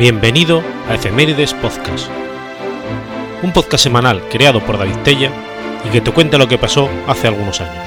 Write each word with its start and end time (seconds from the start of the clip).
Bienvenido 0.00 0.62
a 0.88 0.94
Efemérides 0.94 1.52
Podcast, 1.52 2.08
un 3.42 3.52
podcast 3.52 3.84
semanal 3.84 4.26
creado 4.30 4.64
por 4.64 4.78
David 4.78 4.96
Tella 5.04 5.30
y 5.84 5.90
que 5.90 6.00
te 6.00 6.10
cuenta 6.10 6.38
lo 6.38 6.48
que 6.48 6.56
pasó 6.56 6.88
hace 7.06 7.28
algunos 7.28 7.60
años. 7.60 7.84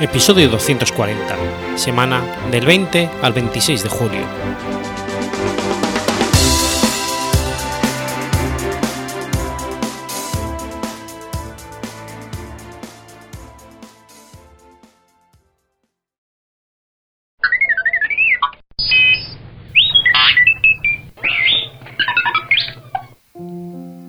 Episodio 0.00 0.48
240, 0.48 1.36
semana 1.76 2.22
del 2.50 2.64
20 2.64 3.10
al 3.20 3.34
26 3.34 3.82
de 3.82 3.88
julio. 3.90 4.81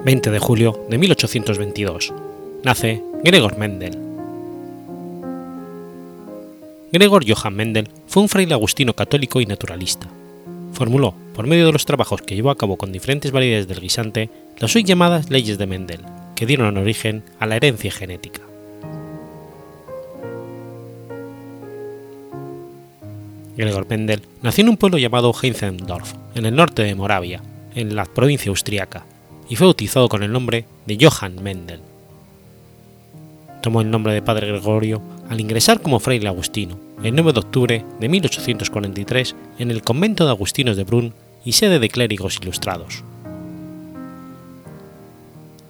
20 0.05 0.31
de 0.31 0.39
julio 0.39 0.85
de 0.89 0.97
1822. 0.97 2.13
Nace 2.61 3.01
Gregor 3.23 3.57
Mendel. 3.57 3.97
Gregor 6.91 7.23
Johann 7.25 7.55
Mendel 7.55 7.87
fue 8.07 8.21
un 8.21 8.27
fraile 8.27 8.53
agustino 8.53 8.93
católico 8.93 9.39
y 9.39 9.45
naturalista. 9.45 10.07
Formuló, 10.73 11.13
por 11.33 11.47
medio 11.47 11.67
de 11.67 11.71
los 11.71 11.85
trabajos 11.85 12.21
que 12.21 12.35
llevó 12.35 12.49
a 12.49 12.57
cabo 12.57 12.75
con 12.75 12.91
diferentes 12.91 13.31
variedades 13.31 13.69
del 13.69 13.79
guisante, 13.79 14.29
las 14.57 14.75
hoy 14.75 14.83
llamadas 14.83 15.29
leyes 15.29 15.57
de 15.57 15.67
Mendel, 15.67 16.01
que 16.35 16.45
dieron 16.45 16.77
origen 16.77 17.23
a 17.39 17.45
la 17.45 17.55
herencia 17.55 17.91
genética. 17.91 18.41
Gregor 23.55 23.87
Mendel 23.87 24.21
nació 24.41 24.63
en 24.63 24.69
un 24.69 24.77
pueblo 24.77 24.97
llamado 24.97 25.33
Heinzendorf, 25.33 26.13
en 26.35 26.45
el 26.45 26.55
norte 26.55 26.83
de 26.83 26.93
Moravia, 26.93 27.41
en 27.73 27.95
la 27.95 28.03
provincia 28.03 28.49
austriaca, 28.49 29.05
y 29.49 29.55
fue 29.55 29.67
bautizado 29.67 30.09
con 30.09 30.23
el 30.23 30.31
nombre 30.31 30.65
de 30.85 30.97
Johann 30.99 31.41
Mendel. 31.41 31.81
Tomó 33.61 33.81
el 33.81 33.91
nombre 33.91 34.13
de 34.13 34.21
Padre 34.21 34.47
Gregorio 34.47 35.01
al 35.29 35.39
ingresar 35.39 35.81
como 35.81 35.99
fraile 35.99 36.27
agustino 36.27 36.77
el 37.03 37.15
9 37.15 37.33
de 37.33 37.39
octubre 37.39 37.85
de 37.99 38.09
1843 38.09 39.35
en 39.59 39.71
el 39.71 39.81
convento 39.81 40.25
de 40.25 40.31
agustinos 40.31 40.77
de 40.77 40.83
Brunn 40.83 41.13
y 41.43 41.53
sede 41.53 41.79
de 41.79 41.89
clérigos 41.89 42.39
ilustrados. 42.41 43.03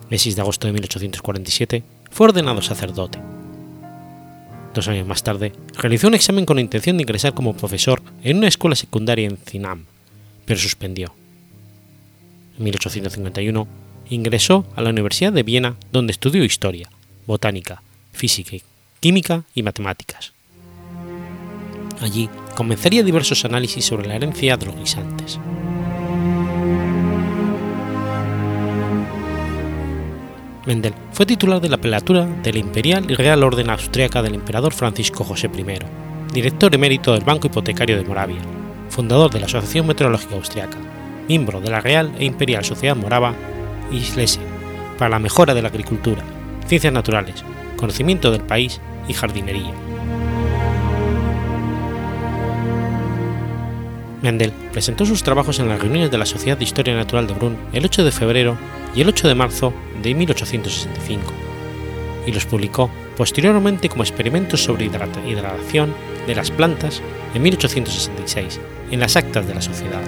El 0.10 0.20
6 0.20 0.36
de 0.36 0.42
agosto 0.42 0.68
de 0.68 0.74
1847 0.74 1.84
fue 2.12 2.28
ordenado 2.28 2.62
sacerdote. 2.62 3.20
Dos 4.76 4.88
años 4.88 5.08
más 5.08 5.24
tarde, 5.24 5.54
realizó 5.76 6.08
un 6.08 6.14
examen 6.14 6.46
con 6.46 6.58
la 6.58 6.62
intención 6.62 6.98
de 6.98 7.04
ingresar 7.04 7.34
como 7.34 7.56
profesor 7.56 8.02
en 8.24 8.38
una 8.38 8.48
escuela 8.48 8.76
secundaria 8.76 9.28
en 9.28 9.38
Zinam, 9.38 9.86
pero 10.46 10.60
suspendió 10.60 11.14
en 12.58 12.64
1851, 12.64 13.68
ingresó 14.10 14.66
a 14.76 14.82
la 14.82 14.90
Universidad 14.90 15.34
de 15.34 15.44
Viena 15.44 15.76
donde 15.92 16.12
estudió 16.12 16.44
historia, 16.44 16.90
botánica, 17.26 17.82
física, 18.12 18.58
química 19.00 19.44
y 19.54 19.64
matemáticas. 19.64 20.34
Allí 22.02 22.30
comenzaría 22.56 23.04
diversos 23.04 23.46
análisis 23.46 23.86
sobre 23.86 24.08
la 24.08 24.16
herencia 24.16 24.58
de 24.58 24.66
los 24.66 24.76
guisantes. 24.76 25.40
Mendel 30.66 30.94
fue 31.12 31.26
titular 31.26 31.60
de 31.60 31.68
la 31.70 31.78
prelatura 31.78 32.26
de 32.26 32.54
la 32.54 32.60
Imperial 32.60 33.10
y 33.12 33.16
Real 33.16 33.44
Orden 33.44 33.70
Austriaca 33.70 34.22
del 34.22 34.36
Emperador 34.36 34.74
Francisco 34.74 35.24
José 35.24 35.50
I, 35.54 36.34
director 36.34 36.74
emérito 36.74 37.14
del 37.14 37.26
Banco 37.26 37.48
Hipotecario 37.48 37.98
de 37.98 38.06
Moravia, 38.06 38.42
fundador 38.90 39.32
de 39.32 39.42
la 39.42 39.48
Asociación 39.48 39.88
Meteorológica 39.88 40.36
Austriaca, 40.36 40.78
miembro 41.28 41.62
de 41.62 41.70
la 41.70 41.82
Real 41.82 42.12
e 42.18 42.26
Imperial 42.26 42.66
Sociedad 42.66 42.96
Morava 42.96 43.34
y 43.92 44.02
Schlesien, 44.02 44.46
para 44.98 45.10
la 45.10 45.20
mejora 45.20 45.54
de 45.54 45.62
la 45.62 45.70
agricultura, 45.70 46.24
ciencias 46.68 46.94
naturales, 46.94 47.44
conocimiento 47.76 48.32
del 48.32 48.42
país 48.42 48.82
y 49.08 49.14
jardinería. 49.14 49.74
Mendel 54.22 54.54
presentó 54.72 55.06
sus 55.06 55.22
trabajos 55.22 55.60
en 55.60 55.68
las 55.68 55.80
reuniones 55.80 56.10
de 56.10 56.18
la 56.18 56.26
Sociedad 56.26 56.58
de 56.58 56.64
Historia 56.64 56.96
Natural 56.96 57.28
de 57.28 57.34
Brunn 57.34 57.58
el 57.74 57.84
8 57.84 58.06
de 58.06 58.12
febrero 58.12 58.58
y 58.96 59.02
el 59.02 59.10
8 59.10 59.28
de 59.28 59.36
marzo 59.36 59.74
de 60.02 60.16
1865, 60.16 61.34
y 62.26 62.32
los 62.32 62.46
publicó 62.46 62.90
posteriormente 63.18 63.90
como 63.90 64.04
experimentos 64.04 64.64
sobre 64.64 64.86
hidratación 64.86 65.94
de 66.26 66.36
las 66.36 66.52
plantas 66.52 67.02
en 67.34 67.42
1866 67.42 68.62
en 68.92 69.00
las 69.00 69.16
actas 69.18 69.46
de 69.46 69.56
la 69.56 69.62
sociedad. 69.62 70.02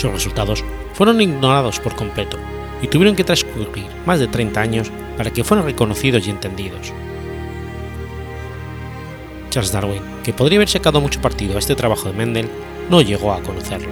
Sus 0.00 0.10
resultados 0.10 0.64
fueron 0.94 1.20
ignorados 1.20 1.78
por 1.78 1.94
completo 1.94 2.38
y 2.80 2.88
tuvieron 2.88 3.14
que 3.14 3.22
transcurrir 3.22 3.84
más 4.06 4.18
de 4.18 4.28
30 4.28 4.58
años 4.58 4.90
para 5.18 5.30
que 5.30 5.44
fueran 5.44 5.66
reconocidos 5.66 6.26
y 6.26 6.30
entendidos. 6.30 6.90
Charles 9.50 9.72
Darwin, 9.72 10.02
que 10.24 10.32
podría 10.32 10.56
haber 10.56 10.70
sacado 10.70 11.02
mucho 11.02 11.20
partido 11.20 11.56
a 11.56 11.58
este 11.58 11.74
trabajo 11.74 12.08
de 12.08 12.16
Mendel, 12.16 12.48
no 12.88 13.02
llegó 13.02 13.30
a 13.34 13.42
conocerlo. 13.42 13.90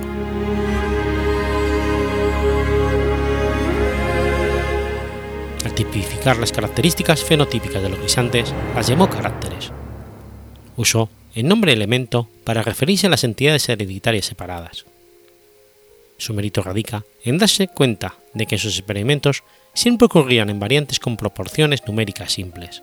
Al 5.63 5.75
tipificar 5.75 6.39
las 6.39 6.53
características 6.53 7.23
fenotípicas 7.23 7.83
de 7.83 7.91
los 7.91 8.01
guisantes, 8.01 8.55
las 8.75 8.87
llamó 8.87 9.11
caracteres. 9.11 9.73
Usó 10.75 11.11
el 11.35 11.47
nombre 11.47 11.75
elemento 11.75 12.31
para 12.45 12.63
referirse 12.63 13.09
a 13.09 13.11
las 13.11 13.25
entidades 13.25 13.69
hereditarias 13.69 14.25
separadas. 14.25 14.87
Su 16.19 16.35
mérito 16.35 16.63
radica 16.63 17.05
en 17.25 17.39
darse 17.39 17.69
cuenta 17.69 18.17
de 18.35 18.47
que 18.47 18.59
sus 18.59 18.77
experimentos 18.77 19.45
siempre 19.73 20.07
ocurrían 20.07 20.51
en 20.51 20.59
variantes 20.59 20.99
con 20.99 21.17
proporciones 21.17 21.87
numéricas 21.87 22.33
simples. 22.33 22.83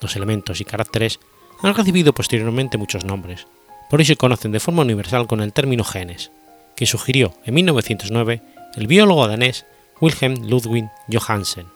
Los 0.00 0.14
elementos 0.14 0.60
y 0.60 0.64
caracteres 0.64 1.18
han 1.62 1.74
recibido 1.74 2.12
posteriormente 2.12 2.76
muchos 2.76 3.04
nombres, 3.04 3.46
por 3.88 4.00
ello 4.00 4.08
se 4.08 4.16
conocen 4.16 4.52
de 4.52 4.60
forma 4.60 4.82
universal 4.82 5.26
con 5.26 5.40
el 5.40 5.52
término 5.52 5.84
genes, 5.84 6.30
que 6.74 6.86
sugirió 6.86 7.32
en 7.44 7.54
1909 7.54 8.42
el 8.76 8.86
biólogo 8.86 9.26
danés 9.26 9.64
Wilhelm 10.00 10.48
Ludwig 10.48 10.88
Johansen. 11.10 11.66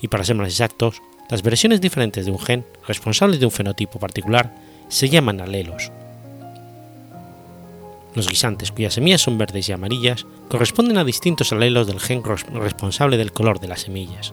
Y 0.00 0.08
para 0.08 0.24
ser 0.24 0.36
más 0.36 0.48
exactos, 0.48 1.00
las 1.30 1.42
versiones 1.42 1.80
diferentes 1.80 2.26
de 2.26 2.30
un 2.30 2.38
gen 2.38 2.66
responsables 2.86 3.40
de 3.40 3.46
un 3.46 3.52
fenotipo 3.52 3.98
particular 3.98 4.54
se 4.88 5.08
llaman 5.08 5.40
alelos. 5.40 5.90
Los 8.14 8.28
guisantes 8.28 8.70
cuyas 8.70 8.94
semillas 8.94 9.22
son 9.22 9.38
verdes 9.38 9.68
y 9.68 9.72
amarillas 9.72 10.26
corresponden 10.48 10.98
a 10.98 11.04
distintos 11.04 11.52
alelos 11.52 11.86
del 11.86 12.00
gen 12.00 12.22
responsable 12.24 13.16
del 13.16 13.32
color 13.32 13.58
de 13.58 13.68
las 13.68 13.82
semillas. 13.82 14.32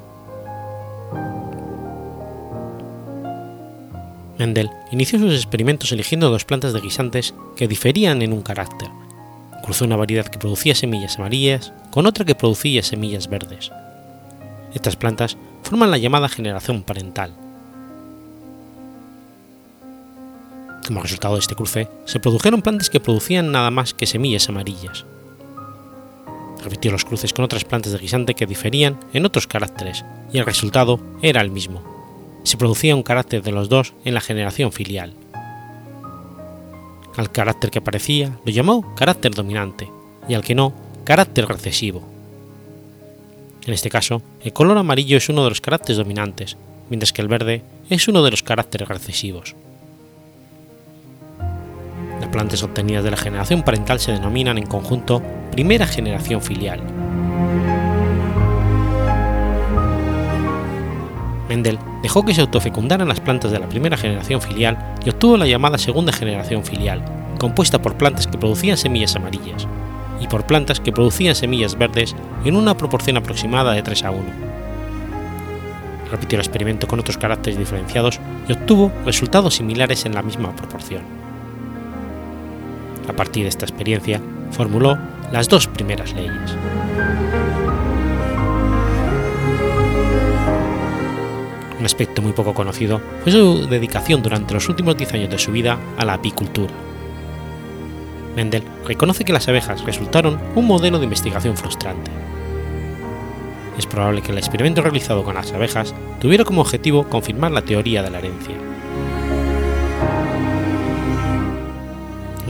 Mendel 4.37 4.71
inició 4.91 5.19
sus 5.19 5.33
experimentos 5.33 5.91
eligiendo 5.91 6.29
dos 6.29 6.45
plantas 6.45 6.73
de 6.73 6.81
guisantes 6.81 7.33
que 7.55 7.67
diferían 7.67 8.21
en 8.21 8.33
un 8.33 8.41
carácter. 8.41 8.89
Cruzó 9.63 9.85
una 9.85 9.95
variedad 9.95 10.25
que 10.25 10.39
producía 10.39 10.73
semillas 10.73 11.17
amarillas 11.17 11.73
con 11.91 12.07
otra 12.07 12.25
que 12.25 12.33
producía 12.33 12.81
semillas 12.81 13.27
verdes. 13.27 13.71
Estas 14.73 14.95
plantas 14.95 15.37
forman 15.61 15.91
la 15.91 15.97
llamada 15.97 16.29
generación 16.29 16.81
parental, 16.81 17.35
Como 20.85 21.01
resultado 21.01 21.35
de 21.35 21.41
este 21.41 21.55
cruce, 21.55 21.87
se 22.05 22.19
produjeron 22.19 22.61
plantas 22.61 22.89
que 22.89 22.99
producían 22.99 23.51
nada 23.51 23.69
más 23.69 23.93
que 23.93 24.07
semillas 24.07 24.49
amarillas. 24.49 25.05
Repitió 26.63 26.91
los 26.91 27.05
cruces 27.05 27.33
con 27.33 27.45
otras 27.45 27.66
plantas 27.66 27.91
de 27.91 27.99
guisante 27.99 28.33
que 28.33 28.47
diferían 28.47 28.99
en 29.13 29.25
otros 29.25 29.47
caracteres, 29.47 30.03
y 30.31 30.39
el 30.39 30.45
resultado 30.45 30.99
era 31.22 31.41
el 31.41 31.51
mismo. 31.51 31.83
Se 32.43 32.57
producía 32.57 32.95
un 32.95 33.03
carácter 33.03 33.43
de 33.43 33.51
los 33.51 33.69
dos 33.69 33.93
en 34.05 34.16
la 34.16 34.22
generación 34.22 34.72
filial. 34.72 35.13
Al 37.16 37.31
carácter 37.31 37.69
que 37.69 37.79
aparecía 37.79 38.37
lo 38.43 38.51
llamó 38.51 38.95
carácter 38.95 39.34
dominante, 39.34 39.89
y 40.27 40.34
al 40.34 40.43
que 40.43 40.55
no, 40.55 40.73
carácter 41.03 41.47
recesivo. 41.47 42.03
En 43.66 43.73
este 43.73 43.91
caso, 43.91 44.23
el 44.41 44.53
color 44.53 44.77
amarillo 44.77 45.17
es 45.17 45.29
uno 45.29 45.43
de 45.43 45.49
los 45.49 45.61
caracteres 45.61 45.97
dominantes, 45.97 46.57
mientras 46.89 47.13
que 47.13 47.22
el 47.22 47.27
verde 47.27 47.63
es 47.89 48.07
uno 48.07 48.23
de 48.23 48.31
los 48.31 48.41
caracteres 48.41 48.87
recesivos 48.87 49.55
plantas 52.31 52.63
obtenidas 52.63 53.03
de 53.03 53.11
la 53.11 53.17
generación 53.17 53.63
parental 53.63 53.99
se 53.99 54.13
denominan 54.13 54.57
en 54.57 54.66
conjunto 54.66 55.22
primera 55.51 55.85
generación 55.85 56.41
filial. 56.41 56.81
Mendel 61.49 61.78
dejó 62.01 62.23
que 62.23 62.33
se 62.33 62.41
autofecundaran 62.41 63.09
las 63.09 63.19
plantas 63.19 63.51
de 63.51 63.59
la 63.59 63.67
primera 63.67 63.97
generación 63.97 64.41
filial 64.41 64.95
y 65.05 65.09
obtuvo 65.09 65.35
la 65.35 65.47
llamada 65.47 65.78
segunda 65.78 66.13
generación 66.13 66.63
filial, 66.63 67.03
compuesta 67.39 67.81
por 67.81 67.95
plantas 67.95 68.28
que 68.28 68.37
producían 68.37 68.77
semillas 68.77 69.16
amarillas 69.17 69.67
y 70.22 70.27
por 70.27 70.45
plantas 70.45 70.79
que 70.79 70.93
producían 70.93 71.35
semillas 71.35 71.77
verdes 71.77 72.16
en 72.45 72.55
una 72.55 72.77
proporción 72.77 73.17
aproximada 73.17 73.73
de 73.73 73.81
3 73.81 74.03
a 74.05 74.11
1. 74.11 74.23
Repitió 76.11 76.37
el 76.37 76.45
experimento 76.45 76.87
con 76.87 76.99
otros 76.99 77.17
caracteres 77.17 77.59
diferenciados 77.59 78.19
y 78.47 78.53
obtuvo 78.53 78.91
resultados 79.05 79.55
similares 79.55 80.05
en 80.05 80.13
la 80.13 80.22
misma 80.22 80.55
proporción. 80.55 81.21
A 83.11 83.13
partir 83.13 83.43
de 83.43 83.49
esta 83.49 83.66
experiencia, 83.66 84.22
formuló 84.52 84.97
las 85.34 85.49
dos 85.49 85.67
primeras 85.67 86.13
leyes. 86.13 86.55
Un 91.78 91.85
aspecto 91.85 92.22
muy 92.22 92.31
poco 92.31 92.53
conocido 92.53 93.02
fue 93.23 93.34
su 93.34 93.67
dedicación 93.67 94.23
durante 94.23 94.53
los 94.53 94.69
últimos 94.69 94.96
10 94.96 95.13
años 95.16 95.29
de 95.29 95.40
su 95.40 95.52
vida 95.52 95.78
a 95.97 96.05
la 96.05 96.13
apicultura. 96.13 96.73
Mendel 98.37 98.63
reconoce 98.87 99.25
que 99.25 99.34
las 99.34 99.49
abejas 99.49 99.84
resultaron 99.84 100.40
un 100.55 100.66
modelo 100.66 100.97
de 100.97 101.03
investigación 101.03 101.58
frustrante. 101.58 102.11
Es 103.78 103.87
probable 103.87 104.22
que 104.22 104.31
el 104.31 104.37
experimento 104.37 104.81
realizado 104.81 105.25
con 105.25 105.35
las 105.35 105.52
abejas 105.52 105.93
tuviera 106.22 106.46
como 106.46 106.61
objetivo 106.61 107.09
confirmar 107.09 107.52
la 107.52 107.63
teoría 107.63 108.03
de 108.03 108.09
la 108.09 108.19
herencia. 108.19 108.71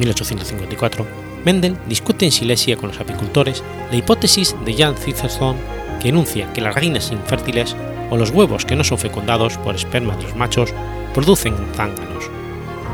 1854, 0.01 1.06
Mendel 1.45 1.77
discute 1.88 2.25
en 2.25 2.31
Silesia 2.31 2.75
con 2.75 2.89
los 2.89 3.00
apicultores 3.00 3.63
la 3.89 3.95
hipótesis 3.95 4.56
de 4.65 4.74
Jan 4.74 4.98
Cicerson 4.98 5.56
que 6.01 6.09
enuncia 6.09 6.51
que 6.53 6.62
las 6.62 6.75
reinas 6.75 7.12
infértiles 7.12 7.75
o 8.09 8.18
los 8.18 8.31
huevos 8.31 8.65
que 8.65 8.75
no 8.75 8.83
son 8.83 8.98
fecundados 8.98 9.57
por 9.59 9.75
esperma 9.75 10.15
de 10.15 10.24
los 10.24 10.36
machos 10.36 10.74
producen 11.13 11.56
zánganos, 11.75 12.30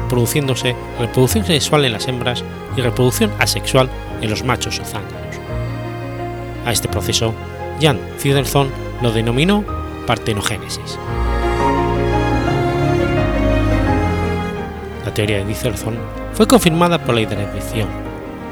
produciéndose 0.10 0.76
reproducción 1.00 1.46
sexual 1.46 1.86
en 1.86 1.94
las 1.94 2.08
hembras 2.08 2.44
y 2.76 2.82
reproducción 2.82 3.32
asexual 3.40 3.90
en 4.22 4.30
los 4.30 4.44
machos 4.44 4.80
o 4.80 4.86
zánganos. 4.86 5.36
A 6.66 6.72
este 6.72 6.90
proceso, 6.90 7.34
Jan 7.82 8.00
Fiederson 8.18 8.70
lo 9.02 9.12
denominó 9.12 9.64
partenogénesis. 10.06 11.00
La 15.06 15.14
teoría 15.14 15.38
de 15.38 15.46
fue 16.38 16.48
confirmada 16.48 17.04
por 17.04 17.16
la 17.16 17.22
intervención, 17.22 17.90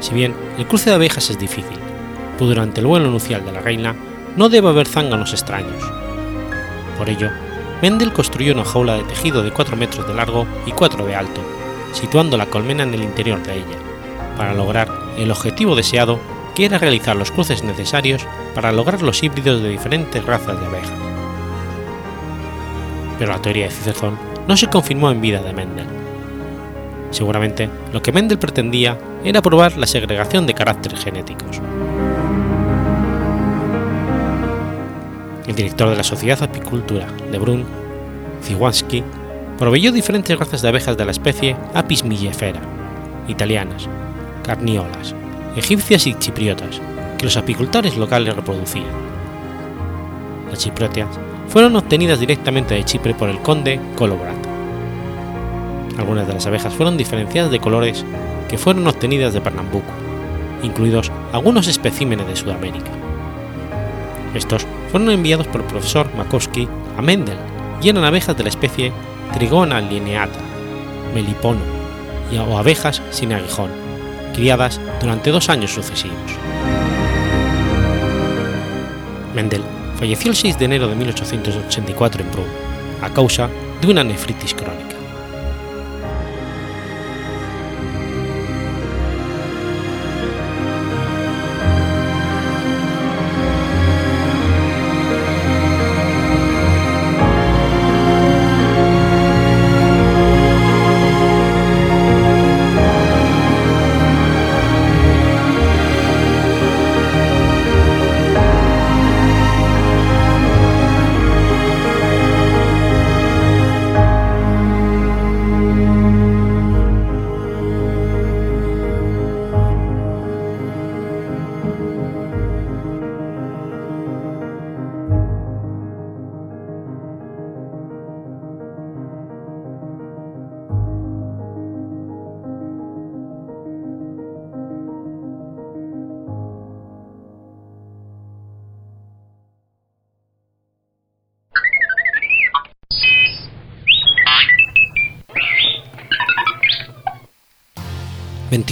si 0.00 0.12
bien 0.12 0.34
el 0.58 0.66
cruce 0.66 0.90
de 0.90 0.96
abejas 0.96 1.30
es 1.30 1.38
difícil, 1.38 1.78
pues 2.36 2.48
durante 2.48 2.80
el 2.80 2.86
vuelo 2.88 3.08
nupcial 3.08 3.44
de 3.44 3.52
la 3.52 3.60
reina 3.60 3.94
no 4.36 4.48
debe 4.48 4.68
haber 4.68 4.88
zánganos 4.88 5.32
extraños, 5.32 5.82
por 6.98 7.08
ello, 7.08 7.30
Mendel 7.82 8.12
construyó 8.12 8.54
una 8.54 8.64
jaula 8.64 8.94
de 8.94 9.04
tejido 9.04 9.44
de 9.44 9.52
4 9.52 9.76
metros 9.76 10.08
de 10.08 10.14
largo 10.14 10.48
y 10.66 10.72
4 10.72 11.06
de 11.06 11.14
alto, 11.14 11.40
situando 11.92 12.36
la 12.36 12.46
colmena 12.46 12.82
en 12.82 12.92
el 12.92 13.04
interior 13.04 13.40
de 13.44 13.58
ella, 13.58 13.78
para 14.36 14.52
lograr 14.52 14.88
el 15.16 15.30
objetivo 15.30 15.76
deseado 15.76 16.18
que 16.56 16.64
era 16.64 16.78
realizar 16.78 17.14
los 17.14 17.30
cruces 17.30 17.62
necesarios 17.62 18.26
para 18.54 18.72
lograr 18.72 19.02
los 19.02 19.22
híbridos 19.22 19.62
de 19.62 19.68
diferentes 19.68 20.24
razas 20.24 20.58
de 20.58 20.66
abejas. 20.66 20.90
Pero 23.18 23.32
la 23.32 23.42
teoría 23.42 23.66
de 23.66 23.70
Cicerón 23.70 24.18
no 24.48 24.56
se 24.56 24.66
confirmó 24.66 25.10
en 25.10 25.20
vida 25.20 25.40
de 25.40 25.52
Mendel. 25.52 26.05
Seguramente 27.16 27.70
lo 27.94 28.02
que 28.02 28.12
Mendel 28.12 28.38
pretendía 28.38 28.98
era 29.24 29.40
probar 29.40 29.78
la 29.78 29.86
segregación 29.86 30.46
de 30.46 30.52
caracteres 30.52 31.02
genéticos. 31.02 31.62
el 35.46 35.54
director 35.54 35.88
de 35.88 35.96
la 35.96 36.02
Sociedad 36.02 36.42
Apicultura 36.42 37.06
de 37.32 37.38
Brun, 37.38 37.64
Ziwanski, 38.42 39.02
proveyó 39.58 39.92
diferentes 39.92 40.38
razas 40.38 40.60
de 40.60 40.68
abejas 40.68 40.98
de 40.98 41.06
la 41.06 41.12
especie 41.12 41.56
Apis 41.72 42.04
millefera, 42.04 42.60
italianas, 43.28 43.88
carniolas, 44.44 45.14
egipcias 45.56 46.06
y 46.06 46.12
chipriotas, 46.18 46.82
que 47.16 47.24
los 47.24 47.38
apicultores 47.38 47.96
locales 47.96 48.36
reproducían. 48.36 48.84
Las 50.50 50.58
chipriotas 50.58 51.08
fueron 51.48 51.76
obtenidas 51.76 52.20
directamente 52.20 52.74
de 52.74 52.84
Chipre 52.84 53.14
por 53.14 53.30
el 53.30 53.38
conde 53.38 53.80
Colobrat. 53.96 54.45
Algunas 55.98 56.26
de 56.26 56.34
las 56.34 56.46
abejas 56.46 56.74
fueron 56.74 56.96
diferenciadas 56.96 57.50
de 57.50 57.60
colores 57.60 58.04
que 58.48 58.58
fueron 58.58 58.86
obtenidas 58.86 59.32
de 59.32 59.40
Pernambuco, 59.40 59.90
incluidos 60.62 61.10
algunos 61.32 61.68
especímenes 61.68 62.26
de 62.26 62.36
Sudamérica. 62.36 62.90
Estos 64.34 64.66
fueron 64.90 65.10
enviados 65.10 65.46
por 65.46 65.62
el 65.62 65.66
profesor 65.66 66.08
Makowski 66.16 66.68
a 66.96 67.02
Mendel 67.02 67.38
y 67.82 67.88
eran 67.88 68.04
abejas 68.04 68.36
de 68.36 68.42
la 68.42 68.48
especie 68.50 68.92
Trigona 69.32 69.80
lineata, 69.80 70.38
melipono 71.14 71.60
y 72.30 72.38
o 72.38 72.58
abejas 72.58 73.02
sin 73.10 73.32
aguijón, 73.32 73.70
criadas 74.34 74.80
durante 75.00 75.30
dos 75.30 75.48
años 75.48 75.72
sucesivos. 75.72 76.16
Mendel 79.34 79.62
falleció 79.98 80.30
el 80.30 80.36
6 80.36 80.58
de 80.58 80.64
enero 80.64 80.88
de 80.88 80.96
1884 80.96 82.22
en 82.22 82.30
Brunn, 82.30 82.46
a 83.02 83.10
causa 83.10 83.48
de 83.80 83.88
una 83.88 84.04
nefritis 84.04 84.54
crónica. 84.54 84.95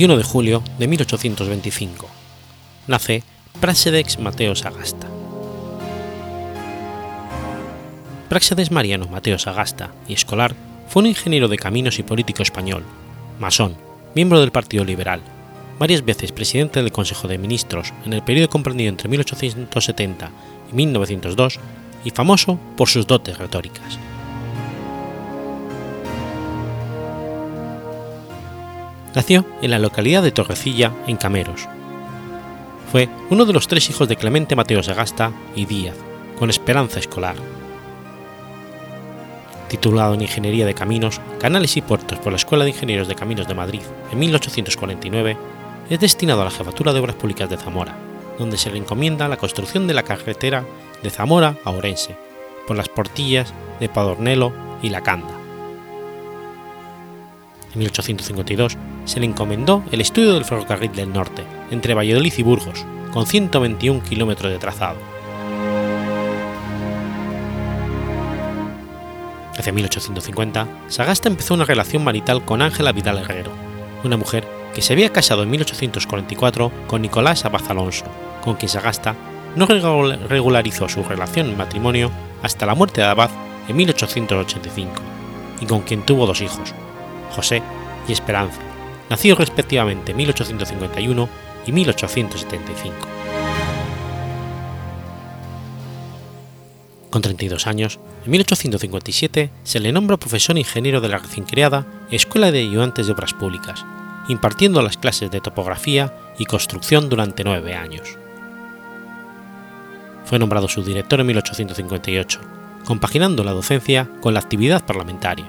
21 0.05 0.19
de 0.19 0.29
julio 0.29 0.63
de 0.79 0.87
1825. 0.87 2.07
Nace 2.89 3.23
Praxedes 3.59 4.19
Mateo 4.19 4.55
Sagasta. 4.55 5.09
Praxedes 8.29 8.71
Mariano 8.71 9.09
Mateo 9.09 9.39
Sagasta 9.39 9.95
y 10.07 10.13
Escolar 10.13 10.55
fue 10.89 11.01
un 11.01 11.07
ingeniero 11.07 11.49
de 11.49 11.57
caminos 11.57 11.99
y 11.99 12.03
político 12.03 12.43
español, 12.43 12.85
masón, 13.41 13.79
miembro 14.15 14.41
del 14.41 14.53
Partido 14.53 14.85
Liberal, 14.85 15.23
varias 15.79 16.05
veces 16.05 16.33
presidente 16.33 16.83
del 16.83 16.93
Consejo 16.93 17.27
de 17.27 17.39
Ministros 17.39 17.95
en 18.05 18.13
el 18.13 18.23
periodo 18.23 18.51
comprendido 18.51 18.91
entre 18.91 19.09
1870 19.09 20.31
y 20.71 20.75
1902 20.75 21.61
y 22.05 22.11
famoso 22.11 22.59
por 22.77 22.91
sus 22.91 23.07
dotes 23.07 23.39
retóricas. 23.39 23.99
Nació 29.15 29.47
en 29.63 29.71
la 29.71 29.79
localidad 29.79 30.23
de 30.23 30.33
Torrecilla, 30.33 30.93
en 31.07 31.17
Cameros. 31.17 31.69
Fue 32.91 33.09
uno 33.31 33.45
de 33.45 33.53
los 33.53 33.69
tres 33.69 33.89
hijos 33.89 34.09
de 34.09 34.17
Clemente 34.17 34.57
Mateo 34.57 34.83
Sagasta 34.83 35.33
y 35.55 35.67
Díaz, 35.67 35.95
con 36.39 36.51
esperanza 36.51 36.99
escolar. 36.99 37.37
Titulado 39.69 40.15
en 40.15 40.23
Ingeniería 40.23 40.67
de 40.67 40.75
Caminos, 40.75 41.21
Canales 41.39 41.77
y 41.77 41.83
Puertos 41.83 42.19
por 42.19 42.33
la 42.33 42.37
Escuela 42.37 42.65
de 42.65 42.71
Ingenieros 42.71 43.07
de 43.07 43.15
Caminos 43.15 43.47
de 43.47 43.55
Madrid 43.55 43.83
en 44.11 44.19
1849, 44.19 45.37
es 45.91 46.01
destinado 46.01 46.43
a 46.43 46.47
la 46.47 46.51
Jefatura 46.51 46.93
de 46.93 47.01
Obras 47.01 47.17
Públicas 47.17 47.49
de 47.49 47.57
Zamora, 47.57 47.97
donde 48.39 48.57
se 48.57 48.71
le 48.71 48.79
encomienda 48.79 49.29
la 49.29 49.37
construcción 49.37 49.87
de 49.87 49.95
la 49.95 50.03
carretera 50.03 50.65
de 51.03 51.11
Zamora 51.11 51.57
a 51.65 51.71
Orense, 51.71 52.17
por 52.67 52.77
las 52.77 52.89
portillas 52.89 53.53
de 53.79 53.89
Padornelo 53.89 54.53
y 54.83 54.89
La 54.89 55.03
Canda. 55.03 55.35
En 57.73 57.79
1852 57.79 58.77
se 59.05 59.21
le 59.21 59.27
encomendó 59.27 59.83
el 59.91 60.01
estudio 60.01 60.35
del 60.35 60.45
ferrocarril 60.45 60.93
del 60.93 61.13
norte, 61.13 61.45
entre 61.71 61.95
Valladolid 61.95 62.33
y 62.37 62.43
Burgos, 62.43 62.85
con 63.13 63.27
121 63.27 64.03
kilómetros 64.03 64.51
de 64.51 64.59
trazado. 64.59 64.97
Hacia 69.57 69.73
1850, 69.73 70.67
Sagasta 70.89 71.29
empezó 71.29 71.55
una 71.55 71.65
relación 71.65 72.03
marital 72.03 72.45
con 72.45 72.61
Ángela 72.61 72.93
Vidal 72.93 73.19
Herrero, 73.19 73.53
una 74.03 74.17
mujer 74.17 74.47
que 74.75 74.83
se 74.83 74.93
había 74.93 75.13
casado 75.13 75.45
en 75.45 75.51
1844 75.51 76.73
con 76.87 77.03
Nicolás 77.03 77.45
Abad 77.45 77.63
Alonso, 77.71 78.07
con 78.43 78.57
quien 78.57 78.69
Sagasta 78.69 79.15
no 79.55 79.67
regularizó 79.67 80.89
su 80.89 81.05
relación 81.05 81.49
en 81.49 81.57
matrimonio 81.57 82.11
hasta 82.43 82.67
la 82.67 82.75
muerte 82.75 83.01
de 83.01 83.07
Abad 83.07 83.31
en 83.69 83.77
1885, 83.77 84.93
y 85.61 85.67
con 85.67 85.83
quien 85.83 86.03
tuvo 86.03 86.27
dos 86.27 86.41
hijos, 86.41 86.75
José 87.31 87.63
y 88.09 88.13
Esperanza, 88.13 88.61
nacidos 89.11 89.39
respectivamente 89.39 90.13
en 90.13 90.19
1851 90.19 91.29
y 91.67 91.73
1875. 91.73 92.95
Con 97.11 97.23
32 97.23 97.69
años, 97.69 98.01
en 98.25 98.31
1857 98.33 99.51
se 99.63 99.81
le 99.81 99.93
nombra 99.93 100.17
profesor 100.17 100.59
ingeniero 100.59 101.01
de 101.01 101.09
la 101.09 101.19
recién 101.19 101.47
creada 101.47 101.87
Escuela 102.11 102.51
de 102.51 102.61
Ayudantes 102.61 103.07
de 103.07 103.13
Obras 103.13 103.35
Públicas, 103.35 103.85
impartiendo 104.29 104.83
las 104.83 104.97
clases 104.97 105.31
de 105.31 105.41
topografía 105.41 106.13
y 106.39 106.47
construcción 106.47 107.09
durante 107.09 107.45
nueve 107.45 107.75
años. 107.75 108.19
Fue 110.25 110.39
nombrado 110.39 110.69
subdirector 110.69 111.21
en 111.21 111.27
1858, 111.27 112.41
compaginando 112.85 113.45
la 113.45 113.53
docencia 113.53 114.11
con 114.21 114.35
la 114.35 114.41
actividad 114.41 114.85
parlamentaria. 114.85 115.47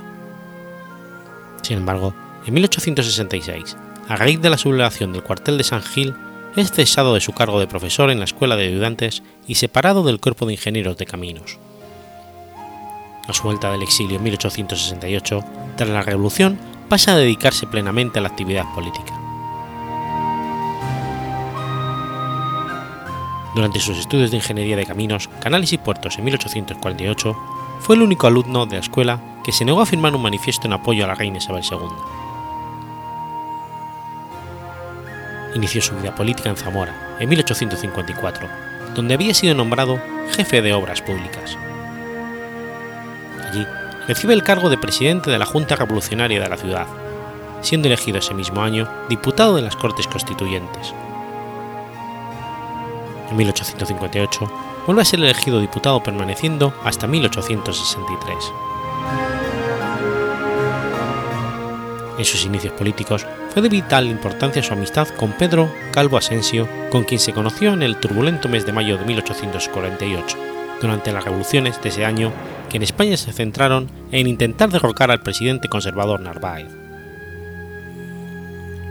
Sin 1.64 1.78
embargo, 1.78 2.14
en 2.46 2.54
1866, 2.54 3.76
a 4.08 4.16
raíz 4.16 4.40
de 4.40 4.50
la 4.50 4.58
sublevación 4.58 5.12
del 5.12 5.24
cuartel 5.24 5.58
de 5.58 5.64
San 5.64 5.82
Gil, 5.82 6.14
es 6.56 6.72
cesado 6.72 7.14
de 7.14 7.22
su 7.22 7.34
cargo 7.34 7.60
de 7.60 7.68
profesor 7.68 8.12
en 8.12 8.20
la 8.20 8.26
Escuela 8.26 8.56
de 8.56 8.68
Ayudantes 8.68 9.24
y 9.48 9.56
separado 9.56 10.04
del 10.04 10.20
Cuerpo 10.20 10.46
de 10.46 10.54
Ingenieros 10.54 10.96
de 10.98 11.06
Caminos. 11.06 11.58
A 13.28 13.34
su 13.34 13.44
vuelta 13.44 13.72
del 13.72 13.82
exilio 13.82 14.18
en 14.18 14.24
1868, 14.24 15.44
tras 15.76 15.90
la 15.90 16.04
Revolución, 16.04 16.60
pasa 16.88 17.14
a 17.14 17.18
dedicarse 17.18 17.66
plenamente 17.66 18.20
a 18.20 18.22
la 18.22 18.30
actividad 18.30 18.72
política. 18.76 19.20
Durante 23.56 23.80
sus 23.80 23.98
estudios 23.98 24.32
de 24.32 24.38
Ingeniería 24.38 24.76
de 24.76 24.86
Caminos, 24.86 25.30
Canales 25.40 25.74
y 25.74 25.78
Puertos 25.78 26.18
en 26.20 26.26
1848, 26.26 27.36
fue 27.80 27.96
el 27.96 28.04
único 28.04 28.28
alumno 28.28 28.66
de 28.66 28.76
la 28.76 28.82
escuela 28.82 29.20
que 29.44 29.52
se 29.52 29.66
negó 29.66 29.82
a 29.82 29.86
firmar 29.86 30.14
un 30.16 30.22
manifiesto 30.22 30.68
en 30.68 30.74
apoyo 30.74 31.06
a 31.06 31.08
la 31.08 31.16
reina 31.16 31.38
Isabel 31.38 31.64
II. 31.70 32.25
Inició 35.56 35.82
su 35.82 35.96
vida 35.96 36.14
política 36.14 36.50
en 36.50 36.58
Zamora, 36.58 37.16
en 37.18 37.30
1854, 37.30 38.50
donde 38.94 39.14
había 39.14 39.34
sido 39.34 39.56
nombrado 39.56 40.02
jefe 40.32 40.62
de 40.62 40.74
obras 40.74 41.02
públicas. 41.02 41.58
Allí 43.42 43.66
recibe 44.06 44.34
el 44.34 44.44
cargo 44.44 44.70
de 44.70 44.78
presidente 44.78 45.32
de 45.32 45.40
la 45.40 45.46
Junta 45.46 45.78
Revolucionaria 45.78 46.42
de 46.42 46.50
la 46.50 46.58
ciudad, 46.58 46.88
siendo 47.62 47.88
elegido 47.88 48.18
ese 48.18 48.34
mismo 48.34 48.62
año 48.62 48.90
diputado 49.08 49.56
de 49.56 49.62
las 49.62 49.78
Cortes 49.78 50.08
Constituyentes. 50.08 50.94
En 53.32 53.38
1858 53.38 54.52
vuelve 54.86 55.04
a 55.04 55.06
ser 55.06 55.22
elegido 55.22 55.62
diputado 55.62 56.04
permaneciendo 56.04 56.74
hasta 56.84 57.08
1863. 57.08 58.36
En 62.18 62.24
sus 62.24 62.46
inicios 62.46 62.74
políticos 62.74 63.26
fue 63.50 63.62
de 63.62 63.68
vital 63.68 64.08
importancia 64.08 64.64
su 64.64 64.74
amistad 64.74 65.08
con 65.10 65.34
Pedro 65.34 65.70
Calvo 65.92 66.18
Asensio, 66.18 66.68
con 66.90 67.04
quien 67.04 67.20
se 67.20 67.34
conoció 67.34 67.74
en 67.74 67.84
el 67.84 67.98
turbulento 67.98 68.48
mes 68.48 68.66
de 68.66 68.72
mayo 68.72 68.98
de 68.98 69.06
1848, 69.06 70.38
durante 70.82 71.12
las 71.12 71.26
revoluciones 71.26 71.82
de 71.82 71.90
ese 71.90 72.06
año 72.06 72.32
que 72.70 72.78
en 72.78 72.84
España 72.84 73.18
se 73.18 73.34
centraron 73.34 73.92
en 74.12 74.28
intentar 74.28 74.70
derrocar 74.70 75.12
al 75.12 75.22
presidente 75.22 75.68
conservador 75.68 76.22
Narváez. 76.22 76.68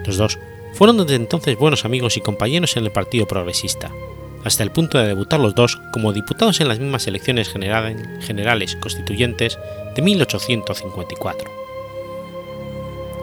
Los 0.04 0.18
dos 0.18 0.38
fueron 0.74 0.98
desde 0.98 1.14
entonces 1.14 1.56
buenos 1.56 1.86
amigos 1.86 2.18
y 2.18 2.20
compañeros 2.20 2.76
en 2.76 2.84
el 2.84 2.92
Partido 2.92 3.26
Progresista, 3.26 3.90
hasta 4.44 4.62
el 4.62 4.70
punto 4.70 4.98
de 4.98 5.06
debutar 5.06 5.40
los 5.40 5.54
dos 5.54 5.80
como 5.94 6.12
diputados 6.12 6.60
en 6.60 6.68
las 6.68 6.78
mismas 6.78 7.06
elecciones 7.06 7.48
generales 7.48 8.76
constituyentes 8.76 9.58
de 9.94 10.02
1854. 10.02 11.63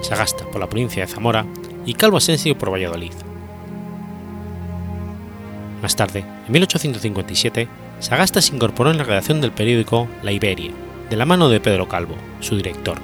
Sagasta 0.01 0.46
por 0.46 0.60
la 0.60 0.67
provincia 0.67 1.05
de 1.05 1.12
Zamora 1.12 1.46
y 1.86 1.93
Calvo 1.93 2.17
Asensio 2.17 2.58
por 2.58 2.72
Valladolid. 2.72 3.13
Más 5.81 5.96
tarde, 5.96 6.20
en 6.20 6.51
1857, 6.51 7.67
Sagasta 8.00 8.41
se 8.41 8.55
incorporó 8.55 8.91
en 8.91 8.98
la 8.98 9.03
redacción 9.03 9.41
del 9.41 9.51
periódico 9.51 10.08
La 10.24 10.31
Iberia, 10.31 10.72
de 11.10 11.15
la 11.15 11.25
mano 11.25 11.50
de 11.50 11.60
Pedro 11.60 11.88
Calvo, 11.88 12.15
su 12.39 12.55
director, 12.55 12.98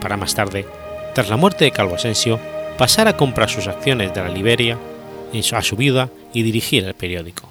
para 0.00 0.16
más 0.16 0.34
tarde, 0.34 0.66
tras 1.14 1.28
la 1.28 1.36
muerte 1.36 1.64
de 1.64 1.70
Calvo 1.70 1.94
Asensio, 1.94 2.40
pasar 2.78 3.08
a 3.08 3.16
comprar 3.16 3.48
sus 3.48 3.66
acciones 3.66 4.14
de 4.14 4.22
la 4.22 4.28
Liberia 4.28 4.78
a 5.52 5.62
su 5.62 5.76
viuda 5.76 6.10
y 6.32 6.42
dirigir 6.42 6.84
el 6.84 6.94
periódico. 6.94 7.48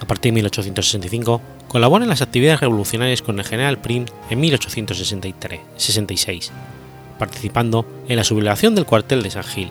A 0.00 0.06
partir 0.06 0.32
de 0.32 0.36
1865, 0.36 1.40
colabora 1.76 2.04
en 2.04 2.08
las 2.08 2.22
actividades 2.22 2.60
revolucionarias 2.60 3.20
con 3.20 3.38
el 3.38 3.44
general 3.44 3.76
Prim 3.76 4.06
en 4.30 4.40
1866, 4.40 6.50
participando 7.18 7.84
en 8.08 8.16
la 8.16 8.24
sublevación 8.24 8.74
del 8.74 8.86
cuartel 8.86 9.22
de 9.22 9.30
San 9.30 9.44
Gil, 9.44 9.70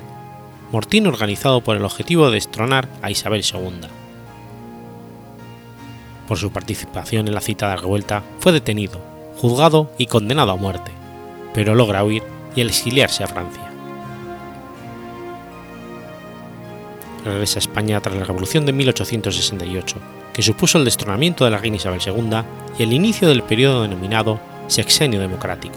mortín 0.72 1.08
organizado 1.08 1.62
por 1.62 1.76
el 1.76 1.84
objetivo 1.84 2.28
de 2.28 2.36
destronar 2.36 2.88
a 3.02 3.10
Isabel 3.10 3.44
II. 3.44 3.88
Por 6.28 6.38
su 6.38 6.52
participación 6.52 7.28
en 7.28 7.34
la 7.34 7.42
citada 7.42 7.76
revuelta, 7.76 8.22
fue 8.38 8.52
detenido, 8.52 9.02
juzgado 9.38 9.92
y 9.98 10.06
condenado 10.06 10.52
a 10.52 10.58
muerte, 10.58 10.92
pero 11.56 11.74
logra 11.74 12.04
huir 12.04 12.22
y 12.56 12.62
exiliarse 12.62 13.24
a 13.24 13.28
Francia. 13.28 13.68
Regresa 17.26 17.58
a 17.58 17.62
España 17.62 18.00
tras 18.00 18.16
la 18.16 18.26
Revolución 18.26 18.68
de 18.68 18.74
1868 18.74 20.25
que 20.36 20.44
supuso 20.44 20.78
el 20.78 20.84
destronamiento 20.84 21.46
de 21.46 21.52
la 21.52 21.60
reina 21.60 21.78
Isabel 21.78 22.02
II 22.06 22.42
y 22.78 22.84
el 22.84 22.92
inicio 22.92 23.30
del 23.30 23.42
periodo 23.42 23.84
denominado 23.84 24.38
Sexenio 24.68 25.22
Democrático. 25.22 25.76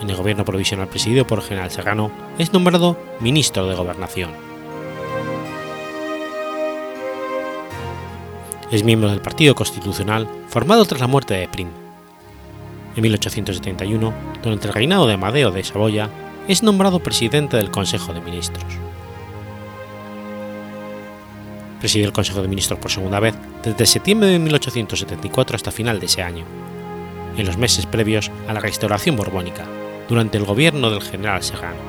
En 0.00 0.08
el 0.08 0.16
gobierno 0.16 0.46
provisional 0.46 0.88
presidido 0.88 1.26
por 1.26 1.42
general 1.42 1.70
Serrano 1.70 2.10
es 2.38 2.54
nombrado 2.54 2.96
ministro 3.20 3.66
de 3.66 3.74
Gobernación. 3.74 4.30
Es 8.70 8.84
miembro 8.84 9.10
del 9.10 9.20
Partido 9.20 9.54
Constitucional 9.54 10.26
formado 10.48 10.86
tras 10.86 11.02
la 11.02 11.06
muerte 11.06 11.34
de 11.34 11.46
Prim. 11.46 11.68
En 12.96 13.02
1871, 13.02 14.14
durante 14.42 14.66
el 14.66 14.72
reinado 14.72 15.06
de 15.06 15.12
Amadeo 15.12 15.50
de 15.50 15.62
Saboya, 15.62 16.08
es 16.48 16.62
nombrado 16.62 17.00
presidente 17.00 17.58
del 17.58 17.70
Consejo 17.70 18.14
de 18.14 18.22
Ministros 18.22 18.64
presidió 21.78 22.06
el 22.06 22.12
Consejo 22.12 22.42
de 22.42 22.48
Ministros 22.48 22.78
por 22.78 22.90
segunda 22.90 23.20
vez 23.20 23.34
desde 23.62 23.86
septiembre 23.86 24.28
de 24.28 24.38
1874 24.38 25.56
hasta 25.56 25.70
final 25.70 26.00
de 26.00 26.06
ese 26.06 26.22
año, 26.22 26.44
en 27.36 27.46
los 27.46 27.56
meses 27.56 27.86
previos 27.86 28.30
a 28.48 28.52
la 28.52 28.60
restauración 28.60 29.16
borbónica, 29.16 29.64
durante 30.08 30.38
el 30.38 30.44
gobierno 30.44 30.90
del 30.90 31.02
general 31.02 31.42
Serrano. 31.42 31.80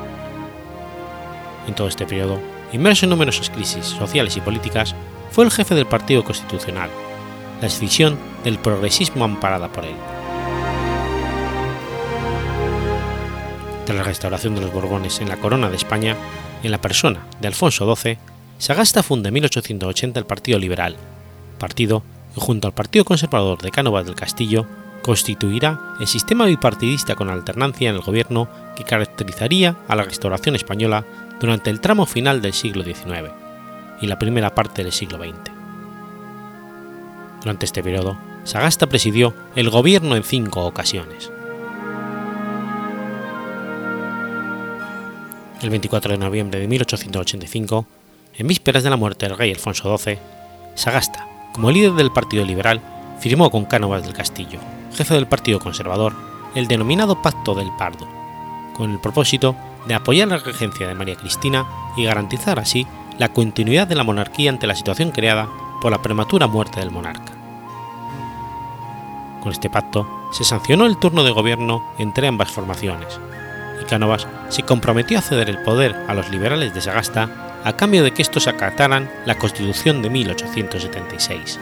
En 1.68 1.76
todo 1.76 1.88
este 1.88 2.06
periodo, 2.06 2.40
inmerso 2.72 3.06
en 3.06 3.12
numerosas 3.12 3.50
crisis 3.50 3.86
sociales 3.86 4.38
y 4.38 4.42
políticas, 4.42 4.96
fue 5.32 5.46
el 5.46 5.52
jefe 5.52 5.76
del 5.76 5.86
Partido 5.86 6.24
Constitucional, 6.24 6.90
la 7.62 7.68
escisión 7.68 8.18
del 8.44 8.60
progresismo 8.60 9.26
amparada 9.26 9.72
por 9.72 9.86
él. 9.86 9.96
Tras 13.86 13.98
la 13.98 14.04
restauración 14.04 14.56
de 14.56 14.62
los 14.62 14.74
Borbones 14.74 15.20
en 15.22 15.30
la 15.30 15.38
corona 15.38 15.70
de 15.70 15.76
España, 15.76 16.16
en 16.64 16.72
la 16.72 16.82
persona 16.82 17.26
de 17.40 17.48
Alfonso 17.48 17.96
XII, 17.96 18.18
Sagasta 18.58 19.04
funda 19.04 19.28
en 19.30 19.34
1880 19.34 20.20
el 20.20 20.26
Partido 20.26 20.60
Liberal, 20.60 20.96
partido 21.60 22.04
que 22.34 22.42
junto 22.42 22.68
al 22.68 22.74
Partido 22.74 23.06
Conservador 23.06 23.62
de 23.62 23.72
Cánovas 23.72 24.06
del 24.06 24.16
Castillo 24.16 24.66
constituirá 25.02 25.96
el 26.00 26.08
sistema 26.08 26.46
bipartidista 26.46 27.16
con 27.16 27.30
alternancia 27.30 27.90
en 27.90 27.96
el 27.96 28.02
gobierno 28.02 28.48
que 28.76 28.84
caracterizaría 28.84 29.76
a 29.88 29.96
la 29.96 30.04
restauración 30.04 30.56
española 30.56 31.06
durante 31.40 31.70
el 31.70 31.80
tramo 31.80 32.06
final 32.06 32.42
del 32.42 32.54
siglo 32.54 32.84
XIX 32.84 33.32
y 34.02 34.08
la 34.08 34.18
primera 34.18 34.56
parte 34.56 34.84
del 34.84 34.92
siglo 34.92 35.18
XX. 35.18 35.52
Durante 37.42 37.66
este 37.66 37.84
periodo, 37.84 38.18
Sagasta 38.46 38.88
presidió 38.88 39.34
el 39.56 39.70
gobierno 39.70 40.16
en 40.16 40.24
cinco 40.24 40.66
ocasiones. 40.66 41.32
El 45.62 45.70
24 45.70 46.14
de 46.14 46.18
noviembre 46.18 46.60
de 46.60 46.68
1885, 46.68 47.86
en 48.38 48.48
vísperas 48.48 48.84
de 48.84 48.90
la 48.90 48.98
muerte 48.98 49.28
del 49.28 49.38
rey 49.38 49.52
Alfonso 49.52 49.98
XII, 49.98 50.20
Sagasta, 50.76 51.28
como 51.54 51.72
líder 51.72 51.94
del 51.94 52.12
Partido 52.12 52.44
Liberal, 52.44 52.82
firmó 53.20 53.50
con 53.50 53.66
Cánovas 53.66 54.04
del 54.04 54.14
Castillo, 54.14 54.60
jefe 54.94 55.14
del 55.14 55.28
Partido 55.28 55.60
Conservador, 55.60 56.14
el 56.54 56.68
denominado 56.68 57.22
Pacto 57.22 57.56
del 57.56 57.70
Pardo, 57.78 58.08
con 58.76 58.92
el 58.92 59.00
propósito 59.00 59.56
de 59.88 59.94
apoyar 59.94 60.28
la 60.28 60.38
regencia 60.38 60.88
de 60.88 60.96
María 60.96 61.16
Cristina 61.16 61.66
y 61.96 62.04
garantizar 62.04 62.60
así 62.60 62.86
la 63.18 63.30
continuidad 63.30 63.88
de 63.88 63.96
la 63.96 64.04
monarquía 64.04 64.50
ante 64.50 64.68
la 64.68 64.76
situación 64.76 65.12
creada 65.12 65.48
por 65.82 65.92
la 65.92 66.02
prematura 66.02 66.48
muerte 66.48 66.80
del 66.80 66.92
monarca. 66.92 67.32
Con 69.42 69.52
este 69.52 69.70
pacto 69.70 70.08
se 70.32 70.44
sancionó 70.44 70.86
el 70.86 70.98
turno 70.98 71.24
de 71.24 71.32
gobierno 71.32 71.84
entre 72.00 72.28
ambas 72.28 72.52
formaciones, 72.52 73.20
y 73.82 73.86
Cánovas 73.86 74.28
se 74.50 74.64
comprometió 74.64 75.20
a 75.20 75.22
ceder 75.22 75.50
el 75.50 75.62
poder 75.64 75.96
a 76.08 76.14
los 76.14 76.30
liberales 76.32 76.74
de 76.74 76.82
Sagasta 76.82 77.55
a 77.66 77.74
cambio 77.74 78.04
de 78.04 78.12
que 78.12 78.22
estos 78.22 78.48
acataran 78.48 79.12
la 79.26 79.40
Constitución 79.40 80.04
de 80.04 80.12
1876. 80.12 81.60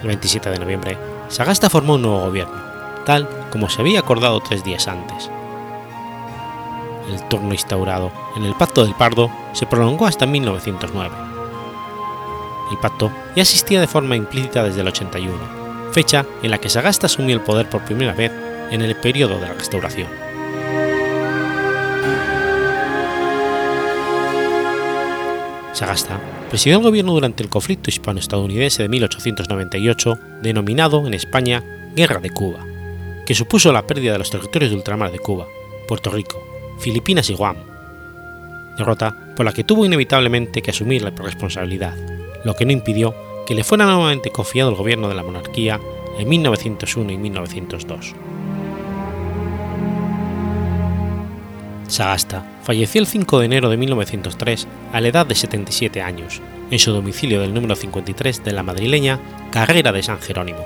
El 0.00 0.06
27 0.08 0.50
de 0.50 0.58
noviembre, 0.58 0.98
Sagasta 1.28 1.68
formó 1.68 1.94
un 1.94 2.02
nuevo 2.02 2.20
gobierno, 2.20 2.56
tal 3.04 3.28
como 3.50 3.68
se 3.68 3.82
había 3.82 4.00
acordado 4.00 4.40
tres 4.40 4.64
días 4.64 4.88
antes. 4.88 5.30
El 7.10 7.22
turno 7.28 7.52
instaurado 7.52 8.10
en 8.36 8.44
el 8.44 8.54
Pacto 8.54 8.84
del 8.84 8.94
Pardo 8.94 9.30
se 9.52 9.66
prolongó 9.66 10.06
hasta 10.06 10.24
1909. 10.24 11.14
El 12.72 12.78
pacto 12.78 13.12
ya 13.36 13.42
existía 13.42 13.80
de 13.80 13.86
forma 13.86 14.16
implícita 14.16 14.64
desde 14.64 14.80
el 14.80 14.88
81, 14.88 15.92
fecha 15.92 16.24
en 16.42 16.50
la 16.50 16.58
que 16.58 16.70
Sagasta 16.70 17.06
asumió 17.06 17.36
el 17.36 17.42
poder 17.42 17.68
por 17.68 17.84
primera 17.84 18.14
vez 18.14 18.32
en 18.70 18.80
el 18.80 18.96
periodo 18.96 19.38
de 19.38 19.46
la 19.46 19.52
Restauración. 19.52 20.25
Sagasta 25.76 26.18
presidió 26.48 26.78
el 26.78 26.82
gobierno 26.82 27.12
durante 27.12 27.42
el 27.42 27.50
conflicto 27.50 27.90
hispano-estadounidense 27.90 28.82
de 28.82 28.88
1898, 28.88 30.18
denominado 30.40 31.06
en 31.06 31.12
España 31.12 31.62
Guerra 31.94 32.18
de 32.18 32.30
Cuba, 32.30 32.64
que 33.26 33.34
supuso 33.34 33.70
la 33.72 33.86
pérdida 33.86 34.12
de 34.12 34.18
los 34.18 34.30
territorios 34.30 34.70
de 34.70 34.78
ultramar 34.78 35.12
de 35.12 35.18
Cuba, 35.18 35.46
Puerto 35.86 36.08
Rico, 36.08 36.42
Filipinas 36.78 37.28
y 37.28 37.34
Guam, 37.34 37.56
derrota 38.78 39.34
por 39.36 39.44
la 39.44 39.52
que 39.52 39.64
tuvo 39.64 39.84
inevitablemente 39.84 40.62
que 40.62 40.70
asumir 40.70 41.02
la 41.02 41.10
responsabilidad, 41.10 41.94
lo 42.42 42.54
que 42.54 42.64
no 42.64 42.72
impidió 42.72 43.14
que 43.46 43.54
le 43.54 43.62
fuera 43.62 43.84
nuevamente 43.84 44.30
confiado 44.30 44.70
el 44.70 44.76
gobierno 44.76 45.10
de 45.10 45.14
la 45.14 45.24
monarquía 45.24 45.78
en 46.18 46.26
1901 46.26 47.12
y 47.12 47.18
1902. 47.18 48.14
Sagasta 51.88 52.44
falleció 52.62 53.00
el 53.00 53.06
5 53.06 53.38
de 53.38 53.46
enero 53.46 53.68
de 53.68 53.76
1903 53.76 54.66
a 54.92 55.00
la 55.00 55.08
edad 55.08 55.26
de 55.26 55.34
77 55.34 56.02
años, 56.02 56.40
en 56.70 56.78
su 56.78 56.92
domicilio 56.92 57.40
del 57.40 57.54
número 57.54 57.76
53 57.76 58.44
de 58.44 58.52
la 58.52 58.62
madrileña 58.62 59.20
Carrera 59.50 59.92
de 59.92 60.02
San 60.02 60.18
Jerónimo, 60.18 60.64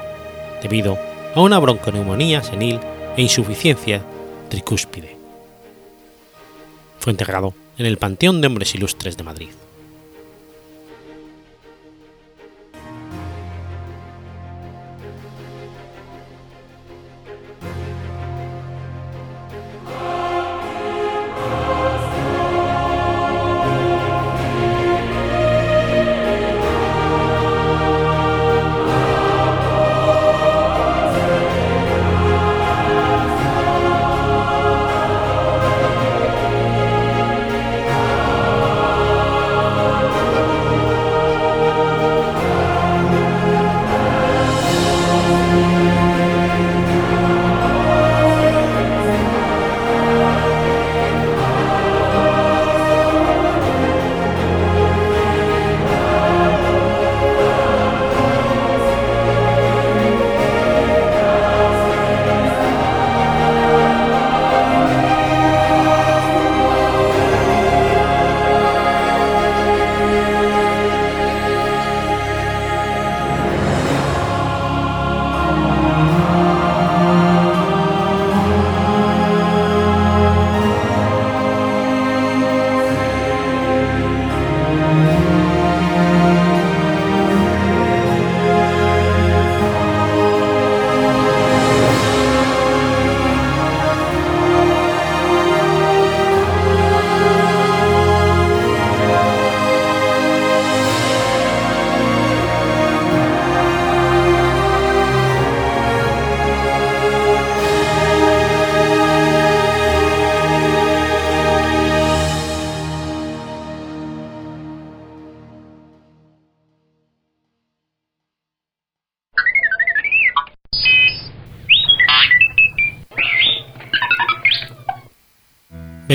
debido 0.63 0.99
a 1.35 1.41
una 1.41 1.59
bronconeumonía 1.59 2.43
senil 2.43 2.81
e 3.17 3.23
insuficiencia 3.23 4.03
tricúspide. 4.49 5.17
Fue 6.99 7.13
enterrado 7.13 7.55
en 7.79 7.87
el 7.87 7.99
Panteón 7.99 8.41
de 8.41 8.47
Hombres 8.47 8.75
Ilustres 8.75 9.17
de 9.17 9.25
Madrid. 9.25 9.49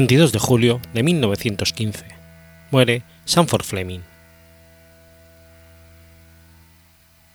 22 0.05 0.31
de 0.33 0.37
julio 0.37 0.81
de 0.93 1.01
1915. 1.01 2.05
Muere 2.69 3.01
Sanford 3.25 3.63
Fleming. 3.63 4.01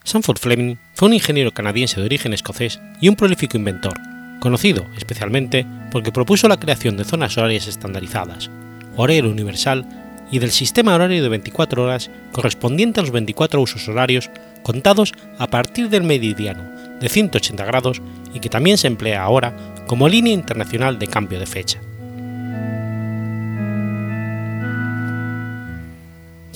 Sanford 0.05 0.39
Fleming 0.39 0.77
fue 0.95 1.09
un 1.09 1.15
ingeniero 1.15 1.51
canadiense 1.51 1.99
de 1.99 2.07
origen 2.07 2.33
escocés 2.33 2.79
y 3.01 3.09
un 3.09 3.17
prolífico 3.17 3.57
inventor, 3.57 3.95
conocido 4.39 4.87
especialmente 4.97 5.67
porque 5.91 6.13
propuso 6.13 6.47
la 6.47 6.61
creación 6.61 6.97
de 6.97 7.03
zonas 7.03 7.37
horarias 7.37 7.67
estandarizadas, 7.67 8.53
horario 8.95 9.33
universal 9.33 9.85
y 10.31 10.39
del 10.39 10.53
sistema 10.53 10.95
horario 10.95 11.25
de 11.25 11.29
24 11.29 11.83
horas 11.83 12.09
correspondiente 12.31 13.01
a 13.01 13.03
los 13.03 13.11
24 13.11 13.61
usos 13.61 13.89
horarios 13.89 14.31
contados 14.63 15.13
a 15.41 15.49
partir 15.49 15.89
del 15.89 16.05
meridiano 16.05 16.63
de 17.01 17.09
180 17.09 17.65
grados 17.65 18.01
y 18.33 18.39
que 18.39 18.49
también 18.49 18.79
se 18.79 18.87
emplea 18.87 19.25
ahora 19.25 19.57
como 19.89 20.09
línea 20.09 20.33
internacional 20.33 21.01
de 21.01 21.09
cambio 21.09 21.41
de 21.41 21.47
fecha. 21.47 21.81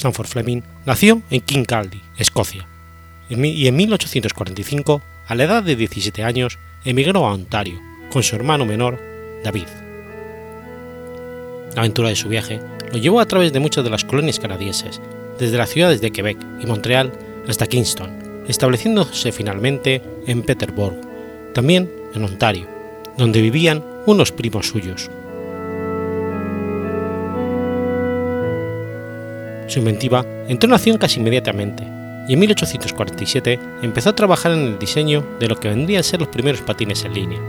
Sanford 0.04 0.26
Fleming 0.26 0.60
nació 0.84 1.22
en 1.30 1.40
Kincaldy, 1.40 2.02
Escocia, 2.18 2.68
y 3.30 3.66
en 3.66 3.76
1845, 3.76 5.00
a 5.26 5.34
la 5.34 5.44
edad 5.44 5.62
de 5.62 5.76
17 5.76 6.22
años, 6.22 6.58
emigró 6.84 7.26
a 7.26 7.32
Ontario 7.32 7.80
con 8.10 8.22
su 8.22 8.36
hermano 8.36 8.66
menor, 8.66 9.00
David. 9.42 9.66
La 11.74 11.80
aventura 11.80 12.10
de 12.10 12.16
su 12.16 12.28
viaje 12.28 12.60
lo 12.92 12.98
llevó 12.98 13.18
a 13.18 13.24
través 13.24 13.54
de 13.54 13.60
muchas 13.60 13.82
de 13.82 13.88
las 13.88 14.04
colonias 14.04 14.38
canadienses, 14.38 15.00
desde 15.38 15.56
las 15.56 15.70
ciudades 15.70 16.02
de 16.02 16.10
Quebec 16.10 16.36
y 16.60 16.66
Montreal 16.66 17.10
hasta 17.48 17.66
Kingston, 17.66 18.44
estableciéndose 18.46 19.32
finalmente 19.32 20.02
en 20.26 20.42
Peterborough, 20.42 21.00
también 21.54 21.90
en 22.14 22.24
Ontario, 22.24 22.68
donde 23.16 23.40
vivían 23.40 23.82
unos 24.04 24.32
primos 24.32 24.68
suyos, 24.68 25.10
Su 29.74 29.80
inventiva 29.80 30.24
entró 30.46 30.68
en 30.68 30.74
acción 30.74 30.98
casi 30.98 31.18
inmediatamente, 31.18 31.82
y 32.28 32.34
en 32.34 32.38
1847 32.38 33.58
empezó 33.82 34.10
a 34.10 34.14
trabajar 34.14 34.52
en 34.52 34.60
el 34.60 34.78
diseño 34.78 35.26
de 35.40 35.48
lo 35.48 35.58
que 35.58 35.68
vendrían 35.68 35.98
a 35.98 36.04
ser 36.04 36.20
los 36.20 36.28
primeros 36.28 36.60
patines 36.60 37.04
en 37.04 37.12
línea. 37.12 37.40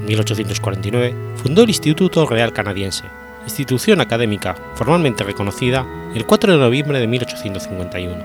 En 0.00 0.06
1849 0.06 1.14
fundó 1.36 1.62
el 1.62 1.68
Instituto 1.68 2.24
Real 2.24 2.54
Canadiense, 2.54 3.04
institución 3.44 4.00
académica 4.00 4.56
formalmente 4.76 5.24
reconocida 5.24 5.86
el 6.14 6.24
4 6.24 6.54
de 6.54 6.58
noviembre 6.58 7.00
de 7.00 7.06
1851. 7.06 8.24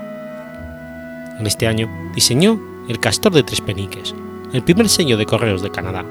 En 1.38 1.46
este 1.46 1.66
año 1.66 1.86
diseñó 2.14 2.58
el 2.88 2.98
Castor 2.98 3.34
de 3.34 3.42
Tres 3.42 3.60
Peniques, 3.60 4.14
el 4.54 4.62
primer 4.62 4.88
sello 4.88 5.18
de 5.18 5.26
correos 5.26 5.60
de 5.60 5.70
Canadá. 5.70 6.06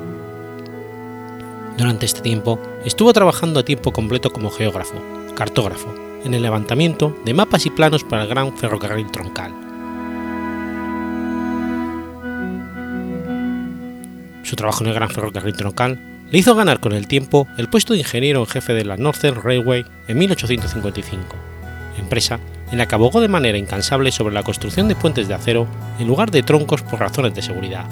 Durante 1.79 2.05
este 2.05 2.21
tiempo 2.21 2.59
estuvo 2.85 3.11
trabajando 3.11 3.59
a 3.59 3.65
tiempo 3.65 3.91
completo 3.91 4.31
como 4.31 4.51
geógrafo, 4.51 5.01
cartógrafo, 5.39 5.95
en 6.25 6.33
el 6.33 6.41
levantamiento 6.41 7.17
de 7.23 7.33
mapas 7.33 7.65
y 7.65 7.69
planos 7.69 8.03
para 8.03 8.23
el 8.23 8.27
Gran 8.27 8.57
Ferrocarril 8.57 9.09
Troncal. 9.09 9.53
Su 14.43 14.57
trabajo 14.57 14.83
en 14.83 14.89
el 14.89 14.95
Gran 14.95 15.09
Ferrocarril 15.09 15.55
Troncal 15.55 15.97
le 16.29 16.37
hizo 16.37 16.55
ganar 16.55 16.81
con 16.81 16.91
el 16.91 17.07
tiempo 17.07 17.47
el 17.57 17.69
puesto 17.69 17.93
de 17.93 17.99
ingeniero 17.99 18.41
en 18.41 18.47
jefe 18.47 18.73
de 18.73 18.83
la 18.83 18.97
Northern 18.97 19.41
Railway 19.41 19.85
en 20.09 20.17
1855, 20.17 21.23
empresa 21.97 22.41
en 22.73 22.77
la 22.77 22.89
que 22.89 22.95
abogó 22.95 23.21
de 23.21 23.29
manera 23.29 23.57
incansable 23.57 24.11
sobre 24.11 24.33
la 24.33 24.43
construcción 24.43 24.89
de 24.89 24.97
puentes 24.97 25.29
de 25.29 25.35
acero 25.35 25.67
en 25.99 26.07
lugar 26.07 26.31
de 26.31 26.43
troncos 26.43 26.81
por 26.81 26.99
razones 26.99 27.33
de 27.33 27.41
seguridad. 27.41 27.85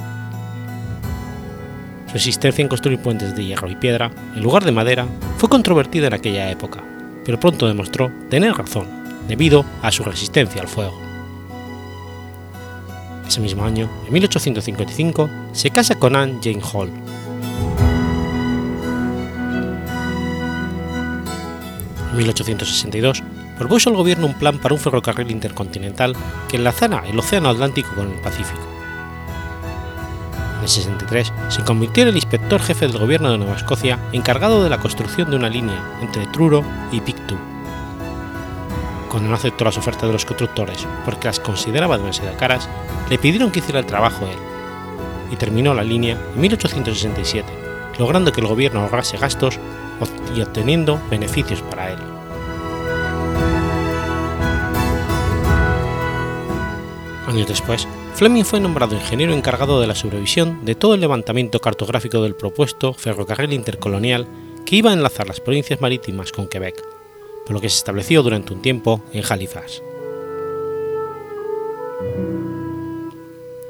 Su 2.11 2.17
existencia 2.17 2.61
en 2.61 2.67
construir 2.67 2.99
puentes 2.99 3.37
de 3.37 3.45
hierro 3.45 3.69
y 3.69 3.75
piedra, 3.77 4.11
en 4.35 4.43
lugar 4.43 4.65
de 4.65 4.73
madera, 4.73 5.05
fue 5.37 5.47
controvertida 5.47 6.07
en 6.07 6.13
aquella 6.13 6.51
época, 6.51 6.83
pero 7.27 7.41
pronto 7.41 7.67
demostró 7.67 8.09
tener 8.29 8.53
razón, 8.53 8.87
debido 9.27 9.65
a 9.81 9.91
su 9.91 10.01
resistencia 10.01 10.61
al 10.61 10.69
fuego. 10.69 10.97
Ese 13.27 13.41
mismo 13.41 13.65
año, 13.65 13.89
en 14.07 14.13
1855, 14.13 15.29
se 15.51 15.69
casa 15.69 15.95
con 15.95 16.15
Anne 16.15 16.39
Jane 16.41 16.61
Hall. 16.71 16.89
En 22.11 22.17
1862, 22.17 23.21
propuso 23.57 23.89
al 23.89 23.97
gobierno 23.97 24.27
un 24.27 24.33
plan 24.33 24.57
para 24.57 24.75
un 24.75 24.79
ferrocarril 24.79 25.29
intercontinental 25.29 26.15
que 26.47 26.55
enlazara 26.55 27.03
el 27.09 27.19
Océano 27.19 27.49
Atlántico 27.49 27.89
con 27.93 28.09
el 28.09 28.21
Pacífico. 28.21 28.76
El 30.67 30.71
63 30.71 31.31
se 31.47 31.63
convirtió 31.63 32.03
en 32.03 32.09
el 32.09 32.17
inspector 32.17 32.61
jefe 32.61 32.89
del 32.89 32.97
gobierno 32.97 33.31
de 33.31 33.37
Nueva 33.37 33.55
Escocia 33.55 33.99
encargado 34.11 34.65
de 34.65 34.69
la 34.69 34.79
construcción 34.79 35.29
de 35.29 35.37
una 35.37 35.47
línea 35.47 35.97
entre 36.01 36.27
Truro 36.27 36.61
y 36.91 36.99
Pictou. 36.99 37.37
Cuando 39.09 39.29
no 39.29 39.35
aceptó 39.35 39.63
las 39.63 39.77
ofertas 39.77 40.07
de 40.07 40.11
los 40.11 40.25
constructores 40.25 40.85
porque 41.05 41.27
las 41.27 41.39
consideraba 41.39 41.97
demasiado 41.97 42.35
caras, 42.35 42.67
le 43.09 43.17
pidieron 43.17 43.49
que 43.49 43.59
hiciera 43.59 43.79
el 43.79 43.85
trabajo 43.85 44.25
él, 44.25 44.37
y 45.31 45.37
terminó 45.37 45.73
la 45.73 45.85
línea 45.85 46.17
en 46.35 46.41
1867, 46.41 47.47
logrando 47.97 48.33
que 48.33 48.41
el 48.41 48.47
gobierno 48.47 48.81
ahorrase 48.81 49.15
gastos 49.15 49.61
y 50.35 50.41
obteniendo 50.41 50.99
beneficios 51.09 51.61
para 51.61 51.93
él. 51.93 51.99
Años 57.25 57.47
después, 57.47 57.87
Fleming 58.17 58.45
fue 58.45 58.59
nombrado 58.59 58.95
ingeniero 58.95 59.31
encargado 59.31 59.79
de 59.79 59.85
la 59.85 59.93
supervisión 59.93 60.65
de 60.65 60.73
todo 60.73 60.95
el 60.95 61.01
levantamiento 61.01 61.59
cartográfico 61.59 62.23
del 62.23 62.33
propuesto 62.33 62.95
ferrocarril 62.95 63.53
intercolonial 63.53 64.25
que 64.65 64.77
iba 64.77 64.89
a 64.89 64.93
enlazar 64.93 65.27
las 65.27 65.39
provincias 65.39 65.81
marítimas 65.81 66.31
con 66.31 66.47
Quebec, 66.47 66.83
por 67.45 67.53
lo 67.53 67.61
que 67.61 67.69
se 67.69 67.77
estableció 67.77 68.23
durante 68.23 68.55
un 68.55 68.63
tiempo 68.63 69.03
en 69.13 69.23
Halifax. 69.23 69.83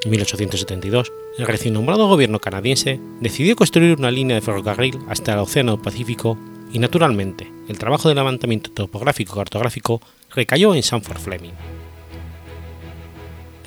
En 0.05 0.11
1872, 0.11 1.11
el 1.37 1.45
recién 1.45 1.73
nombrado 1.73 2.07
gobierno 2.07 2.39
canadiense 2.39 3.01
decidió 3.19 3.53
construir 3.57 3.97
una 3.99 4.11
línea 4.11 4.35
de 4.35 4.41
ferrocarril 4.41 4.97
hasta 5.09 5.33
el 5.33 5.39
Océano 5.39 5.81
Pacífico 5.81 6.37
y, 6.71 6.79
naturalmente, 6.79 7.51
el 7.67 7.77
trabajo 7.77 8.07
de 8.07 8.15
levantamiento 8.15 8.71
topográfico 8.71 9.35
cartográfico 9.35 9.99
recayó 10.33 10.73
en 10.73 10.83
Sanford 10.83 11.19
Fleming. 11.19 11.76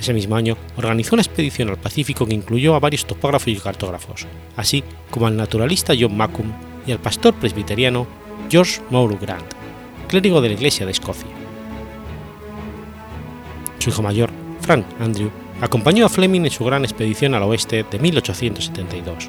Ese 0.00 0.14
mismo 0.14 0.34
año 0.34 0.56
organizó 0.78 1.14
una 1.14 1.22
expedición 1.22 1.68
al 1.68 1.76
Pacífico 1.76 2.24
que 2.24 2.34
incluyó 2.34 2.74
a 2.74 2.80
varios 2.80 3.04
topógrafos 3.06 3.48
y 3.48 3.56
cartógrafos, 3.56 4.26
así 4.56 4.82
como 5.10 5.26
al 5.26 5.36
naturalista 5.36 5.92
John 5.98 6.16
Macomb 6.16 6.54
y 6.86 6.92
al 6.92 6.98
pastor 6.98 7.34
presbiteriano 7.34 8.06
George 8.50 8.80
Moore 8.88 9.18
Grant, 9.20 9.52
clérigo 10.08 10.40
de 10.40 10.48
la 10.48 10.54
Iglesia 10.54 10.86
de 10.86 10.92
Escocia. 10.92 11.28
Su 13.78 13.90
hijo 13.90 14.02
mayor, 14.02 14.30
Frank 14.62 14.86
Andrew, 14.98 15.30
acompañó 15.60 16.06
a 16.06 16.08
Fleming 16.08 16.46
en 16.46 16.50
su 16.50 16.64
gran 16.64 16.84
expedición 16.84 17.34
al 17.34 17.42
oeste 17.42 17.84
de 17.90 17.98
1872. 17.98 19.28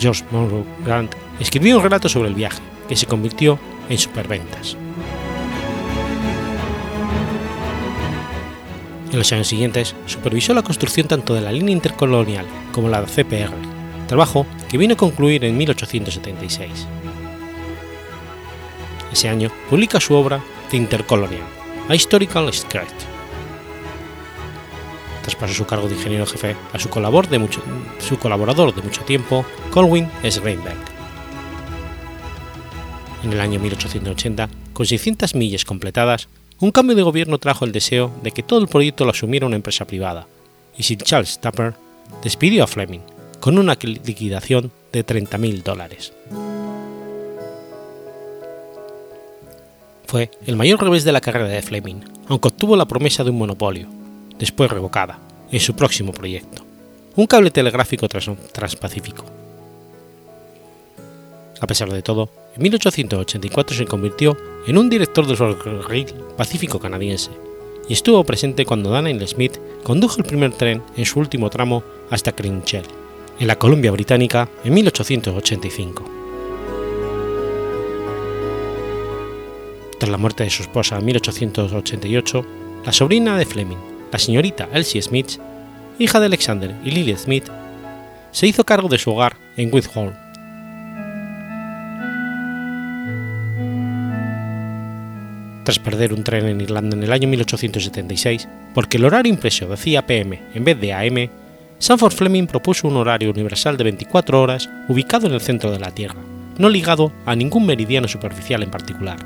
George 0.00 0.24
Monroe 0.32 0.64
Grant 0.84 1.14
escribió 1.38 1.76
un 1.76 1.82
relato 1.84 2.08
sobre 2.08 2.28
el 2.28 2.34
viaje, 2.34 2.60
que 2.88 2.96
se 2.96 3.06
convirtió 3.06 3.58
en 3.88 3.98
superventas. 3.98 4.76
En 9.10 9.18
los 9.18 9.32
años 9.32 9.48
siguientes, 9.48 9.94
supervisó 10.06 10.52
la 10.52 10.62
construcción 10.62 11.08
tanto 11.08 11.34
de 11.34 11.40
la 11.40 11.50
línea 11.50 11.72
intercolonial 11.72 12.46
como 12.72 12.88
la 12.88 13.02
CPR, 13.04 13.54
trabajo 14.06 14.46
que 14.68 14.76
vino 14.76 14.94
a 14.94 14.96
concluir 14.98 15.44
en 15.44 15.56
1876. 15.56 16.86
Ese 19.10 19.28
año 19.28 19.50
publica 19.70 19.98
su 19.98 20.14
obra 20.14 20.40
The 20.70 20.76
Intercolonial, 20.76 21.42
A 21.88 21.94
Historical 21.94 22.52
Sketch. 22.52 22.88
Traspasó 25.22 25.54
su 25.54 25.66
cargo 25.66 25.88
de 25.88 25.94
ingeniero 25.94 26.26
jefe 26.26 26.54
a 26.74 26.78
su, 26.78 26.90
colaborador 26.90 27.30
de 27.30 27.38
mucho, 27.38 27.62
su 27.98 28.18
colaborador 28.18 28.74
de 28.74 28.82
mucho 28.82 29.02
tiempo, 29.02 29.46
Colwyn 29.70 30.10
S. 30.22 30.40
Greenberg. 30.40 30.76
En 33.24 33.32
el 33.32 33.40
año 33.40 33.58
1880, 33.58 34.48
con 34.74 34.86
600 34.86 35.34
millas 35.34 35.64
completadas, 35.64 36.28
un 36.60 36.72
cambio 36.72 36.96
de 36.96 37.02
gobierno 37.02 37.38
trajo 37.38 37.64
el 37.64 37.72
deseo 37.72 38.12
de 38.22 38.32
que 38.32 38.42
todo 38.42 38.60
el 38.60 38.68
proyecto 38.68 39.04
lo 39.04 39.10
asumiera 39.10 39.46
una 39.46 39.56
empresa 39.56 39.84
privada, 39.84 40.26
y 40.76 40.82
Sir 40.82 40.98
Charles 40.98 41.38
Tupper 41.38 41.74
despidió 42.22 42.64
a 42.64 42.66
Fleming 42.66 43.00
con 43.40 43.58
una 43.58 43.74
liquidación 43.74 44.72
de 44.92 45.06
30.000 45.06 45.62
dólares. 45.62 46.12
Fue 50.06 50.30
el 50.46 50.56
mayor 50.56 50.82
revés 50.82 51.04
de 51.04 51.12
la 51.12 51.20
carrera 51.20 51.48
de 51.48 51.62
Fleming, 51.62 52.00
aunque 52.28 52.48
obtuvo 52.48 52.76
la 52.76 52.86
promesa 52.86 53.22
de 53.22 53.30
un 53.30 53.38
monopolio, 53.38 53.88
después 54.38 54.70
revocada, 54.70 55.18
en 55.52 55.60
su 55.60 55.76
próximo 55.76 56.12
proyecto, 56.12 56.64
un 57.14 57.26
cable 57.26 57.50
telegráfico 57.50 58.08
trans 58.08 58.30
transpacífico. 58.52 59.24
A 61.60 61.66
pesar 61.66 61.90
de 61.92 62.02
todo, 62.02 62.30
en 62.56 62.62
1884 62.62 63.76
se 63.76 63.84
convirtió 63.84 64.36
en 64.68 64.76
un 64.76 64.90
director 64.90 65.26
del 65.26 65.38
ferrocarril 65.38 66.14
Pacífico 66.36 66.78
canadiense 66.78 67.30
y 67.88 67.94
estuvo 67.94 68.22
presente 68.24 68.66
cuando 68.66 68.90
Daniel 68.90 69.26
Smith 69.26 69.56
condujo 69.82 70.18
el 70.18 70.24
primer 70.24 70.52
tren 70.52 70.82
en 70.94 71.06
su 71.06 71.18
último 71.18 71.48
tramo 71.48 71.82
hasta 72.10 72.32
Crinchell, 72.32 72.84
en 73.40 73.46
la 73.46 73.56
Columbia 73.56 73.90
Británica, 73.90 74.46
en 74.62 74.74
1885. 74.74 76.04
Tras 79.98 80.10
la 80.10 80.18
muerte 80.18 80.44
de 80.44 80.50
su 80.50 80.62
esposa 80.62 80.98
en 80.98 81.06
1888, 81.06 82.44
la 82.84 82.92
sobrina 82.92 83.38
de 83.38 83.46
Fleming, 83.46 83.78
la 84.12 84.18
señorita 84.18 84.68
Elsie 84.74 85.00
Smith, 85.00 85.40
hija 85.98 86.20
de 86.20 86.26
Alexander 86.26 86.76
y 86.84 86.90
Lily 86.90 87.16
Smith, 87.16 87.48
se 88.32 88.46
hizo 88.46 88.64
cargo 88.64 88.88
de 88.88 88.98
su 88.98 89.12
hogar 89.12 89.38
en 89.56 89.72
Whitehall 89.72 90.27
tras 95.68 95.78
perder 95.78 96.14
un 96.14 96.24
tren 96.24 96.46
en 96.46 96.62
Irlanda 96.62 96.96
en 96.96 97.02
el 97.02 97.12
año 97.12 97.28
1876, 97.28 98.48
porque 98.72 98.96
el 98.96 99.04
horario 99.04 99.30
impreso 99.30 99.68
decía 99.68 100.06
PM 100.06 100.40
en 100.54 100.64
vez 100.64 100.80
de 100.80 100.94
AM, 100.94 101.30
Sanford 101.78 102.14
Fleming 102.14 102.46
propuso 102.46 102.88
un 102.88 102.96
horario 102.96 103.30
universal 103.30 103.76
de 103.76 103.84
24 103.84 104.40
horas 104.40 104.70
ubicado 104.88 105.26
en 105.26 105.34
el 105.34 105.42
centro 105.42 105.70
de 105.70 105.78
la 105.78 105.90
Tierra, 105.90 106.22
no 106.56 106.70
ligado 106.70 107.12
a 107.26 107.36
ningún 107.36 107.66
meridiano 107.66 108.08
superficial 108.08 108.62
en 108.62 108.70
particular. 108.70 109.18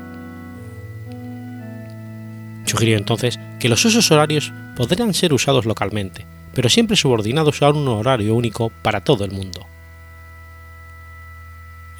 Sugirió 2.65 2.97
entonces 2.97 3.39
que 3.57 3.69
los 3.69 3.85
usos 3.85 4.11
horarios 4.11 4.51
podrían 4.75 5.13
ser 5.13 5.31
usados 5.31 5.65
localmente, 5.65 6.25
pero 6.53 6.67
siempre 6.67 6.97
subordinados 6.97 7.61
a 7.61 7.69
un 7.69 7.87
horario 7.87 8.35
único 8.35 8.69
para 8.81 8.99
todo 8.99 9.23
el 9.23 9.31
mundo. 9.31 9.65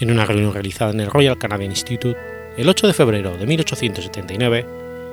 En 0.01 0.11
una 0.11 0.25
reunión 0.25 0.53
realizada 0.53 0.91
en 0.91 0.99
el 0.99 1.09
Royal 1.09 1.37
Canadian 1.37 1.71
Institute, 1.71 2.17
el 2.57 2.69
8 2.69 2.87
de 2.87 2.93
febrero 2.93 3.35
de 3.37 3.45
1879, 3.47 4.65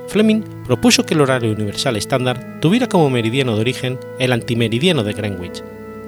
Fleming 0.07 0.41
propuso 0.65 1.05
que 1.05 1.13
el 1.13 1.21
horario 1.21 1.51
universal 1.51 1.95
estándar 1.95 2.59
tuviera 2.59 2.87
como 2.87 3.09
meridiano 3.09 3.55
de 3.55 3.61
origen 3.61 3.99
el 4.19 4.31
antimeridiano 4.31 5.03
de 5.03 5.13
Greenwich, 5.13 5.63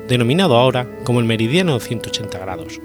denominado 0.07 0.57
ahora 0.57 0.87
como 1.03 1.19
el 1.19 1.25
meridiano 1.25 1.73
de 1.75 1.85
180 1.85 2.37
grados. 2.37 2.79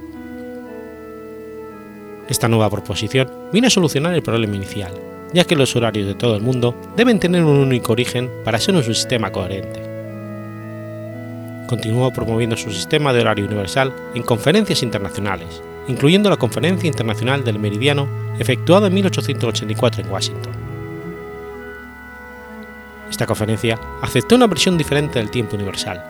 Esta 2.29 2.49
nueva 2.49 2.71
proposición 2.71 3.31
vino 3.53 3.67
a 3.67 3.71
solucionar 3.71 4.15
el 4.15 4.23
problema 4.23 4.57
inicial, 4.57 4.93
ya 5.33 5.45
que 5.45 5.57
los 5.57 5.75
horarios 5.77 6.07
de 6.07 6.15
todo 6.15 6.37
el 6.37 6.43
mundo 6.43 6.75
deben 6.97 7.19
tener 7.19 7.43
un 7.43 7.59
único 7.59 7.93
origen 7.93 8.31
para 8.45 8.59
ser 8.59 8.77
un 8.77 8.85
sistema 8.85 9.33
coherente. 9.33 9.83
Continuó 11.67 12.13
promoviendo 12.13 12.57
su 12.57 12.71
sistema 12.71 13.13
de 13.13 13.21
horario 13.21 13.47
universal 13.47 13.93
en 14.15 14.23
conferencias 14.23 14.83
internacionales, 14.83 15.63
incluyendo 15.88 16.31
la 16.31 16.37
Conferencia 16.37 16.87
Internacional 16.87 17.44
del 17.44 17.59
Meridiano 17.59 18.07
efectuada 18.38 18.87
en 18.87 18.94
1884 18.94 20.05
en 20.05 20.11
Washington. 20.11 20.53
Esta 23.11 23.27
conferencia 23.27 23.81
aceptó 24.03 24.37
una 24.37 24.46
versión 24.46 24.79
diferente 24.79 25.18
del 25.18 25.31
tiempo 25.31 25.57
universal, 25.57 26.05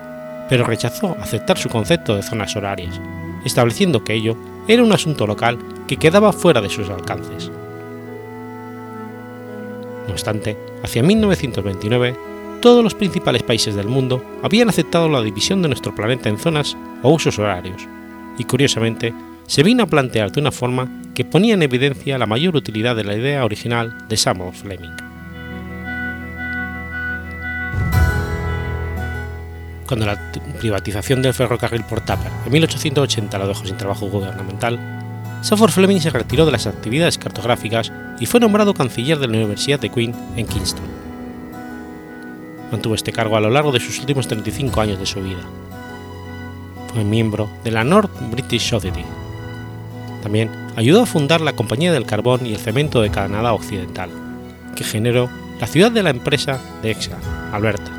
pero 0.49 0.65
rechazó 0.65 1.17
aceptar 1.19 1.57
su 1.57 1.69
concepto 1.69 2.15
de 2.15 2.23
zonas 2.23 2.55
horarias, 2.55 2.99
estableciendo 3.45 4.03
que 4.03 4.13
ello 4.13 4.35
era 4.67 4.83
un 4.83 4.91
asunto 4.91 5.25
local 5.25 5.57
que 5.87 5.97
quedaba 5.97 6.33
fuera 6.33 6.61
de 6.61 6.69
sus 6.69 6.89
alcances. 6.89 7.49
No 10.07 10.13
obstante, 10.13 10.57
hacia 10.83 11.03
1929, 11.03 12.15
todos 12.61 12.83
los 12.83 12.93
principales 12.93 13.43
países 13.43 13.75
del 13.75 13.87
mundo 13.87 14.23
habían 14.43 14.67
aceptado 14.67 15.07
la 15.07 15.21
división 15.21 15.61
de 15.61 15.69
nuestro 15.69 15.95
planeta 15.95 16.27
en 16.27 16.37
zonas 16.37 16.75
o 17.01 17.09
usos 17.11 17.39
horarios, 17.39 17.87
y 18.37 18.43
curiosamente, 18.43 19.13
vino 19.63 19.83
a 19.83 19.87
plantear 19.87 20.31
de 20.31 20.39
una 20.39 20.51
forma 20.51 21.01
que 21.15 21.25
ponía 21.25 21.55
en 21.55 21.63
evidencia 21.63 22.19
la 22.19 22.27
mayor 22.27 22.55
utilidad 22.55 22.95
de 22.95 23.03
la 23.03 23.15
idea 23.15 23.43
original 23.43 23.97
de 24.07 24.15
Samuel 24.15 24.53
Fleming. 24.53 24.95
Cuando 29.87 30.05
la 30.05 30.31
privatización 30.59 31.23
del 31.23 31.33
ferrocarril 31.33 31.83
por 31.83 32.01
Tapper 32.01 32.31
en 32.45 32.51
1880 32.51 33.39
lo 33.39 33.47
dejó 33.47 33.65
sin 33.65 33.75
trabajo 33.75 34.07
gubernamental, 34.07 34.79
Samuel 35.41 35.71
Fleming 35.71 35.99
se 35.99 36.11
retiró 36.11 36.45
de 36.45 36.51
las 36.51 36.67
actividades 36.67 37.17
cartográficas 37.17 37.91
y 38.19 38.27
fue 38.27 38.39
nombrado 38.39 38.75
canciller 38.75 39.17
de 39.17 39.27
la 39.27 39.37
Universidad 39.37 39.79
de 39.79 39.89
Queen 39.89 40.13
en 40.37 40.45
Kingston. 40.45 40.85
Mantuvo 42.71 42.93
este 42.93 43.11
cargo 43.11 43.35
a 43.35 43.41
lo 43.41 43.49
largo 43.49 43.71
de 43.71 43.79
sus 43.79 43.99
últimos 43.99 44.27
35 44.27 44.79
años 44.79 44.99
de 44.99 45.07
su 45.07 45.23
vida. 45.23 45.41
Fue 46.93 47.03
miembro 47.03 47.49
de 47.63 47.71
la 47.71 47.83
North 47.83 48.11
British 48.29 48.69
Society. 48.69 49.03
También 50.21 50.51
ayudó 50.75 51.03
a 51.03 51.05
fundar 51.05 51.41
la 51.41 51.53
Compañía 51.53 51.91
del 51.91 52.05
Carbón 52.05 52.45
y 52.45 52.53
el 52.53 52.59
Cemento 52.59 53.01
de 53.01 53.09
Canadá 53.09 53.53
Occidental, 53.53 54.09
que 54.75 54.83
generó 54.83 55.29
la 55.59 55.67
ciudad 55.67 55.91
de 55.91 56.03
la 56.03 56.09
empresa 56.09 56.59
de 56.81 56.91
Exeter, 56.91 57.19
Alberta. 57.51 57.91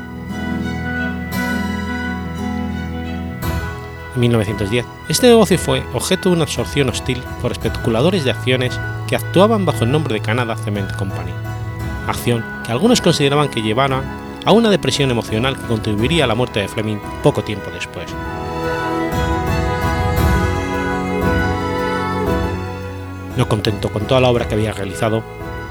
En 4.15 4.19
1910, 4.19 4.85
este 5.09 5.27
negocio 5.27 5.57
fue 5.57 5.83
objeto 5.93 6.29
de 6.29 6.35
una 6.35 6.43
absorción 6.43 6.89
hostil 6.89 7.23
por 7.41 7.53
especuladores 7.53 8.23
de 8.25 8.31
acciones 8.31 8.77
que 9.07 9.15
actuaban 9.15 9.65
bajo 9.65 9.83
el 9.83 9.91
nombre 9.91 10.13
de 10.13 10.21
Canada 10.21 10.57
Cement 10.57 10.91
Company, 10.97 11.31
acción 12.07 12.43
que 12.65 12.71
algunos 12.71 12.99
consideraban 12.99 13.49
que 13.49 13.61
llevara 13.61 14.03
a 14.45 14.51
una 14.51 14.69
depresión 14.69 15.11
emocional 15.11 15.57
que 15.57 15.67
contribuiría 15.67 16.25
a 16.25 16.27
la 16.27 16.35
muerte 16.35 16.59
de 16.59 16.67
Fleming 16.67 16.97
poco 17.23 17.43
tiempo 17.43 17.69
después. 17.71 18.05
No 23.37 23.47
contento 23.47 23.89
con 23.91 24.05
toda 24.07 24.21
la 24.21 24.29
obra 24.29 24.47
que 24.47 24.55
había 24.55 24.73
realizado, 24.73 25.23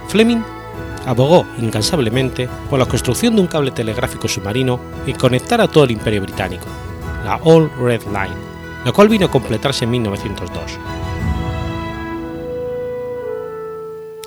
Fleming 0.08 0.42
abogó 1.06 1.46
incansablemente 1.58 2.48
por 2.68 2.78
la 2.78 2.86
construcción 2.86 3.34
de 3.34 3.42
un 3.42 3.46
cable 3.46 3.70
telegráfico 3.70 4.28
submarino 4.28 4.80
que 5.06 5.14
conectara 5.14 5.68
todo 5.68 5.84
el 5.84 5.92
imperio 5.92 6.22
británico, 6.22 6.66
la 7.24 7.36
All 7.36 7.70
Red 7.78 8.02
Line, 8.06 8.36
la 8.84 8.92
cual 8.92 9.08
vino 9.08 9.26
a 9.26 9.30
completarse 9.30 9.84
en 9.84 9.90
1902. 9.90 10.78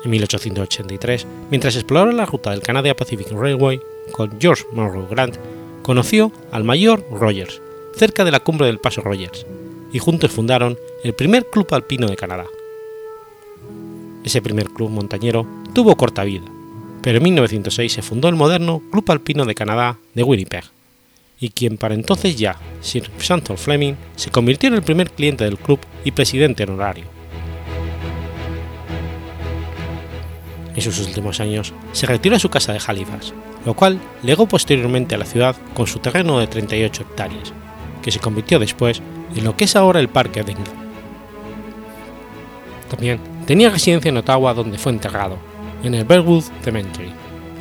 En 0.04 0.10
1883, 0.10 1.26
mientras 1.50 1.76
exploraba 1.76 2.12
la 2.12 2.26
ruta 2.26 2.50
del 2.50 2.60
Canadian 2.60 2.96
Pacific 2.96 3.30
Railway 3.32 3.80
con 4.12 4.38
George 4.38 4.64
Monroe 4.72 5.06
Grant, 5.08 5.36
conoció 5.82 6.30
al 6.52 6.64
mayor 6.64 7.04
Rogers, 7.10 7.62
cerca 7.94 8.24
de 8.24 8.30
la 8.30 8.40
cumbre 8.40 8.66
del 8.66 8.78
Paso 8.78 9.00
Rogers, 9.00 9.46
y 9.92 9.98
juntos 9.98 10.30
fundaron 10.30 10.78
el 11.02 11.14
primer 11.14 11.46
club 11.46 11.68
alpino 11.72 12.06
de 12.06 12.16
Canadá. 12.16 12.46
Ese 14.24 14.40
primer 14.40 14.70
club 14.70 14.90
montañero 14.90 15.46
tuvo 15.74 15.96
corta 15.96 16.24
vida, 16.24 16.44
pero 17.02 17.18
en 17.18 17.24
1906 17.24 17.92
se 17.92 18.02
fundó 18.02 18.28
el 18.28 18.36
moderno 18.36 18.82
Club 18.90 19.10
Alpino 19.10 19.44
de 19.44 19.54
Canadá 19.54 19.98
de 20.14 20.22
Winnipeg, 20.22 20.64
y 21.38 21.50
quien 21.50 21.76
para 21.76 21.94
entonces 21.94 22.36
ya, 22.36 22.56
Sir 22.80 23.10
Samuel 23.18 23.58
Fleming, 23.58 23.94
se 24.16 24.30
convirtió 24.30 24.68
en 24.68 24.76
el 24.76 24.82
primer 24.82 25.10
cliente 25.10 25.44
del 25.44 25.58
club 25.58 25.78
y 26.04 26.12
presidente 26.12 26.62
honorario. 26.64 27.04
En 30.74 30.80
sus 30.80 30.98
últimos 31.00 31.38
años 31.40 31.74
se 31.92 32.06
retiró 32.06 32.36
a 32.36 32.40
su 32.40 32.48
casa 32.48 32.72
de 32.72 32.80
Halifax, 32.84 33.34
lo 33.66 33.74
cual 33.74 34.00
legó 34.22 34.46
posteriormente 34.46 35.14
a 35.14 35.18
la 35.18 35.26
ciudad 35.26 35.54
con 35.74 35.86
su 35.86 35.98
terreno 35.98 36.40
de 36.40 36.46
38 36.46 37.02
hectáreas, 37.02 37.52
que 38.02 38.10
se 38.10 38.20
convirtió 38.20 38.58
después 38.58 39.02
en 39.36 39.44
lo 39.44 39.54
que 39.54 39.64
es 39.64 39.76
ahora 39.76 40.00
el 40.00 40.08
Parque 40.08 40.40
Edinburgh. 40.40 40.72
También 42.88 43.33
tenía 43.46 43.70
residencia 43.70 44.08
en 44.08 44.16
Ottawa 44.16 44.54
donde 44.54 44.78
fue 44.78 44.92
enterrado, 44.92 45.38
en 45.82 45.94
el 45.94 46.04
Berwood 46.04 46.44
Cemetery, 46.62 47.12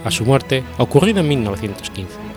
a 0.06 0.12
su 0.12 0.26
muerte 0.26 0.64
ocurrida 0.78 1.22
en 1.22 1.28
1915. 1.28 2.33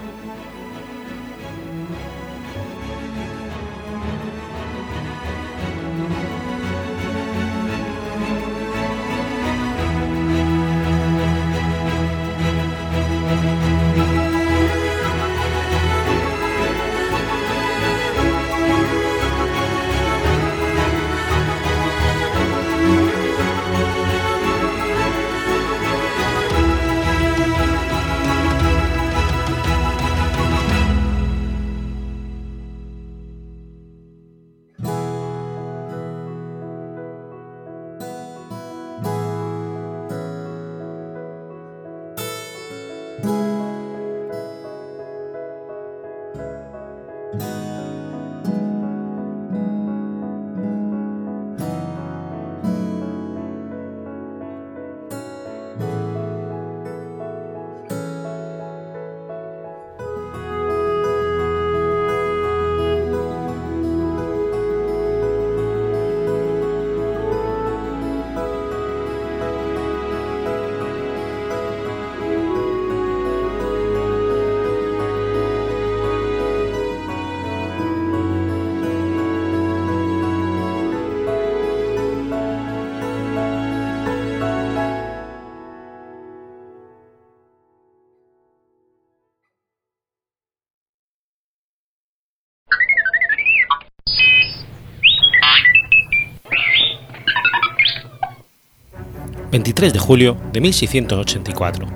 23 99.57 99.95
de 99.95 99.99
julio 99.99 100.37
de 100.53 100.61
1684. 100.61 101.87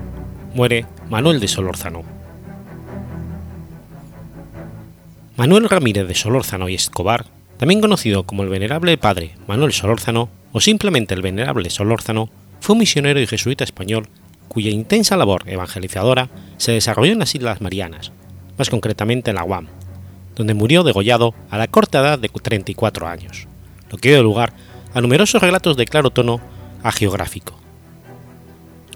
Muere 0.55 0.87
Manuel 1.11 1.39
de 1.39 1.47
Solórzano. 1.47 2.01
Manuel 5.37 5.69
Ramírez 5.69 6.07
de 6.07 6.15
Solórzano 6.15 6.69
y 6.69 6.73
Escobar, 6.73 7.27
también 7.57 7.79
conocido 7.79 8.23
como 8.23 8.41
el 8.41 8.49
Venerable 8.49 8.97
Padre 8.97 9.35
Manuel 9.45 9.73
Solórzano 9.73 10.29
o 10.51 10.59
simplemente 10.59 11.13
el 11.13 11.21
Venerable 11.21 11.69
Solórzano, 11.69 12.31
fue 12.61 12.73
un 12.73 12.79
misionero 12.79 13.19
y 13.19 13.27
jesuita 13.27 13.63
español 13.63 14.07
cuya 14.47 14.71
intensa 14.71 15.15
labor 15.15 15.43
evangelizadora 15.45 16.29
se 16.57 16.71
desarrolló 16.71 17.11
en 17.11 17.19
las 17.19 17.35
Islas 17.35 17.61
Marianas, 17.61 18.11
más 18.57 18.71
concretamente 18.71 19.29
en 19.29 19.35
la 19.35 19.43
Guam, 19.43 19.67
donde 20.35 20.55
murió 20.55 20.81
degollado 20.81 21.35
a 21.51 21.59
la 21.59 21.67
corta 21.67 21.99
edad 21.99 22.17
de 22.17 22.29
34 22.29 23.07
años, 23.07 23.47
lo 23.91 23.99
que 23.99 24.09
dio 24.09 24.23
lugar 24.23 24.51
a 24.95 25.01
numerosos 25.01 25.43
relatos 25.43 25.77
de 25.77 25.85
claro 25.85 26.09
tono 26.09 26.41
geográfico, 26.89 27.59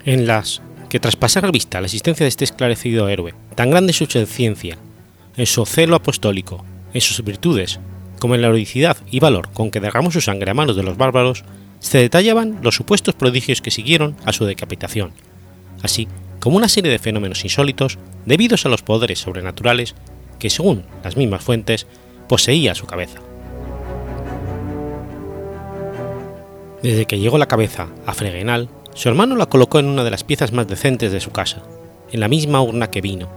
en 0.06 0.26
las 0.26 0.62
que 0.90 1.00
tras 1.00 1.16
pasar 1.16 1.46
a 1.46 1.52
vista 1.52 1.82
la 1.82 1.88
existencia 1.88 2.24
de 2.24 2.30
este 2.30 2.46
esclarecido 2.46 3.10
héroe, 3.10 3.34
tan 3.56 3.70
grande 3.70 3.94
su 3.94 4.06
ciencia, 4.06 4.78
en 5.38 5.46
su 5.46 5.66
celo 5.66 5.96
apostólico, 5.96 6.64
en 6.94 7.02
sus 7.02 7.24
virtudes, 7.24 7.80
como 8.20 8.36
en 8.36 8.42
la 8.42 8.48
heroicidad 8.48 8.98
y 9.12 9.20
valor 9.20 9.50
con 9.52 9.72
que 9.72 9.80
derramó 9.80 10.12
su 10.12 10.22
sangre 10.22 10.52
a 10.52 10.54
manos 10.54 10.76
de 10.76 10.84
los 10.84 10.98
bárbaros, 10.98 11.44
se 11.80 11.98
detallaban 11.98 12.60
los 12.64 12.76
supuestos 12.76 13.14
prodigios 13.14 13.62
que 13.62 13.72
siguieron 13.72 14.16
a 14.26 14.34
su 14.34 14.46
decapitación, 14.46 15.12
así 15.84 16.08
como 16.40 16.58
una 16.58 16.70
serie 16.70 16.92
de 16.92 17.00
fenómenos 17.00 17.44
insólitos 17.44 17.98
debidos 18.26 18.66
a 18.66 18.70
los 18.70 18.82
poderes 18.82 19.20
sobrenaturales 19.20 19.96
que, 20.40 20.50
según 20.50 20.84
las 21.04 21.18
mismas 21.18 21.44
fuentes, 21.44 21.88
poseía 22.28 22.76
su 22.76 22.86
cabeza. 22.86 23.20
Desde 26.86 27.08
que 27.08 27.18
llegó 27.18 27.40
la 27.40 27.48
cabeza 27.48 27.88
a 28.06 28.14
Fregenal, 28.14 28.70
su 28.94 29.10
hermano 29.10 29.36
la 29.36 29.48
colocó 29.48 29.80
en 29.80 29.88
una 29.88 30.04
de 30.04 30.12
las 30.12 30.24
piezas 30.24 30.52
más 30.52 30.68
decentes 30.68 31.12
de 31.12 31.20
su 31.20 31.32
casa, 31.32 31.64
en 32.12 32.20
la 32.20 32.28
misma 32.28 32.62
urna 32.62 32.92
que 32.92 33.02
vino, 33.02 33.28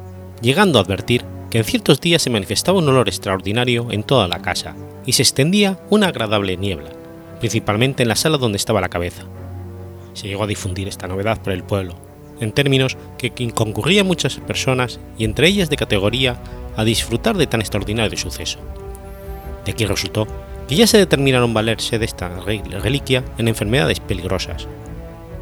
llegando 0.42 0.78
a 0.78 0.82
advertir 0.82 1.24
que 1.48 1.56
en 1.56 1.64
ciertos 1.64 1.98
días 1.98 2.20
se 2.20 2.28
manifestaba 2.28 2.76
un 2.76 2.86
olor 2.90 3.08
extraordinario 3.08 3.86
en 3.90 4.02
toda 4.02 4.28
la 4.28 4.42
casa 4.42 4.76
y 5.06 5.12
se 5.12 5.22
extendía 5.22 5.80
una 5.88 6.08
agradable 6.08 6.58
niebla, 6.58 6.90
principalmente 7.40 8.02
en 8.02 8.10
la 8.10 8.16
sala 8.16 8.36
donde 8.36 8.56
estaba 8.56 8.82
la 8.82 8.90
cabeza. 8.90 9.22
Se 10.12 10.28
llegó 10.28 10.44
a 10.44 10.46
difundir 10.46 10.86
esta 10.86 11.08
novedad 11.08 11.40
por 11.40 11.54
el 11.54 11.64
pueblo, 11.64 11.94
en 12.40 12.52
términos 12.52 12.98
que 13.16 13.32
concurrían 13.54 14.06
muchas 14.06 14.36
personas 14.40 15.00
y 15.16 15.24
entre 15.24 15.48
ellas 15.48 15.70
de 15.70 15.76
categoría 15.78 16.36
a 16.76 16.84
disfrutar 16.84 17.38
de 17.38 17.46
tan 17.46 17.62
extraordinario 17.62 18.18
suceso. 18.18 18.58
De 19.64 19.72
aquí 19.72 19.86
resultó 19.86 20.26
que 20.68 20.76
ya 20.76 20.86
se 20.86 20.98
determinaron 20.98 21.54
valerse 21.54 21.98
de 21.98 22.04
esta 22.04 22.28
reliquia 22.28 23.24
en 23.38 23.48
enfermedades 23.48 24.00
peligrosas, 24.00 24.68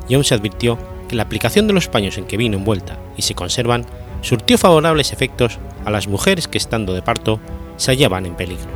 y 0.09 0.15
aún 0.15 0.25
se 0.25 0.35
advirtió 0.35 0.79
que 1.09 1.17
la 1.17 1.25
aplicación 1.25 1.67
de 1.67 1.73
los 1.73 1.89
paños 1.89 2.17
en 2.17 2.25
que 2.25 2.37
vino 2.37 2.57
envuelta 2.57 2.99
y 3.17 3.23
se 3.23 3.35
conservan 3.35 3.85
surtió 4.23 4.57
favorables 4.57 5.13
efectos 5.13 5.59
a 5.85 5.91
las 5.91 6.09
mujeres 6.09 6.49
que 6.49 6.59
estando 6.59 6.95
de 6.95 7.03
parto 7.03 7.41
se 7.77 7.91
hallaban 7.91 8.25
en 8.25 8.35
peligro. 8.35 8.67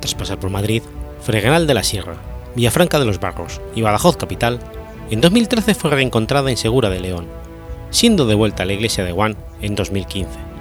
Tras 0.00 0.14
pasar 0.14 0.38
por 0.38 0.50
Madrid, 0.50 0.82
Fregenal 1.22 1.68
de 1.68 1.74
la 1.74 1.84
Sierra, 1.84 2.16
Villafranca 2.56 2.98
de 2.98 3.04
los 3.04 3.20
Barros 3.20 3.60
y 3.74 3.82
Badajoz 3.82 4.16
capital, 4.16 4.58
en 5.10 5.20
2013 5.20 5.74
fue 5.74 5.90
reencontrada 5.90 6.50
en 6.50 6.56
Segura 6.56 6.90
de 6.90 7.00
León, 7.00 7.26
siendo 7.90 8.26
devuelta 8.26 8.64
a 8.64 8.66
la 8.66 8.72
iglesia 8.72 9.04
de 9.04 9.12
Guan 9.12 9.36
en 9.60 9.76
2015. 9.76 10.51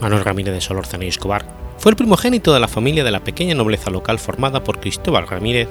Manuel 0.00 0.24
Ramírez 0.24 0.54
de 0.54 0.60
Solórzano 0.60 1.04
y 1.04 1.08
Escobar 1.08 1.44
fue 1.78 1.90
el 1.90 1.96
primogénito 1.96 2.52
de 2.54 2.60
la 2.60 2.68
familia 2.68 3.04
de 3.04 3.10
la 3.10 3.20
pequeña 3.20 3.54
nobleza 3.54 3.90
local 3.90 4.18
formada 4.18 4.64
por 4.64 4.80
Cristóbal 4.80 5.26
Ramírez 5.26 5.68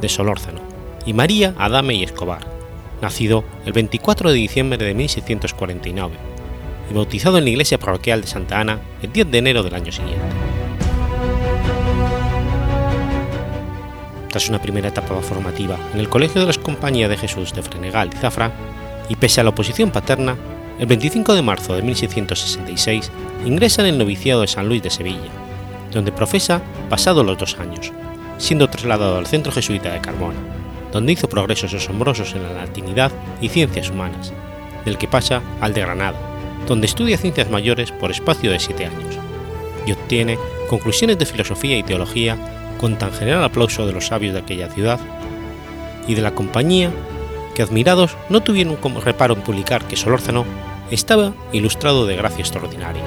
de 0.00 0.08
Solórzano 0.08 0.60
y 1.06 1.12
María 1.12 1.54
Adame 1.58 1.94
y 1.94 2.02
Escobar, 2.02 2.46
nacido 3.00 3.44
el 3.64 3.72
24 3.72 4.30
de 4.30 4.36
diciembre 4.36 4.78
de 4.78 4.94
1649 4.94 6.14
y 6.90 6.94
bautizado 6.94 7.38
en 7.38 7.44
la 7.44 7.50
iglesia 7.50 7.78
parroquial 7.78 8.22
de 8.22 8.26
Santa 8.26 8.60
Ana 8.60 8.80
el 9.02 9.12
10 9.12 9.30
de 9.30 9.38
enero 9.38 9.62
del 9.62 9.74
año 9.74 9.92
siguiente. 9.92 10.20
Tras 14.28 14.48
una 14.48 14.62
primera 14.62 14.88
etapa 14.88 15.20
formativa 15.22 15.76
en 15.92 16.00
el 16.00 16.08
Colegio 16.08 16.40
de 16.40 16.46
las 16.46 16.58
Compañías 16.58 17.10
de 17.10 17.16
Jesús 17.16 17.52
de 17.52 17.62
Frenegal 17.62 18.10
y 18.12 18.16
Zafra, 18.16 18.52
y 19.08 19.16
pese 19.16 19.40
a 19.40 19.44
la 19.44 19.50
oposición 19.50 19.90
paterna, 19.90 20.36
el 20.80 20.86
25 20.86 21.34
de 21.34 21.42
marzo 21.42 21.74
de 21.74 21.82
1666 21.82 23.10
ingresa 23.44 23.82
en 23.82 23.88
el 23.88 23.98
noviciado 23.98 24.40
de 24.40 24.46
San 24.46 24.66
Luis 24.66 24.82
de 24.82 24.88
Sevilla, 24.88 25.30
donde 25.92 26.10
profesa 26.10 26.62
pasados 26.88 27.24
los 27.24 27.36
dos 27.36 27.58
años, 27.58 27.92
siendo 28.38 28.70
trasladado 28.70 29.18
al 29.18 29.26
centro 29.26 29.52
jesuita 29.52 29.92
de 29.92 30.00
Carmona, 30.00 30.38
donde 30.90 31.12
hizo 31.12 31.28
progresos 31.28 31.74
asombrosos 31.74 32.34
en 32.34 32.44
la 32.44 32.54
latinidad 32.54 33.12
y 33.42 33.50
ciencias 33.50 33.90
humanas, 33.90 34.32
del 34.86 34.96
que 34.96 35.06
pasa 35.06 35.42
al 35.60 35.74
de 35.74 35.82
Granada, 35.82 36.18
donde 36.66 36.86
estudia 36.86 37.18
ciencias 37.18 37.50
mayores 37.50 37.92
por 37.92 38.10
espacio 38.10 38.50
de 38.50 38.58
siete 38.58 38.86
años, 38.86 39.18
y 39.84 39.92
obtiene 39.92 40.38
conclusiones 40.70 41.18
de 41.18 41.26
filosofía 41.26 41.76
y 41.76 41.82
teología 41.82 42.38
con 42.80 42.96
tan 42.96 43.12
general 43.12 43.44
aplauso 43.44 43.86
de 43.86 43.92
los 43.92 44.06
sabios 44.06 44.32
de 44.32 44.40
aquella 44.40 44.70
ciudad 44.70 44.98
y 46.08 46.14
de 46.14 46.22
la 46.22 46.34
compañía 46.34 46.90
que 47.54 47.62
admirados 47.62 48.16
no 48.30 48.40
tuvieron 48.40 48.76
como 48.76 49.02
reparo 49.02 49.34
en 49.34 49.42
publicar 49.42 49.84
que 49.84 49.96
Solórzano 49.96 50.46
estaba 50.90 51.34
ilustrado 51.52 52.06
de 52.06 52.16
gracia 52.16 52.40
extraordinaria. 52.40 53.02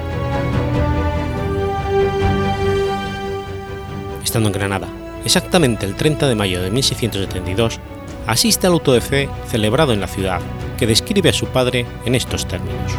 Estando 4.24 4.50
en 4.50 4.54
Granada, 4.54 4.88
exactamente 5.26 5.86
el 5.86 5.96
30 5.96 6.28
de 6.28 6.36
mayo 6.36 6.62
de 6.62 6.72
1672, 6.72 7.80
asiste 8.26 8.68
al 8.68 8.74
auto 8.74 8.94
de 8.94 9.02
fe 9.02 9.30
celebrado 9.48 9.94
en 9.94 10.00
la 10.00 10.08
ciudad, 10.08 10.42
que 10.78 10.88
describe 10.88 11.30
a 11.30 11.34
su 11.34 11.48
padre 11.48 11.86
en 12.06 12.16
estos 12.16 12.48
términos. 12.48 12.94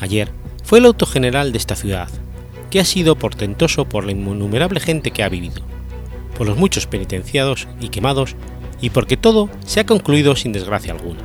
Ayer 0.00 0.30
fue 0.62 0.78
el 0.78 0.86
auto 0.86 1.06
general 1.06 1.52
de 1.52 1.58
esta 1.58 1.76
ciudad, 1.76 2.08
que 2.70 2.80
ha 2.80 2.84
sido 2.84 3.16
portentoso 3.16 3.84
por 3.86 4.04
la 4.04 4.12
innumerable 4.12 4.80
gente 4.80 5.10
que 5.10 5.22
ha 5.22 5.28
vivido, 5.28 5.62
por 6.38 6.46
los 6.46 6.56
muchos 6.56 6.86
penitenciados 6.86 7.66
y 7.80 7.88
quemados, 7.88 8.36
y 8.80 8.90
porque 8.90 9.16
todo 9.16 9.50
se 9.66 9.80
ha 9.80 9.86
concluido 9.86 10.36
sin 10.36 10.52
desgracia 10.52 10.92
alguna. 10.92 11.20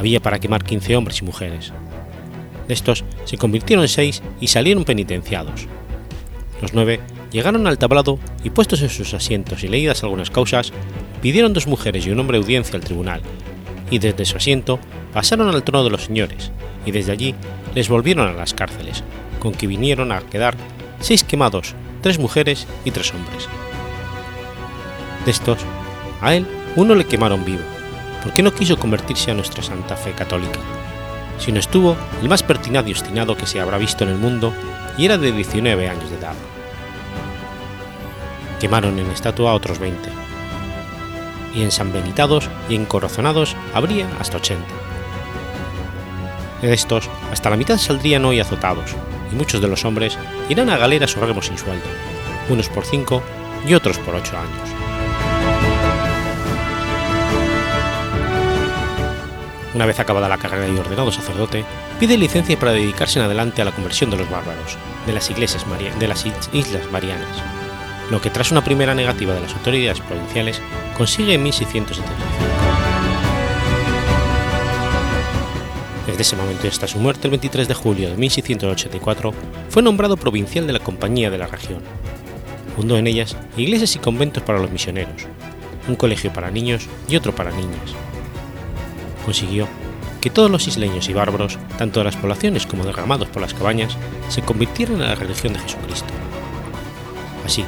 Había 0.00 0.20
para 0.20 0.38
quemar 0.38 0.64
15 0.64 0.96
hombres 0.96 1.20
y 1.20 1.26
mujeres. 1.26 1.74
De 2.66 2.72
estos 2.72 3.04
se 3.26 3.36
convirtieron 3.36 3.84
en 3.84 3.88
seis 3.90 4.22
y 4.40 4.46
salieron 4.46 4.84
penitenciados. 4.84 5.66
Los 6.62 6.72
nueve 6.72 7.00
llegaron 7.30 7.66
al 7.66 7.76
tablado 7.76 8.18
y 8.42 8.48
puestos 8.48 8.80
en 8.80 8.88
sus 8.88 9.12
asientos 9.12 9.62
y 9.62 9.68
leídas 9.68 10.02
algunas 10.02 10.30
causas, 10.30 10.72
pidieron 11.20 11.52
dos 11.52 11.66
mujeres 11.66 12.06
y 12.06 12.10
un 12.10 12.18
hombre 12.18 12.38
audiencia 12.38 12.76
al 12.76 12.80
tribunal, 12.80 13.20
y 13.90 13.98
desde 13.98 14.24
su 14.24 14.38
asiento 14.38 14.80
pasaron 15.12 15.50
al 15.50 15.64
trono 15.64 15.84
de 15.84 15.90
los 15.90 16.04
señores, 16.04 16.50
y 16.86 16.92
desde 16.92 17.12
allí 17.12 17.34
les 17.74 17.90
volvieron 17.90 18.26
a 18.26 18.32
las 18.32 18.54
cárceles, 18.54 19.04
con 19.38 19.52
que 19.52 19.66
vinieron 19.66 20.12
a 20.12 20.20
quedar 20.20 20.56
seis 21.00 21.24
quemados, 21.24 21.74
tres 22.00 22.18
mujeres 22.18 22.66
y 22.86 22.90
tres 22.90 23.12
hombres. 23.12 23.48
De 25.26 25.30
estos, 25.30 25.58
a 26.22 26.34
él 26.34 26.46
uno 26.76 26.94
le 26.94 27.04
quemaron 27.04 27.44
vivo, 27.44 27.60
porque 28.22 28.42
no 28.42 28.52
quiso 28.52 28.78
convertirse 28.78 29.30
a 29.30 29.34
nuestra 29.34 29.62
santa 29.62 29.96
fe 29.96 30.12
católica, 30.12 30.58
sino 31.38 31.58
estuvo 31.58 31.96
el 32.22 32.28
más 32.28 32.42
pertinaz 32.42 32.86
y 32.86 32.92
obstinado 32.92 33.36
que 33.36 33.46
se 33.46 33.60
habrá 33.60 33.78
visto 33.78 34.04
en 34.04 34.10
el 34.10 34.18
mundo 34.18 34.52
y 34.96 35.06
era 35.06 35.18
de 35.18 35.32
19 35.32 35.88
años 35.88 36.10
de 36.10 36.16
edad. 36.16 36.34
Quemaron 38.60 38.98
en 38.98 39.10
estatua 39.10 39.54
otros 39.54 39.78
20, 39.78 40.10
y 41.54 41.62
ensanbenitados 41.62 42.48
y 42.68 42.74
encorazonados 42.74 43.56
habría 43.74 44.08
hasta 44.18 44.36
80. 44.36 44.66
De 46.62 46.74
estos, 46.74 47.08
hasta 47.32 47.48
la 47.48 47.56
mitad 47.56 47.78
saldrían 47.78 48.24
hoy 48.24 48.40
azotados, 48.40 48.94
y 49.32 49.34
muchos 49.34 49.62
de 49.62 49.68
los 49.68 49.84
hombres 49.84 50.18
irán 50.48 50.68
a 50.68 50.76
galeras 50.76 51.16
o 51.16 51.20
remos 51.20 51.46
sin 51.46 51.56
sueldo, 51.56 51.86
unos 52.50 52.68
por 52.68 52.84
5 52.84 53.22
y 53.66 53.74
otros 53.74 53.98
por 53.98 54.14
8 54.14 54.36
años. 54.36 54.89
Una 59.72 59.86
vez 59.86 60.00
acabada 60.00 60.28
la 60.28 60.38
carrera 60.38 60.68
y 60.68 60.76
ordenado 60.76 61.12
sacerdote, 61.12 61.64
pide 62.00 62.18
licencia 62.18 62.58
para 62.58 62.72
dedicarse 62.72 63.20
en 63.20 63.26
adelante 63.26 63.62
a 63.62 63.64
la 63.64 63.72
conversión 63.72 64.10
de 64.10 64.16
los 64.16 64.28
bárbaros, 64.28 64.76
de 65.06 65.12
las, 65.12 65.30
Islas 65.30 65.66
Marianas, 66.90 67.28
lo 68.10 68.20
que 68.20 68.30
tras 68.30 68.50
una 68.50 68.64
primera 68.64 68.96
negativa 68.96 69.32
de 69.32 69.40
las 69.40 69.54
autoridades 69.54 70.00
provinciales 70.00 70.60
consigue 70.96 71.34
en 71.34 71.44
1675. 71.44 72.10
Desde 76.08 76.22
ese 76.22 76.36
momento 76.36 76.66
hasta 76.66 76.88
su 76.88 76.98
muerte 76.98 77.28
el 77.28 77.30
23 77.30 77.68
de 77.68 77.74
julio 77.74 78.10
de 78.10 78.16
1684, 78.16 79.32
fue 79.68 79.82
nombrado 79.82 80.16
provincial 80.16 80.66
de 80.66 80.72
la 80.72 80.80
Compañía 80.80 81.30
de 81.30 81.38
la 81.38 81.46
región. 81.46 81.80
Fundó 82.74 82.98
en 82.98 83.06
ellas 83.06 83.36
iglesias 83.56 83.94
y 83.94 84.00
conventos 84.00 84.42
para 84.42 84.58
los 84.58 84.72
misioneros, 84.72 85.28
un 85.86 85.94
colegio 85.94 86.32
para 86.32 86.50
niños 86.50 86.88
y 87.08 87.14
otro 87.14 87.32
para 87.32 87.52
niñas. 87.52 87.94
Consiguió 89.30 89.68
que 90.20 90.28
todos 90.28 90.50
los 90.50 90.66
isleños 90.66 91.08
y 91.08 91.12
bárbaros, 91.12 91.56
tanto 91.78 92.00
de 92.00 92.04
las 92.04 92.16
poblaciones 92.16 92.66
como 92.66 92.82
derramados 92.82 93.28
por 93.28 93.40
las 93.40 93.54
cabañas, 93.54 93.96
se 94.28 94.42
convirtieran 94.42 95.00
en 95.00 95.06
la 95.06 95.14
religión 95.14 95.52
de 95.52 95.60
Jesucristo. 95.60 96.12
Así 97.46 97.64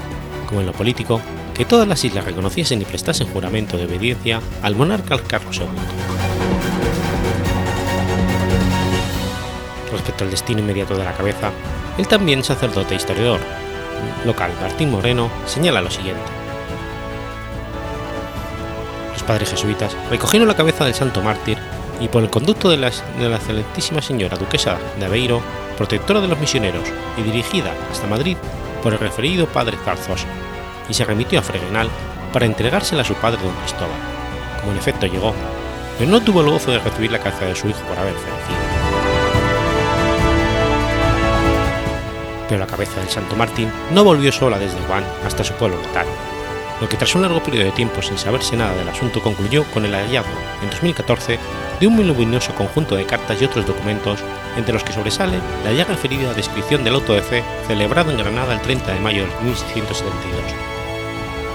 como 0.48 0.58
en 0.58 0.66
lo 0.66 0.72
político, 0.72 1.20
que 1.54 1.64
todas 1.64 1.86
las 1.86 2.02
islas 2.02 2.24
reconociesen 2.24 2.82
y 2.82 2.84
prestasen 2.84 3.28
juramento 3.28 3.76
de 3.76 3.84
obediencia 3.84 4.40
al 4.60 4.74
monarca 4.74 5.16
Carlos 5.18 5.58
II. 5.58 5.68
Respecto 9.92 10.24
al 10.24 10.32
destino 10.32 10.58
inmediato 10.62 10.96
de 10.96 11.04
la 11.04 11.14
cabeza, 11.14 11.52
el 11.96 12.08
también 12.08 12.42
sacerdote 12.42 12.94
e 12.94 12.96
historiador 12.96 13.38
local 14.26 14.50
Martín 14.60 14.90
Moreno 14.90 15.30
señala 15.46 15.80
lo 15.80 15.92
siguiente. 15.92 16.41
Padres 19.26 19.50
jesuitas 19.50 19.96
recogieron 20.10 20.48
la 20.48 20.56
cabeza 20.56 20.84
del 20.84 20.94
santo 20.94 21.22
mártir 21.22 21.58
y 22.00 22.08
por 22.08 22.22
el 22.22 22.30
conducto 22.30 22.68
de 22.68 22.76
la, 22.76 22.90
de 22.90 23.28
la 23.28 23.36
excelentísima 23.36 24.02
señora 24.02 24.36
duquesa 24.36 24.78
de 24.98 25.04
Aveiro, 25.04 25.40
protectora 25.76 26.20
de 26.20 26.28
los 26.28 26.38
misioneros 26.38 26.82
y 27.16 27.22
dirigida 27.22 27.72
hasta 27.90 28.06
Madrid 28.06 28.36
por 28.82 28.92
el 28.92 28.98
referido 28.98 29.46
padre 29.46 29.76
Zarzosa, 29.84 30.26
y 30.88 30.94
se 30.94 31.04
remitió 31.04 31.38
a 31.38 31.42
Fregenal 31.42 31.88
para 32.32 32.46
entregársela 32.46 33.02
a 33.02 33.04
su 33.04 33.14
padre 33.14 33.40
don 33.42 33.54
Cristóbal, 33.54 33.98
como 34.60 34.72
en 34.72 34.78
efecto 34.78 35.06
llegó, 35.06 35.32
pero 35.98 36.10
no 36.10 36.20
tuvo 36.20 36.40
el 36.40 36.50
gozo 36.50 36.72
de 36.72 36.80
recibir 36.80 37.12
la 37.12 37.20
cabeza 37.20 37.44
de 37.44 37.54
su 37.54 37.68
hijo 37.68 37.80
por 37.82 37.98
haber 37.98 38.14
fallecido. 38.14 38.58
Pero 42.48 42.60
la 42.60 42.66
cabeza 42.66 43.00
del 43.00 43.08
Santo 43.08 43.36
Martín 43.36 43.70
no 43.92 44.02
volvió 44.02 44.32
sola 44.32 44.58
desde 44.58 44.80
Juan 44.88 45.04
hasta 45.24 45.44
su 45.44 45.54
pueblo 45.54 45.80
natal, 45.80 46.06
lo 46.82 46.88
que 46.88 46.96
tras 46.96 47.14
un 47.14 47.22
largo 47.22 47.40
periodo 47.40 47.66
de 47.66 47.70
tiempo 47.70 48.02
sin 48.02 48.18
saberse 48.18 48.56
nada 48.56 48.74
del 48.74 48.88
asunto 48.88 49.22
concluyó 49.22 49.62
con 49.70 49.84
el 49.84 49.94
hallazgo, 49.94 50.32
en 50.64 50.68
2014, 50.68 51.38
de 51.78 51.86
un 51.86 51.94
muy 51.94 52.40
conjunto 52.56 52.96
de 52.96 53.06
cartas 53.06 53.40
y 53.40 53.44
otros 53.44 53.64
documentos, 53.64 54.18
entre 54.56 54.74
los 54.74 54.82
que 54.82 54.92
sobresale 54.92 55.38
la 55.64 55.72
ya 55.72 55.84
referida 55.84 56.34
descripción 56.34 56.82
del 56.82 56.96
auto 56.96 57.14
de 57.14 57.22
fe 57.22 57.44
celebrado 57.68 58.10
en 58.10 58.18
Granada 58.18 58.54
el 58.54 58.60
30 58.62 58.94
de 58.94 58.98
mayo 58.98 59.22
de 59.22 59.44
1672, 59.44 60.42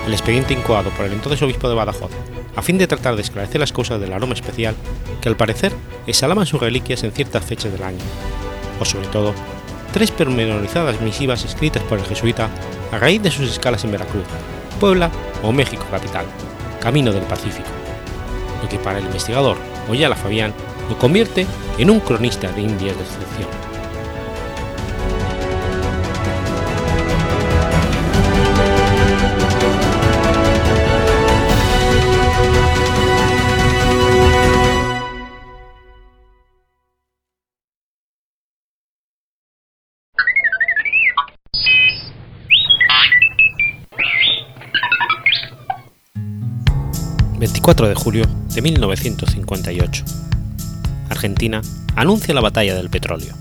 el 0.05 0.13
expediente 0.13 0.53
incoado 0.53 0.91
por 0.91 1.05
el 1.05 1.11
entonces 1.11 1.41
obispo 1.41 1.67
de 1.67 1.75
Badajoz, 1.75 2.11
a 2.55 2.61
fin 2.61 2.78
de 2.78 2.88
tratar 2.88 3.17
de 3.17 3.23
esclarecer 3.23 3.59
las 3.59 3.73
causas 3.73 3.99
del 3.99 4.13
aroma 4.13 4.34
especial 4.34 4.75
que 5.19 5.28
al 5.28 5.36
parecer 5.36 5.73
exhalaban 6.07 6.45
sus 6.45 6.61
reliquias 6.61 7.03
en 7.03 7.11
ciertas 7.11 7.43
fechas 7.43 7.73
del 7.73 7.84
año, 7.84 7.99
o 8.80 8.86
sobre 8.86 9.07
todo, 9.07 9.34
tres 9.91 10.09
pormenorizadas 10.09 11.01
misivas 11.01 11.43
escritas 11.43 11.84
por 11.84 11.99
el 11.99 12.05
jesuita 12.05 12.49
a 12.93 12.97
raíz 12.97 13.21
de 13.21 13.30
sus 13.30 13.51
escalas 13.51 13.84
en 13.84 13.91
Veracruz, 13.91 14.23
Puebla 14.78 15.11
o 15.43 15.51
México 15.51 15.86
capital, 15.91 16.25
camino 16.80 17.11
del 17.11 17.23
Pacífico, 17.23 17.69
lo 18.61 18.69
que 18.69 18.80
para 18.80 18.99
el 18.99 19.05
investigador 19.05 19.57
Oyala 19.89 20.15
Fabián 20.15 20.53
lo 20.89 20.97
convierte 20.97 21.45
en 21.78 21.89
un 21.89 21.99
cronista 21.99 22.51
de 22.51 22.61
Indias 22.61 22.95
de 22.95 23.03
excepción. 23.03 23.66
24 47.68 47.89
de 47.89 47.95
julio 47.95 48.26
de 48.55 48.61
1958. 48.61 50.05
Argentina 51.09 51.61
anuncia 51.97 52.34
la 52.34 52.39
batalla 52.39 52.74
del 52.76 52.89
petróleo. 52.89 53.36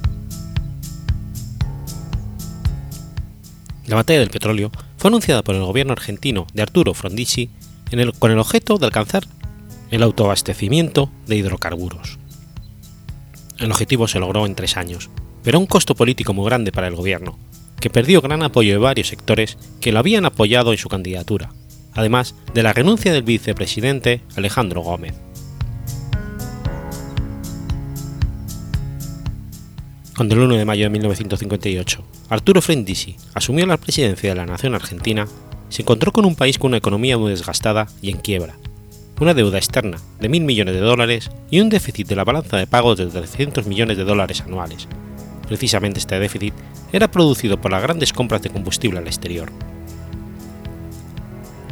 La 3.87 3.95
batalla 3.95 4.18
del 4.18 4.31
petróleo 4.31 4.72
fue 4.97 5.11
anunciada 5.11 5.45
por 5.45 5.55
el 5.55 5.62
gobierno 5.62 5.93
argentino 5.93 6.49
de 6.55 6.62
Arturo 6.62 6.93
Frondizi 6.93 7.51
con 8.18 8.33
el 8.33 8.39
objeto 8.41 8.79
de 8.79 8.87
alcanzar 8.87 9.29
el 9.93 10.03
autoabastecimiento 10.03 11.09
de 11.29 11.37
hidrocarburos. 11.37 12.18
El 13.61 13.70
objetivo 13.70 14.09
se 14.09 14.18
logró 14.18 14.45
en 14.45 14.57
tres 14.57 14.77
años, 14.77 15.09
pero 15.45 15.59
a 15.59 15.61
un 15.61 15.68
costo 15.68 15.95
político 15.95 16.35
muy 16.35 16.47
grande 16.47 16.72
para 16.72 16.89
el 16.89 16.97
gobierno, 16.97 17.39
que 17.79 17.91
perdió 17.91 18.20
gran 18.22 18.43
apoyo 18.43 18.72
de 18.72 18.79
varios 18.79 19.07
sectores 19.07 19.57
que 19.81 19.93
lo 19.93 20.01
habían 20.01 20.24
apoyado 20.24 20.72
en 20.72 20.79
su 20.79 20.89
candidatura, 20.89 21.53
además 21.97 22.34
de 22.55 22.62
la 22.62 22.72
renuncia 22.72 23.12
del 23.12 23.22
vicepresidente 23.22 24.20
Alejandro 24.36 24.82
Gómez. 24.82 25.14
Cuando 30.16 30.34
el 30.34 30.42
1 30.42 30.57
de 30.57 30.64
mayo 30.64 30.84
de 30.84 30.90
1958 30.90 32.05
Arturo 32.30 32.62
Frondizi 32.62 33.16
asumió 33.34 33.66
la 33.66 33.76
presidencia 33.76 34.30
de 34.30 34.36
la 34.36 34.47
nación 34.47 34.74
argentina, 34.74 35.26
se 35.68 35.82
encontró 35.82 36.12
con 36.12 36.24
un 36.24 36.36
país 36.36 36.59
con 36.59 36.68
una 36.68 36.78
economía 36.78 37.18
muy 37.18 37.30
desgastada 37.30 37.86
y 38.01 38.11
en 38.11 38.18
quiebra, 38.18 38.57
una 39.20 39.34
deuda 39.34 39.59
externa 39.59 39.99
de 40.20 40.28
mil 40.28 40.44
millones 40.44 40.74
de 40.74 40.80
dólares 40.80 41.30
y 41.51 41.61
un 41.61 41.68
déficit 41.68 42.07
de 42.09 42.16
la 42.16 42.24
balanza 42.24 42.57
de 42.57 42.66
pagos 42.66 42.99
de 42.99 43.07
300 43.07 43.66
millones 43.66 43.97
de 43.97 44.05
dólares 44.05 44.40
anuales. 44.40 44.88
Precisamente 45.49 45.99
este 45.99 46.18
déficit 46.18 46.55
era 46.92 47.11
producido 47.11 47.61
por 47.61 47.70
las 47.70 47.82
grandes 47.82 48.12
compras 48.12 48.42
de 48.42 48.51
combustible 48.51 48.99
al 48.99 49.07
exterior 49.07 49.53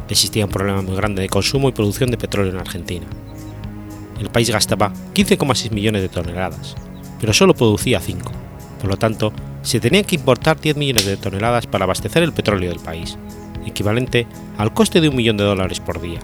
existía 0.09 0.45
un 0.45 0.51
problema 0.51 0.81
muy 0.81 0.95
grande 0.95 1.21
de 1.21 1.29
consumo 1.29 1.69
y 1.69 1.73
producción 1.73 2.11
de 2.11 2.17
petróleo 2.17 2.51
en 2.51 2.59
Argentina. 2.59 3.05
El 4.19 4.29
país 4.29 4.49
gastaba 4.49 4.93
15,6 5.13 5.71
millones 5.71 6.01
de 6.01 6.09
toneladas, 6.09 6.75
pero 7.19 7.33
solo 7.33 7.53
producía 7.53 7.99
5, 7.99 8.31
por 8.79 8.89
lo 8.89 8.97
tanto, 8.97 9.33
se 9.61 9.79
tenía 9.79 10.03
que 10.03 10.15
importar 10.15 10.59
10 10.59 10.77
millones 10.77 11.05
de 11.05 11.17
toneladas 11.17 11.67
para 11.67 11.85
abastecer 11.85 12.23
el 12.23 12.33
petróleo 12.33 12.69
del 12.69 12.79
país, 12.79 13.17
equivalente 13.65 14.27
al 14.57 14.73
coste 14.73 15.01
de 15.01 15.09
un 15.09 15.15
millón 15.15 15.37
de 15.37 15.43
dólares 15.43 15.79
por 15.79 15.99
día. 16.01 16.19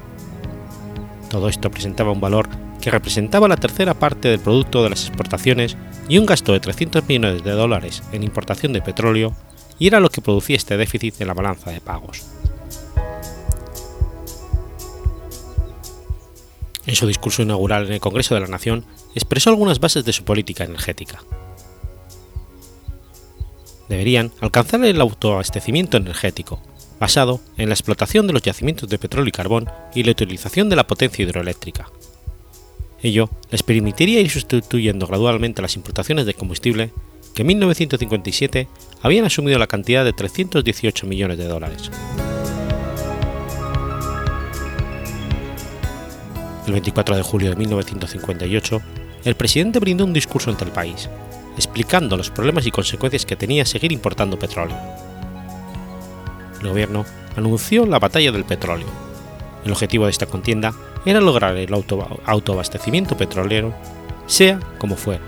Todo 1.30 1.50
esto 1.50 1.72
presentaba 1.72 2.12
un 2.12 2.22
valor 2.22 2.50
que 2.82 2.92
representaba 2.92 3.48
la 3.48 3.58
tercera 3.58 3.94
parte 3.94 4.28
del 4.28 4.40
producto 4.40 4.84
de 4.84 4.90
las 4.90 5.08
exportaciones 5.08 5.78
y 6.10 6.18
un 6.18 6.26
gasto 6.26 6.52
de 6.54 6.60
300 6.60 7.08
millones 7.08 7.44
de 7.44 7.52
dólares 7.52 8.04
en 8.12 8.24
importación 8.24 8.74
de 8.74 8.82
petróleo, 8.82 9.34
y 9.80 9.88
era 9.88 10.00
lo 10.00 10.10
que 10.10 10.22
producía 10.22 10.58
este 10.58 10.78
déficit 10.78 11.20
en 11.22 11.28
la 11.28 11.34
balanza 11.34 11.72
de 11.72 11.82
pagos. 11.82 12.24
En 16.86 16.96
su 16.96 17.08
discurso 17.08 17.42
inaugural 17.42 17.88
en 17.88 17.94
el 17.94 18.00
Congreso 18.00 18.34
de 18.34 18.42
la 18.42 18.48
Nación, 18.48 18.86
expresó 19.14 19.50
algunas 19.50 19.80
bases 19.80 20.04
de 20.04 20.14
su 20.14 20.24
política 20.24 20.64
energética. 20.64 21.24
Deberían 23.88 24.32
alcanzar 24.40 24.84
el 24.86 25.02
autoabastecimiento 25.02 25.98
energético, 25.98 26.62
basado 27.00 27.42
en 27.58 27.68
la 27.70 27.74
explotación 27.74 28.26
de 28.26 28.34
los 28.34 28.42
yacimientos 28.42 28.90
de 28.90 28.98
petróleo 28.98 29.30
y 29.30 29.32
carbón 29.32 29.70
y 29.94 30.04
la 30.04 30.12
utilización 30.12 30.70
de 30.70 30.76
la 30.76 30.88
potencia 30.88 31.24
hidroeléctrica. 31.24 31.90
Ello 33.04 33.30
les 33.50 33.64
permitiría 33.64 34.22
ir 34.22 34.30
sustituyendo 34.30 35.08
gradualmente 35.08 35.62
las 35.62 35.76
importaciones 35.76 36.26
de 36.26 36.36
combustible 36.36 36.92
que 37.34 37.42
en 37.42 37.48
1957 37.48 38.68
habían 39.02 39.26
asumido 39.26 39.58
la 39.58 39.68
cantidad 39.68 40.06
de 40.06 40.14
318 40.14 41.08
millones 41.08 41.38
de 41.38 41.46
dólares. 41.46 41.90
El 46.66 46.74
24 46.74 47.16
de 47.16 47.24
julio 47.24 47.50
de 47.50 47.56
1958, 47.56 48.82
el 49.26 49.36
presidente 49.36 49.80
brindó 49.80 50.06
un 50.06 50.14
discurso 50.14 50.50
ante 50.50 50.64
el 50.64 50.72
país, 50.72 51.10
explicando 51.58 52.18
los 52.18 52.30
problemas 52.30 52.66
y 52.66 52.72
consecuencias 52.72 53.26
que 53.26 53.36
tenía 53.36 53.66
seguir 53.66 53.92
importando 53.92 54.38
petróleo. 54.38 54.78
El 56.62 56.70
gobierno 56.70 57.06
anunció 57.36 57.86
la 57.86 58.00
batalla 58.00 58.32
del 58.32 58.46
petróleo. 58.46 58.88
El 59.66 59.72
objetivo 59.72 60.06
de 60.06 60.12
esta 60.12 60.28
contienda 60.28 60.74
era 61.06 61.20
lograr 61.20 61.58
el 61.58 61.74
autoabastecimiento 61.74 63.18
petrolero, 63.18 63.74
sea 64.28 64.60
como 64.78 64.96
fuera. 64.96 65.22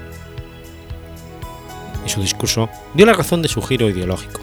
En 2.03 2.09
su 2.09 2.21
discurso 2.21 2.69
dio 2.93 3.05
la 3.05 3.13
razón 3.13 3.41
de 3.41 3.47
su 3.47 3.61
giro 3.61 3.89
ideológico, 3.89 4.39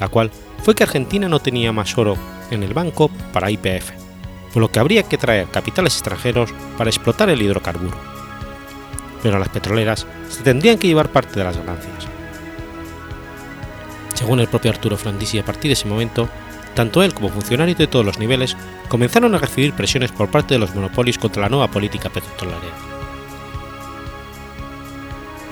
la 0.00 0.08
cual 0.08 0.30
fue 0.62 0.74
que 0.74 0.84
Argentina 0.84 1.28
no 1.28 1.40
tenía 1.40 1.72
más 1.72 1.96
oro 1.98 2.16
en 2.50 2.62
el 2.62 2.72
banco 2.72 3.10
para 3.32 3.50
IPF, 3.50 4.01
por 4.52 4.60
lo 4.60 4.70
que 4.70 4.78
habría 4.78 5.02
que 5.02 5.18
traer 5.18 5.48
capitales 5.48 5.94
extranjeros 5.94 6.50
para 6.76 6.90
explotar 6.90 7.28
el 7.30 7.40
hidrocarburo. 7.40 7.96
Pero 9.22 9.38
las 9.38 9.48
petroleras 9.48 10.06
se 10.28 10.42
tendrían 10.42 10.78
que 10.78 10.88
llevar 10.88 11.08
parte 11.08 11.38
de 11.38 11.44
las 11.44 11.56
ganancias. 11.56 12.08
Según 14.14 14.40
el 14.40 14.48
propio 14.48 14.70
Arturo 14.70 14.96
Frondizi, 14.96 15.38
a 15.38 15.44
partir 15.44 15.68
de 15.68 15.72
ese 15.72 15.88
momento, 15.88 16.28
tanto 16.74 17.02
él 17.02 17.14
como 17.14 17.28
funcionarios 17.28 17.78
de 17.78 17.86
todos 17.86 18.04
los 18.04 18.18
niveles 18.18 18.56
comenzaron 18.88 19.34
a 19.34 19.38
recibir 19.38 19.72
presiones 19.72 20.12
por 20.12 20.28
parte 20.28 20.54
de 20.54 20.60
los 20.60 20.74
monopolios 20.74 21.18
contra 21.18 21.42
la 21.42 21.48
nueva 21.48 21.68
política 21.68 22.10
petrolera. 22.10 22.58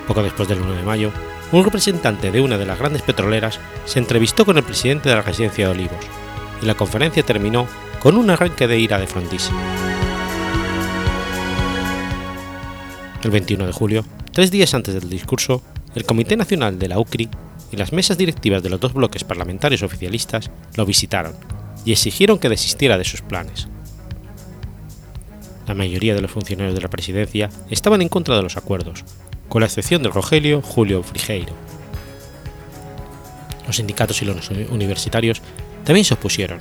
Poco 0.07 0.23
después 0.23 0.49
del 0.49 0.61
1 0.61 0.73
de 0.73 0.83
mayo, 0.83 1.13
un 1.53 1.65
representante 1.65 2.31
de 2.31 2.41
una 2.41 2.59
de 2.59 2.67
las 2.67 2.79
grandes 2.79 3.03
petroleras 3.03 3.61
se 3.85 3.99
entrevistó 3.99 4.45
con 4.45 4.57
el 4.57 4.63
presidente 4.63 5.09
de 5.09 5.15
la 5.15 5.23
residencia 5.23 5.67
de 5.67 5.73
Olivos, 5.73 5.99
y 6.63 6.67
la 6.67 6.75
conferencia 6.75 7.23
terminó 7.23 7.67
con 8.01 8.17
un 8.17 8.31
arranque 8.31 8.67
de 8.67 8.79
ira 8.79 8.99
de 8.99 9.07
Frondizi. 9.07 9.53
El 13.23 13.31
21 13.31 13.67
de 13.67 13.73
julio, 13.73 14.05
tres 14.33 14.51
días 14.51 14.73
antes 14.73 14.95
del 14.95 15.11
discurso, 15.11 15.63
el 15.95 16.07
Comité 16.07 16.35
Nacional 16.37 16.79
de 16.79 16.89
la 16.89 16.99
UCRI 16.99 17.29
y 17.71 17.77
las 17.77 17.93
mesas 17.93 18.17
directivas 18.17 18.63
de 18.63 18.71
los 18.71 18.81
dos 18.81 18.95
bloques 18.95 19.23
parlamentarios 19.25 19.83
oficialistas 19.83 20.51
lo 20.77 20.87
visitaron 20.87 21.35
y 21.85 21.93
exigieron 21.93 22.39
que 22.39 22.49
desistiera 22.49 22.97
de 22.97 23.05
sus 23.05 23.21
planes. 23.21 23.69
La 25.67 25.75
mayoría 25.75 26.15
de 26.15 26.23
los 26.23 26.31
funcionarios 26.31 26.75
de 26.75 26.81
la 26.81 26.89
presidencia 26.89 27.51
estaban 27.69 28.01
en 28.01 28.09
contra 28.09 28.35
de 28.35 28.43
los 28.43 28.57
acuerdos, 28.57 29.05
con 29.51 29.61
la 29.61 29.67
excepción 29.67 30.03
de 30.03 30.09
Rogelio 30.09 30.63
Julio 30.63 31.03
Frigeiro. 31.03 31.53
Los 33.67 33.77
sindicatos 33.77 34.23
y 34.23 34.25
los 34.25 34.51
universitarios 34.71 35.43
también 35.85 36.07
se 36.07 36.15
opusieron, 36.15 36.61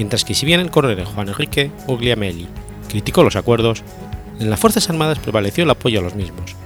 mientras 0.00 0.24
que 0.24 0.32
si 0.32 0.46
bien 0.46 0.60
el 0.60 0.70
coronel 0.70 1.04
Juan 1.04 1.28
Enrique 1.28 1.70
Guglielmelli 1.86 2.48
criticó 2.88 3.22
los 3.22 3.36
acuerdos, 3.36 3.82
en 4.38 4.48
las 4.48 4.58
Fuerzas 4.58 4.88
Armadas 4.88 5.18
prevaleció 5.18 5.64
el 5.64 5.70
apoyo 5.70 6.00
a 6.00 6.02
los 6.02 6.14
mismos, 6.14 6.56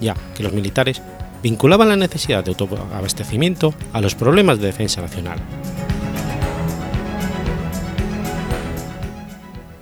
ya 0.00 0.16
que 0.34 0.42
los 0.42 0.52
militares 0.52 1.00
vinculaban 1.40 1.88
la 1.88 1.94
necesidad 1.94 2.42
de 2.42 2.50
autoabastecimiento 2.50 3.74
a 3.92 4.00
los 4.00 4.16
problemas 4.16 4.58
de 4.58 4.66
defensa 4.66 5.00
nacional. 5.00 5.38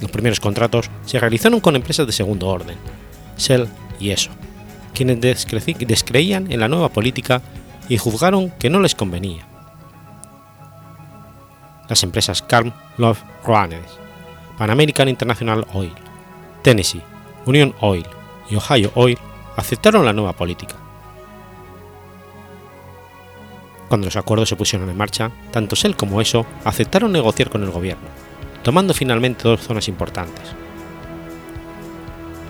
Los 0.02 0.11
primeros 0.11 0.38
contratos 0.38 0.90
se 1.06 1.18
realizaron 1.18 1.61
con 1.61 1.76
empresas 1.76 2.06
de 2.06 2.12
segundo 2.12 2.48
orden, 2.48 2.76
Shell 3.38 3.68
y 3.98 4.11
ESO, 4.11 4.32
quienes 4.92 5.18
descreían 5.18 6.52
en 6.52 6.61
la 6.61 6.68
nueva 6.68 6.90
política 6.90 7.40
y 7.88 7.96
juzgaron 7.96 8.50
que 8.50 8.68
no 8.68 8.80
les 8.80 8.94
convenía, 8.94 9.46
las 11.89 12.03
empresas 12.03 12.43
Carm 12.43 12.72
Love 12.97 13.22
Ruanes, 13.45 13.99
Pan 14.57 14.70
American 14.70 15.09
International 15.09 15.66
Oil, 15.72 15.95
Tennessee, 16.62 17.03
Union 17.47 17.74
Oil 17.80 18.07
y 18.51 18.57
Ohio 18.57 18.91
Oil 18.95 19.18
aceptaron 19.57 20.05
la 20.05 20.12
nueva 20.12 20.32
política. 20.34 20.76
Cuando 23.89 24.05
los 24.05 24.16
acuerdos 24.16 24.51
se 24.51 24.57
pusieron 24.57 24.91
en 24.91 24.97
marcha, 24.97 25.30
tanto 25.51 25.74
Shell 25.74 25.97
como 25.97 26.20
ESO 26.20 26.45
aceptaron 26.64 27.11
negociar 27.11 27.49
con 27.49 27.62
el 27.62 27.70
gobierno, 27.70 28.09
tomando 28.62 28.93
finalmente 28.93 29.49
dos 29.49 29.61
zonas 29.61 29.89
importantes. 29.89 30.45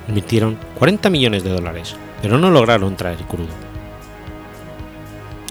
Invirtieron 0.09 0.59
40 0.79 1.11
millones 1.11 1.45
de 1.45 1.51
dólares, 1.51 1.95
pero 2.21 2.39
no 2.39 2.51
lograron 2.51 2.97
traer 2.97 3.19
crudo. 3.19 3.55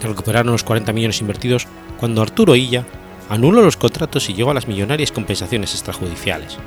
Recuperaron 0.03 0.51
los 0.51 0.63
40 0.63 0.91
millones 0.91 1.21
invertidos 1.21 1.67
cuando 1.97 2.21
Arturo 2.21 2.55
Illa 2.55 2.83
anuló 3.29 3.61
los 3.61 3.77
contratos 3.77 4.29
y 4.29 4.33
llegó 4.33 4.51
a 4.51 4.53
las 4.53 4.67
millonarias 4.67 5.11
compensaciones 5.11 5.73
extrajudiciales. 5.73 6.57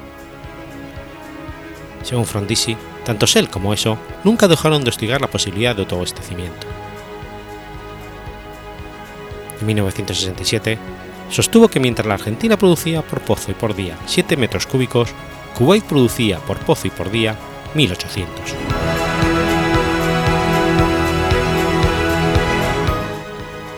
Según 2.03 2.27
Frondizi, 2.27 2.77
tanto 3.05 3.27
Shell 3.27 3.49
como 3.49 3.75
ESO 3.75 3.99
nunca 4.25 4.49
dejaron 4.49 4.83
de 4.83 4.91
hostigar 4.91 5.21
la 5.21 5.29
posibilidad 5.29 5.75
de 5.75 5.83
autoabastecimiento. 5.83 6.67
En 9.61 9.67
1967, 9.67 10.79
sostuvo 11.29 11.69
que 11.69 11.81
mientras 11.81 12.07
la 12.07 12.15
Argentina 12.15 12.57
producía 12.57 13.03
por 13.03 13.21
pozo 13.21 13.51
y 13.51 13.55
por 13.55 13.75
día 13.75 13.97
7 14.07 14.37
metros 14.37 14.67
cúbicos, 14.67 15.11
Kuwait 15.57 15.85
producía 15.85 16.39
por 16.39 16.59
pozo 16.59 16.87
y 16.87 16.91
por 16.91 17.11
día 17.11 17.37
1800. 17.75 18.31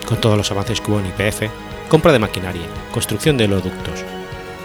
Con 0.05 0.21
todos 0.21 0.37
los 0.37 0.51
avances 0.51 0.79
que 0.79 0.91
hubo 0.91 0.99
en 0.99 1.07
compra 1.89 2.11
de 2.11 2.19
maquinaria, 2.19 2.65
construcción 2.91 3.37
de 3.37 3.45
oleoductos, 3.45 4.03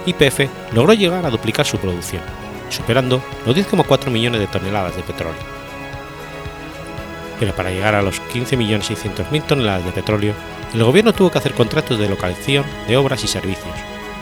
IPF 0.06 0.48
logró 0.72 0.94
llegar 0.94 1.26
a 1.26 1.30
duplicar 1.30 1.66
su 1.66 1.78
producción, 1.78 2.22
superando 2.70 3.22
los 3.46 3.56
10,4 3.56 4.10
millones 4.10 4.40
de 4.40 4.46
toneladas 4.46 4.96
de 4.96 5.02
petróleo. 5.02 5.58
Pero 7.38 7.54
para 7.54 7.70
llegar 7.70 7.94
a 7.94 8.02
los 8.02 8.20
15.600.000 8.32 9.42
toneladas 9.42 9.84
de 9.84 9.92
petróleo, 9.92 10.34
el 10.74 10.84
gobierno 10.84 11.12
tuvo 11.12 11.30
que 11.30 11.38
hacer 11.38 11.52
contratos 11.52 11.98
de 11.98 12.08
localización 12.08 12.64
de 12.86 12.96
obras 12.96 13.22
y 13.24 13.28
servicios, 13.28 13.76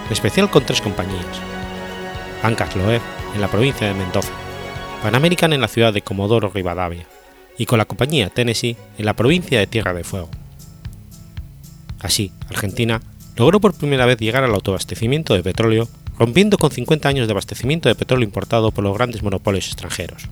en 0.06 0.12
especial 0.12 0.50
con 0.50 0.64
tres 0.64 0.80
compañías. 0.80 1.24
Ancas 2.42 2.76
Loer, 2.76 3.00
en 3.34 3.40
la 3.40 3.48
provincia 3.48 3.86
de 3.86 3.94
Mendoza, 3.94 4.32
Pan 5.02 5.14
American 5.14 5.52
en 5.52 5.60
la 5.60 5.68
ciudad 5.68 5.92
de 5.92 6.02
Comodoro 6.02 6.50
Rivadavia, 6.50 7.06
y 7.58 7.66
con 7.66 7.78
la 7.78 7.84
compañía 7.84 8.28
Tennessee 8.28 8.76
en 8.98 9.06
la 9.06 9.14
provincia 9.14 9.58
de 9.58 9.66
Tierra 9.66 9.94
de 9.94 10.04
Fuego. 10.04 10.28
Así, 12.00 12.32
Argentina 12.48 13.00
logró 13.36 13.60
por 13.60 13.74
primera 13.74 14.06
vez 14.06 14.18
llegar 14.18 14.44
al 14.44 14.54
autoabastecimiento 14.54 15.34
de 15.34 15.42
petróleo, 15.42 15.88
rompiendo 16.18 16.58
con 16.58 16.70
50 16.70 17.08
años 17.08 17.26
de 17.26 17.32
abastecimiento 17.32 17.88
de 17.88 17.94
petróleo 17.94 18.24
importado 18.24 18.70
por 18.70 18.84
los 18.84 18.94
grandes 18.94 19.22
monopolios 19.22 19.66
extranjeros. 19.66 20.28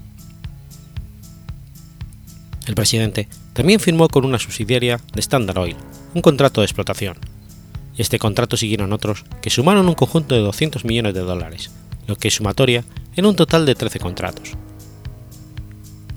El 2.66 2.74
presidente 2.74 3.28
también 3.52 3.78
firmó 3.78 4.08
con 4.08 4.24
una 4.24 4.38
subsidiaria 4.38 5.00
de 5.12 5.20
Standard 5.20 5.58
Oil 5.58 5.76
un 6.14 6.22
contrato 6.22 6.60
de 6.60 6.66
explotación, 6.66 7.16
y 7.96 8.02
este 8.02 8.18
contrato 8.18 8.56
siguieron 8.56 8.92
otros 8.92 9.24
que 9.42 9.50
sumaron 9.50 9.88
un 9.88 9.94
conjunto 9.94 10.34
de 10.34 10.40
200 10.40 10.84
millones 10.84 11.14
de 11.14 11.20
dólares, 11.20 11.70
lo 12.06 12.16
que 12.16 12.30
sumatoria 12.30 12.84
era 13.16 13.28
un 13.28 13.36
total 13.36 13.66
de 13.66 13.74
13 13.74 13.98
contratos. 13.98 14.52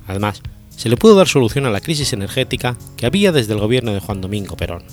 Además, 0.08 0.42
se 0.76 0.90
le 0.90 0.98
pudo 0.98 1.16
dar 1.16 1.28
solución 1.28 1.66
a 1.66 1.72
la 1.72 1.82
crisis 1.82 2.14
energética 2.14 2.78
que 2.96 3.06
había 3.06 3.32
desde 3.32 3.54
el 3.54 3.60
gobierno 3.60 3.94
de 3.94 4.00
Juan 4.00 4.22
Domingo 4.22 4.56
Perón. 4.56 4.84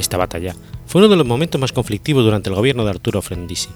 Esta 0.00 0.16
batalla 0.16 0.56
fue 0.86 1.02
uno 1.02 1.10
de 1.10 1.16
los 1.16 1.26
momentos 1.26 1.60
más 1.60 1.72
conflictivos 1.72 2.24
durante 2.24 2.48
el 2.48 2.56
gobierno 2.56 2.84
de 2.84 2.90
Arturo 2.90 3.20
Frondizi. 3.20 3.68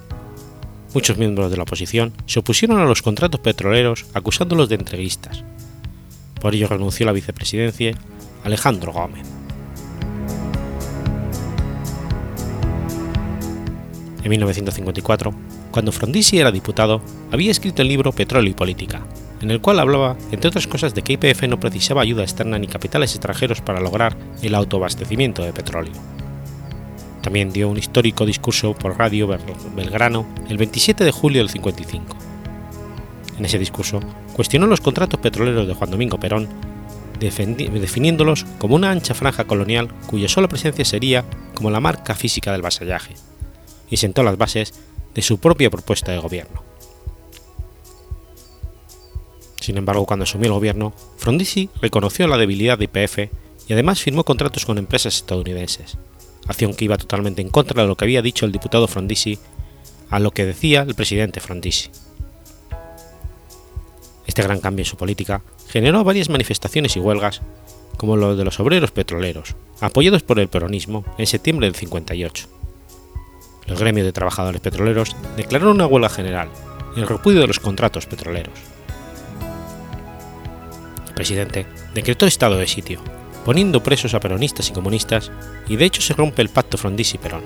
Muchos 0.95 1.19
miembros 1.19 1.51
de 1.51 1.59
la 1.59 1.65
oposición 1.65 2.15
se 2.25 2.39
opusieron 2.39 2.79
a 2.79 2.87
los 2.87 3.03
contratos 3.03 3.43
petroleros 3.43 4.07
acusándolos 4.15 4.71
de 4.71 4.77
entreguistas. 4.77 5.45
Por 6.41 6.55
ello 6.55 6.67
renunció 6.67 7.05
a 7.05 7.09
la 7.09 7.13
vicepresidencia 7.13 7.95
Alejandro 8.43 8.95
Gómez. 8.95 9.27
En 14.23 14.31
1954, 14.31 15.35
cuando 15.73 15.93
Frondizi 15.93 16.39
era 16.39 16.51
diputado, 16.51 17.03
había 17.33 17.51
escrito 17.51 17.83
el 17.83 17.89
libro 17.89 18.13
Petróleo 18.13 18.51
y 18.51 18.55
Política, 18.55 19.03
en 19.43 19.51
el 19.51 19.61
cual 19.61 19.79
hablaba, 19.79 20.17
entre 20.33 20.49
otras 20.49 20.67
cosas, 20.67 20.95
de 20.95 21.03
que 21.03 21.13
IPF 21.13 21.43
no 21.49 21.61
precisaba 21.61 22.01
ayuda 22.01 22.23
externa 22.23 22.59
ni 22.59 22.67
capitales 22.67 23.11
extranjeros 23.11 23.61
para 23.61 23.81
lograr 23.81 24.17
el 24.41 24.55
autoabastecimiento 24.55 25.43
de 25.43 25.53
petróleo. 25.53 26.14
También 27.25 27.55
dio 27.55 27.71
un 27.71 27.79
histórico 27.79 28.27
discurso 28.27 28.75
por 28.75 28.99
Radio 28.99 29.27
Belgrano 29.75 30.27
el 30.51 30.59
27 30.59 31.05
de 31.05 31.11
julio 31.11 31.41
del 31.41 31.49
55. 31.49 32.17
En 33.39 33.47
ese 33.47 33.59
discurso 33.59 34.01
cuestionó 34.35 34.67
los 34.67 34.83
contratos 34.83 35.19
petroleros 35.21 35.67
de 35.67 35.73
Juan 35.73 35.91
Domingo 35.91 36.21
Perón, 36.21 36.51
definiéndolos 37.19 38.45
como 38.59 38.75
una 38.75 38.91
ancha 38.91 39.15
franja 39.15 39.45
colonial 39.45 39.89
cuya 40.07 40.29
sola 40.29 40.49
presencia 40.49 40.85
sería 40.85 41.25
como 41.55 41.71
la 41.71 41.81
marca 41.81 42.15
física 42.15 42.53
del 42.53 42.61
vasallaje, 42.61 43.15
y 43.89 43.97
sentó 43.97 44.23
las 44.23 44.37
bases 44.37 44.75
de 45.15 45.23
su 45.23 45.39
propia 45.39 45.71
propuesta 45.71 46.13
de 46.13 46.19
gobierno. 46.19 46.63
Sin 49.61 49.79
embargo, 49.79 50.05
cuando 50.05 50.25
asumió 50.25 50.49
el 50.49 50.53
gobierno, 50.53 50.93
Frondizi 51.17 51.71
reconoció 51.81 52.27
la 52.27 52.37
debilidad 52.37 52.77
de 52.77 52.85
IPF 52.85 53.19
y 53.67 53.73
además 53.73 54.03
firmó 54.03 54.25
contratos 54.25 54.67
con 54.67 54.77
empresas 54.77 55.17
estadounidenses, 55.17 55.97
acción 56.47 56.75
que 56.75 56.85
iba 56.85 56.99
totalmente 56.99 57.43
en 57.43 57.49
contra 57.49 57.83
de 57.83 57.89
lo 57.89 57.97
que 57.97 58.05
había 58.05 58.23
dicho 58.23 58.47
el 58.47 58.53
diputado 58.53 58.89
Frondizi 58.89 59.39
a 60.11 60.19
lo 60.19 60.31
que 60.31 60.45
decía 60.45 60.83
el 60.83 60.95
presidente 60.95 61.41
Frondizi. 61.41 61.91
Este 64.27 64.43
gran 64.43 64.61
cambio 64.61 64.83
en 64.83 64.89
su 64.89 64.97
política 64.97 65.43
generó 65.69 66.05
varias 66.05 66.29
manifestaciones 66.29 66.97
y 66.97 67.01
huelgas, 67.01 67.43
como 67.97 68.17
lo 68.17 68.37
de 68.37 68.45
los 68.45 68.59
obreros 68.61 68.91
petroleros, 68.91 69.55
apoyados 69.81 70.23
por 70.23 70.39
el 70.39 70.49
peronismo 70.49 71.05
en 71.19 71.27
septiembre 71.27 71.67
del 71.67 71.75
58. 71.75 72.49
Los 73.67 73.79
gremios 73.79 74.07
de 74.07 74.13
trabajadores 74.13 74.61
petroleros 74.61 75.17
declararon 75.37 75.77
una 75.77 75.87
huelga 75.87 76.09
general 76.09 76.49
y 76.97 77.01
el 77.01 77.09
repudio 77.09 77.41
de 77.41 77.47
los 77.47 77.61
contratos 77.61 78.07
petroleros. 78.07 78.59
El 81.09 81.15
presidente 81.15 81.67
decretó 81.95 82.27
estado 82.27 82.57
de 82.57 82.67
sitio, 82.67 83.01
poniendo 83.45 83.83
presos 83.83 84.15
a 84.15 84.21
peronistas 84.21 84.69
y 84.71 84.73
comunistas, 84.73 85.31
y 85.69 85.77
de 85.77 85.85
hecho 85.85 86.01
se 86.01 86.15
rompe 86.15 86.43
el 86.43 86.49
pacto 86.49 86.79
Frondizi-Perón. 86.79 87.43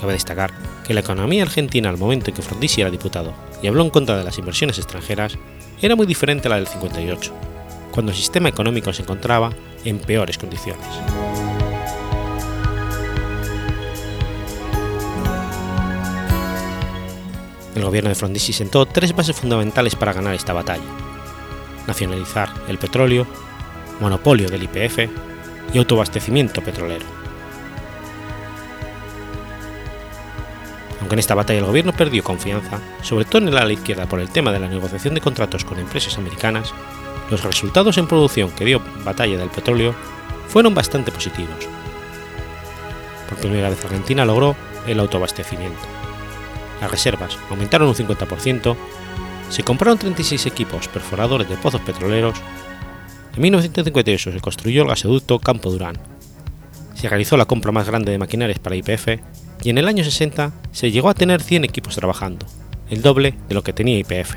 Cabe 0.00 0.14
destacar 0.14 0.52
que 0.86 0.94
la 0.94 1.00
economía 1.00 1.42
argentina 1.42 1.88
al 1.88 1.98
momento 1.98 2.30
en 2.30 2.36
que 2.36 2.42
Frondizi 2.42 2.80
era 2.82 2.90
diputado 2.90 3.32
y 3.62 3.66
habló 3.66 3.82
en 3.82 3.90
contra 3.90 4.16
de 4.16 4.24
las 4.24 4.38
inversiones 4.38 4.78
extranjeras 4.78 5.38
era 5.80 5.96
muy 5.96 6.06
diferente 6.06 6.48
a 6.48 6.50
la 6.50 6.56
del 6.56 6.66
58, 6.66 7.32
cuando 7.90 8.12
el 8.12 8.18
sistema 8.18 8.48
económico 8.48 8.92
se 8.92 9.02
encontraba 9.02 9.50
en 9.84 9.98
peores 9.98 10.38
condiciones. 10.38 10.86
El 17.74 17.82
gobierno 17.82 18.08
de 18.08 18.14
Frondizi 18.14 18.52
sentó 18.52 18.86
tres 18.86 19.14
bases 19.14 19.36
fundamentales 19.36 19.96
para 19.96 20.12
ganar 20.12 20.34
esta 20.34 20.52
batalla. 20.52 20.84
Nacionalizar 21.86 22.48
el 22.68 22.78
petróleo, 22.78 23.26
monopolio 24.00 24.48
del 24.48 24.64
IPF 24.64 25.10
y 25.72 25.78
autoabastecimiento 25.78 26.62
petrolero. 26.62 27.06
Aunque 31.00 31.16
en 31.16 31.18
esta 31.18 31.34
batalla 31.34 31.58
el 31.58 31.66
gobierno 31.66 31.92
perdió 31.92 32.24
confianza, 32.24 32.80
sobre 33.02 33.26
todo 33.26 33.42
en 33.42 33.48
el 33.48 33.72
izquierda 33.72 34.06
por 34.06 34.20
el 34.20 34.30
tema 34.30 34.52
de 34.52 34.60
la 34.60 34.68
negociación 34.68 35.14
de 35.14 35.20
contratos 35.20 35.64
con 35.64 35.78
empresas 35.78 36.16
americanas, 36.16 36.72
los 37.30 37.42
resultados 37.42 37.98
en 37.98 38.06
producción 38.06 38.50
que 38.50 38.64
dio 38.64 38.80
batalla 39.04 39.36
del 39.36 39.50
petróleo 39.50 39.94
fueron 40.48 40.74
bastante 40.74 41.12
positivos. 41.12 41.56
Por 43.28 43.38
primera 43.38 43.68
vez 43.68 43.84
Argentina 43.84 44.24
logró 44.24 44.56
el 44.86 45.00
autoabastecimiento. 45.00 45.80
Las 46.80 46.90
reservas 46.90 47.38
aumentaron 47.50 47.88
un 47.88 47.94
50%, 47.94 48.76
se 49.50 49.62
compraron 49.62 49.98
36 49.98 50.46
equipos 50.46 50.88
perforadores 50.88 51.48
de 51.48 51.56
pozos 51.56 51.80
petroleros 51.80 52.40
en 53.36 53.42
1958 53.42 54.32
se 54.32 54.40
construyó 54.40 54.82
el 54.82 54.88
gasoducto 54.88 55.38
Campo 55.40 55.70
Durán. 55.70 55.98
Se 56.94 57.08
realizó 57.08 57.36
la 57.36 57.46
compra 57.46 57.72
más 57.72 57.86
grande 57.86 58.12
de 58.12 58.18
maquinarias 58.18 58.60
para 58.60 58.76
IPF 58.76 59.08
y 59.62 59.70
en 59.70 59.78
el 59.78 59.88
año 59.88 60.04
60 60.04 60.52
se 60.70 60.90
llegó 60.92 61.08
a 61.08 61.14
tener 61.14 61.42
100 61.42 61.64
equipos 61.64 61.96
trabajando, 61.96 62.46
el 62.90 63.02
doble 63.02 63.34
de 63.48 63.54
lo 63.54 63.62
que 63.62 63.72
tenía 63.72 63.98
IPF. 63.98 64.36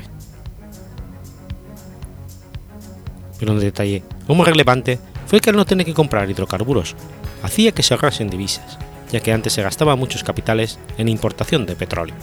Pero 3.38 3.52
un 3.52 3.60
detalle 3.60 4.02
aún 4.26 4.38
más 4.38 4.48
relevante 4.48 4.98
fue 5.26 5.40
que 5.40 5.50
al 5.50 5.56
no 5.56 5.64
tener 5.64 5.86
que 5.86 5.94
comprar 5.94 6.28
hidrocarburos, 6.28 6.96
hacía 7.42 7.70
que 7.70 7.84
se 7.84 7.94
ahorrasen 7.94 8.30
divisas, 8.30 8.78
ya 9.12 9.20
que 9.20 9.32
antes 9.32 9.52
se 9.52 9.62
gastaban 9.62 9.98
muchos 9.98 10.24
capitales 10.24 10.78
en 10.96 11.08
importación 11.08 11.66
de 11.66 11.76
petróleo. 11.76 12.16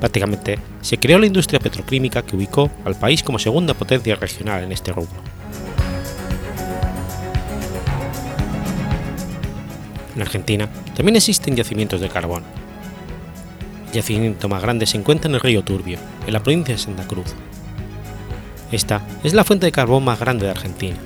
Prácticamente 0.00 0.58
se 0.80 0.98
creó 0.98 1.18
la 1.18 1.26
industria 1.26 1.60
petroquímica 1.60 2.22
que 2.22 2.34
ubicó 2.34 2.70
al 2.84 2.96
país 2.96 3.22
como 3.22 3.38
segunda 3.38 3.74
potencia 3.74 4.16
regional 4.16 4.64
en 4.64 4.72
este 4.72 4.92
rubro. 4.92 5.22
En 10.16 10.22
Argentina 10.22 10.68
también 10.96 11.16
existen 11.16 11.54
yacimientos 11.54 12.00
de 12.00 12.08
carbón. 12.08 12.42
El 13.88 13.92
yacimiento 13.92 14.48
más 14.48 14.62
grande 14.62 14.86
se 14.86 14.96
encuentra 14.96 15.28
en 15.28 15.34
el 15.34 15.40
río 15.40 15.62
Turbio, 15.62 15.98
en 16.26 16.32
la 16.32 16.42
provincia 16.42 16.74
de 16.74 16.80
Santa 16.80 17.06
Cruz. 17.06 17.34
Esta 18.72 19.02
es 19.22 19.34
la 19.34 19.44
fuente 19.44 19.66
de 19.66 19.72
carbón 19.72 20.04
más 20.04 20.18
grande 20.18 20.46
de 20.46 20.52
Argentina. 20.52 20.96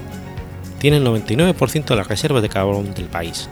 tiene 0.79 0.99
el 0.99 1.07
99% 1.07 1.85
de 1.85 1.97
las 1.97 2.09
reservas 2.09 2.43
de 2.43 2.51
carbón 2.51 2.93
del 2.93 3.07
país. 3.07 3.49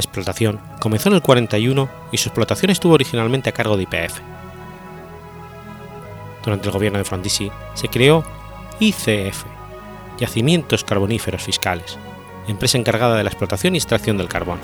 Explotación 0.00 0.60
comenzó 0.80 1.08
en 1.08 1.16
el 1.16 1.22
41 1.22 1.88
y 2.10 2.16
su 2.16 2.28
explotación 2.28 2.70
estuvo 2.70 2.94
originalmente 2.94 3.50
a 3.50 3.52
cargo 3.52 3.76
de 3.76 3.84
IPF. 3.84 4.20
Durante 6.42 6.66
el 6.66 6.72
gobierno 6.72 6.98
de 6.98 7.04
Frondizi 7.04 7.50
se 7.74 7.88
creó 7.88 8.24
ICF, 8.80 9.44
Yacimientos 10.18 10.84
Carboníferos 10.84 11.42
Fiscales, 11.42 11.98
empresa 12.48 12.78
encargada 12.78 13.16
de 13.16 13.24
la 13.24 13.30
explotación 13.30 13.74
y 13.74 13.78
extracción 13.78 14.16
del 14.16 14.28
carbón. 14.28 14.58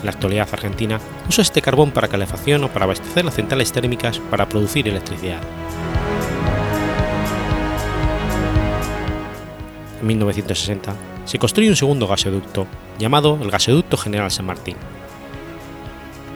En 0.00 0.06
la 0.06 0.12
actualidad 0.12 0.48
Argentina 0.52 1.00
usa 1.28 1.42
este 1.42 1.62
carbón 1.62 1.90
para 1.90 2.08
calefacción 2.08 2.64
o 2.64 2.68
para 2.68 2.84
abastecer 2.84 3.24
las 3.24 3.34
centrales 3.34 3.72
térmicas 3.72 4.18
para 4.18 4.48
producir 4.48 4.88
electricidad. 4.88 5.40
En 10.00 10.06
1960 10.06 11.15
se 11.26 11.38
construye 11.38 11.68
un 11.68 11.76
segundo 11.76 12.06
gasoducto 12.06 12.66
llamado 12.98 13.38
el 13.42 13.50
Gasoducto 13.50 13.96
General 13.96 14.30
San 14.30 14.46
Martín. 14.46 14.76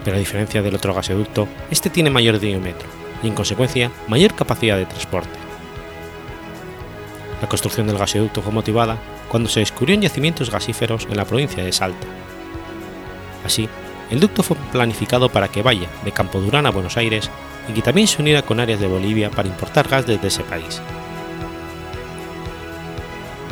Pero 0.05 0.17
a 0.17 0.19
diferencia 0.19 0.63
del 0.63 0.75
otro 0.75 0.93
gasoducto, 0.95 1.47
este 1.71 1.91
tiene 1.91 2.11
mayor 2.11 2.41
diámetro 2.41 2.89
y 3.23 3.29
en 3.29 3.35
consecuencia 3.35 3.91
mayor 4.09 4.35
capacidad 4.35 4.77
de 4.77 4.87
transporte. 4.87 5.39
La 7.41 7.49
construcción 7.49 7.87
del 7.87 7.99
gasoducto 7.99 8.43
fue 8.43 8.53
motivada 8.53 8.99
cuando 9.29 9.49
se 9.49 9.61
descubrieron 9.61 10.03
yacimientos 10.03 10.51
gasíferos 10.51 11.07
en 11.09 11.17
la 11.17 11.25
provincia 11.25 11.63
de 11.63 11.73
Salta. 11.73 12.07
Así, 13.45 13.69
el 14.11 14.21
ducto 14.21 14.43
fue 14.43 14.57
planificado 14.73 15.29
para 15.29 15.49
que 15.49 15.63
vaya 15.63 15.89
de 16.05 16.13
Campo 16.13 16.41
Durán 16.41 16.67
a 16.67 16.71
Buenos 16.71 16.97
Aires 16.97 17.31
y 17.69 17.73
que 17.73 17.83
también 17.83 18.09
se 18.09 18.21
uniera 18.21 18.43
con 18.43 18.59
áreas 18.59 18.81
de 18.81 18.89
Bolivia 18.89 19.31
para 19.31 19.49
importar 19.49 19.89
gas 19.89 20.07
desde 20.07 20.29
ese 20.29 20.43
país. 20.43 20.83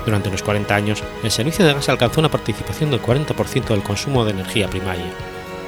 Durante 0.09 0.31
los 0.31 0.43
40 0.43 0.75
años, 0.75 1.05
el 1.23 1.31
servicio 1.31 1.67
de 1.67 1.75
gas 1.75 1.91
alcanzó 1.91 2.21
una 2.21 2.31
participación 2.31 2.91
del 2.91 3.03
40% 3.03 3.67
del 3.67 3.83
consumo 3.83 4.25
de 4.25 4.31
energía 4.31 4.67
primaria 4.67 5.13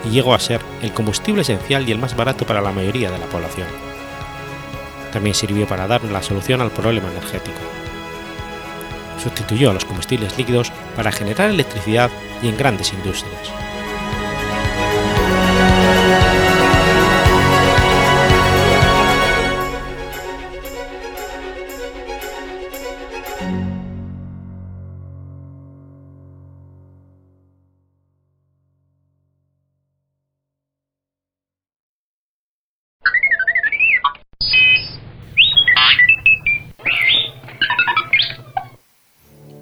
y 0.02 0.08
llegó 0.08 0.32
a 0.32 0.38
ser 0.38 0.62
el 0.80 0.94
combustible 0.94 1.42
esencial 1.42 1.86
y 1.86 1.92
el 1.92 1.98
más 1.98 2.16
barato 2.16 2.46
para 2.46 2.62
la 2.62 2.72
mayoría 2.72 3.10
de 3.10 3.18
la 3.18 3.26
población. 3.26 3.66
También 5.12 5.34
sirvió 5.34 5.66
para 5.66 5.86
dar 5.86 6.02
la 6.04 6.22
solución 6.22 6.62
al 6.62 6.70
problema 6.70 7.10
energético. 7.10 7.58
Sustituyó 9.22 9.72
a 9.72 9.74
los 9.74 9.84
combustibles 9.84 10.38
líquidos 10.38 10.72
para 10.96 11.12
generar 11.12 11.50
electricidad 11.50 12.10
y 12.42 12.48
en 12.48 12.56
grandes 12.56 12.94
industrias. 12.94 13.52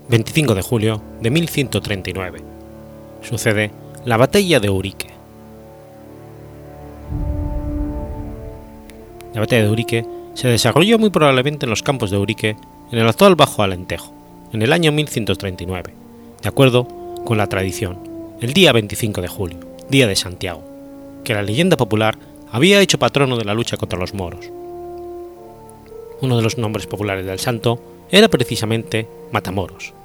25 0.09 0.55
de 0.55 0.63
julio 0.63 1.03
de 1.21 1.31
1139. 1.31 2.41
Sucede 3.21 3.71
la 4.07 4.17
Batalla 4.17 4.59
de 4.59 4.71
Urique. 4.71 5.11
La 9.35 9.41
Batalla 9.41 9.65
de 9.65 9.71
Urique 9.71 10.07
se 10.33 10.49
desarrolló 10.49 10.99
muy 10.99 11.11
probablemente 11.11 11.67
en 11.67 11.71
los 11.71 11.83
campos 11.83 12.11
de 12.11 12.17
Urique, 12.17 12.57
en 12.91 12.99
el 12.99 13.07
actual 13.07 13.37
Bajo 13.37 13.63
Alentejo, 13.63 14.15
en 14.55 14.63
el 14.63 14.73
año 14.73 14.93
1139, 14.93 15.93
de 16.43 16.49
acuerdo 16.49 16.89
con 17.27 17.37
la 17.37 17.49
tradición, 17.49 17.99
el 18.41 18.55
día 18.55 18.73
25 18.73 19.21
de 19.21 19.29
julio, 19.29 19.59
día 19.91 20.07
de 20.07 20.17
Santiago, 20.17 20.63
que 21.23 21.35
la 21.35 21.43
leyenda 21.43 21.77
popular 21.77 22.17
había 22.51 22.81
hecho 22.81 22.99
patrono 22.99 23.37
de 23.37 23.45
la 23.45 23.53
lucha 23.53 23.77
contra 23.77 23.99
los 23.99 24.15
moros. 24.15 24.51
Uno 26.23 26.37
de 26.39 26.43
los 26.43 26.57
nombres 26.57 26.87
populares 26.87 27.27
del 27.27 27.39
santo 27.39 27.79
era 28.11 28.29
precisamente 28.29 29.07
Matamoros. 29.33 29.98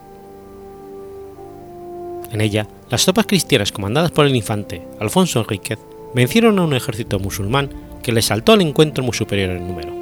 En 2.34 2.41
ella, 2.41 2.67
las 2.89 3.03
tropas 3.05 3.27
cristianas 3.27 3.71
comandadas 3.71 4.09
por 4.09 4.25
el 4.25 4.36
infante 4.36 4.81
Alfonso 4.99 5.39
Enríquez 5.39 5.77
vencieron 6.15 6.57
a 6.57 6.63
un 6.63 6.73
ejército 6.73 7.19
musulmán 7.19 7.69
que 8.01 8.11
les 8.11 8.25
saltó 8.25 8.53
al 8.53 8.61
encuentro 8.61 9.03
muy 9.03 9.13
superior 9.13 9.51
en 9.51 9.67
número. 9.67 9.93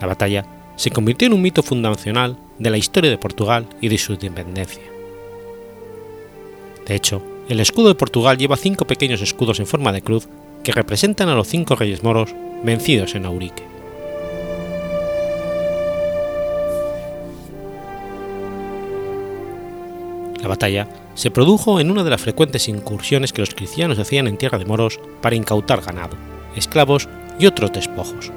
La 0.00 0.06
batalla 0.06 0.46
se 0.76 0.90
convirtió 0.90 1.26
en 1.26 1.34
un 1.34 1.42
mito 1.42 1.64
fundacional 1.64 2.36
de 2.60 2.70
la 2.70 2.78
historia 2.78 3.10
de 3.10 3.18
Portugal 3.18 3.66
y 3.80 3.88
de 3.88 3.98
su 3.98 4.12
independencia. 4.12 4.84
De 6.86 6.94
hecho, 6.94 7.22
el 7.48 7.58
escudo 7.58 7.88
de 7.88 7.96
Portugal 7.96 8.38
lleva 8.38 8.56
cinco 8.56 8.86
pequeños 8.86 9.20
escudos 9.22 9.58
en 9.58 9.66
forma 9.66 9.92
de 9.92 10.02
cruz 10.02 10.28
que 10.62 10.72
representan 10.72 11.28
a 11.28 11.34
los 11.34 11.48
cinco 11.48 11.74
reyes 11.74 12.04
moros 12.04 12.32
vencidos 12.62 13.16
en 13.16 13.26
Aurique. 13.26 13.64
La 20.42 20.48
batalla 20.48 20.88
se 21.14 21.30
produjo 21.30 21.80
en 21.80 21.90
una 21.90 22.02
de 22.02 22.10
las 22.10 22.20
frecuentes 22.20 22.68
incursiones 22.68 23.32
que 23.32 23.42
los 23.42 23.54
cristianos 23.54 23.98
hacían 23.98 24.26
en 24.26 24.38
tierra 24.38 24.58
de 24.58 24.64
moros 24.64 24.98
para 25.20 25.36
incautar 25.36 25.82
ganado, 25.82 26.16
esclavos 26.56 27.08
y 27.38 27.46
otros 27.46 27.72
despojos. 27.72 28.32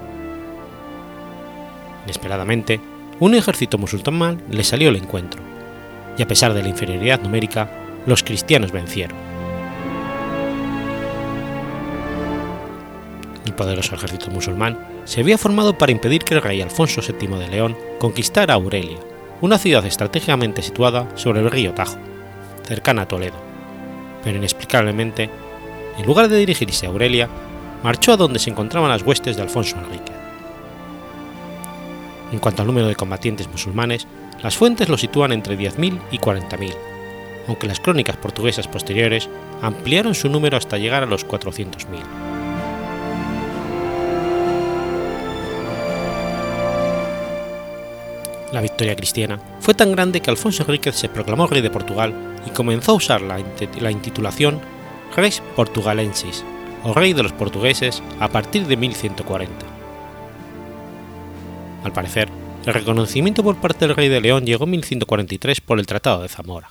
Inesperadamente, 2.05 2.81
un 3.19 3.35
ejército 3.35 3.77
musulmán 3.77 4.41
le 4.49 4.63
salió 4.63 4.89
al 4.89 4.97
encuentro, 4.97 5.41
y 6.17 6.21
a 6.21 6.27
pesar 6.27 6.53
de 6.53 6.61
la 6.61 6.69
inferioridad 6.69 7.21
numérica, 7.21 7.71
los 8.05 8.21
cristianos 8.21 8.71
vencieron. 8.71 9.17
El 13.45 13.53
poderoso 13.53 13.95
ejército 13.95 14.29
musulmán 14.29 14.77
se 15.05 15.21
había 15.21 15.37
formado 15.37 15.77
para 15.77 15.91
impedir 15.91 16.23
que 16.23 16.33
el 16.33 16.41
rey 16.41 16.61
Alfonso 16.61 17.01
VII 17.01 17.37
de 17.37 17.47
León 17.47 17.77
conquistara 17.99 18.55
Aurelia, 18.55 18.99
una 19.43 19.57
ciudad 19.57 19.85
estratégicamente 19.85 20.61
situada 20.61 21.05
sobre 21.15 21.41
el 21.41 21.51
río 21.51 21.73
Tajo, 21.73 21.97
cercana 22.65 23.01
a 23.01 23.07
Toledo, 23.09 23.35
pero 24.23 24.37
inexplicablemente, 24.37 25.29
en 25.97 26.05
lugar 26.05 26.29
de 26.29 26.37
dirigirse 26.37 26.85
a 26.85 26.89
Aurelia, 26.89 27.27
marchó 27.83 28.13
a 28.13 28.17
donde 28.17 28.39
se 28.39 28.51
encontraban 28.51 28.89
las 28.89 29.01
huestes 29.01 29.35
de 29.35 29.41
Alfonso 29.41 29.75
Enrique. 29.75 30.13
En 32.31 32.39
cuanto 32.39 32.61
al 32.61 32.69
número 32.69 32.87
de 32.87 32.95
combatientes 32.95 33.49
musulmanes, 33.49 34.07
las 34.41 34.55
fuentes 34.55 34.87
lo 34.87 34.97
sitúan 34.97 35.33
entre 35.33 35.59
10.000 35.59 35.99
y 36.09 36.19
40.000, 36.19 36.73
aunque 37.49 37.67
las 37.67 37.81
crónicas 37.81 38.15
portuguesas 38.15 38.69
posteriores 38.69 39.27
ampliaron 39.61 40.15
su 40.15 40.29
número 40.29 40.55
hasta 40.55 40.77
llegar 40.77 41.03
a 41.03 41.07
los 41.07 41.27
400.000. 41.27 42.32
La 48.53 48.61
victoria 48.61 48.95
cristiana 48.95 49.39
fue 49.61 49.73
tan 49.73 49.91
grande 49.91 50.21
que 50.21 50.29
Alfonso 50.29 50.61
Enríquez 50.61 50.95
se 50.95 51.09
proclamó 51.09 51.47
rey 51.47 51.63
de 51.63 51.71
Portugal 51.71 52.13
y 52.45 52.51
comenzó 52.51 52.91
a 52.91 52.95
usar 52.95 53.21
la, 53.23 53.39
intitulación 53.89 54.61
Rex 55.15 55.41
Portugalensis, 55.55 56.45
o 56.83 56.93
rey 56.93 57.13
de 57.13 57.23
los 57.23 57.31
portugueses, 57.31 58.03
a 58.19 58.27
partir 58.27 58.67
de 58.67 58.77
1140. 58.77 59.53
Al 61.83 61.93
parecer, 61.93 62.29
el 62.67 62.75
reconocimiento 62.75 63.41
por 63.41 63.57
parte 63.57 63.87
del 63.87 63.95
rey 63.95 64.07
de 64.07 64.21
León 64.21 64.45
llegó 64.45 64.65
en 64.65 64.71
1143 64.71 65.59
por 65.59 65.79
el 65.79 65.87
Tratado 65.87 66.21
de 66.21 66.29
Zamora. 66.29 66.69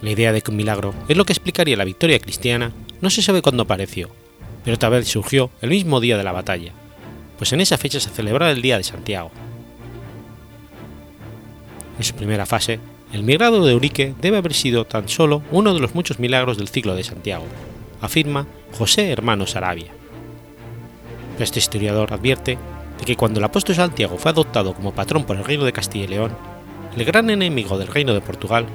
La 0.00 0.10
idea 0.10 0.32
de 0.32 0.40
que 0.40 0.50
un 0.50 0.56
milagro 0.56 0.94
es 1.08 1.16
lo 1.18 1.26
que 1.26 1.34
explicaría 1.34 1.76
la 1.76 1.84
victoria 1.84 2.18
cristiana 2.18 2.72
no 3.02 3.10
se 3.10 3.20
sabe 3.20 3.42
cuándo 3.42 3.64
apareció, 3.64 4.08
pero 4.68 4.78
tal 4.78 4.90
vez 4.90 5.08
surgió 5.08 5.48
el 5.62 5.70
mismo 5.70 5.98
día 5.98 6.18
de 6.18 6.24
la 6.24 6.32
batalla, 6.32 6.72
pues 7.38 7.54
en 7.54 7.62
esa 7.62 7.78
fecha 7.78 8.00
se 8.00 8.10
celebraba 8.10 8.52
el 8.52 8.60
Día 8.60 8.76
de 8.76 8.84
Santiago. 8.84 9.30
En 11.96 12.04
su 12.04 12.12
primera 12.14 12.44
fase, 12.44 12.78
el 13.14 13.22
migrado 13.22 13.64
de 13.64 13.72
Eurique 13.72 14.14
debe 14.20 14.36
haber 14.36 14.52
sido 14.52 14.84
tan 14.84 15.08
solo 15.08 15.40
uno 15.52 15.72
de 15.72 15.80
los 15.80 15.94
muchos 15.94 16.18
milagros 16.18 16.58
del 16.58 16.68
ciclo 16.68 16.94
de 16.94 17.02
Santiago, 17.02 17.46
afirma 18.02 18.46
José 18.76 19.10
Hermano 19.10 19.46
Sarabia. 19.46 19.90
Este 21.38 21.60
historiador 21.60 22.12
advierte 22.12 22.58
de 22.98 23.04
que 23.06 23.16
cuando 23.16 23.40
el 23.40 23.44
apóstol 23.44 23.74
Santiago 23.74 24.18
fue 24.18 24.32
adoptado 24.32 24.74
como 24.74 24.92
patrón 24.92 25.24
por 25.24 25.36
el 25.38 25.46
reino 25.46 25.64
de 25.64 25.72
Castilla 25.72 26.04
y 26.04 26.08
León, 26.08 26.32
el 26.94 27.06
gran 27.06 27.30
enemigo 27.30 27.78
del 27.78 27.88
reino 27.88 28.12
de 28.12 28.20
Portugal, 28.20 28.66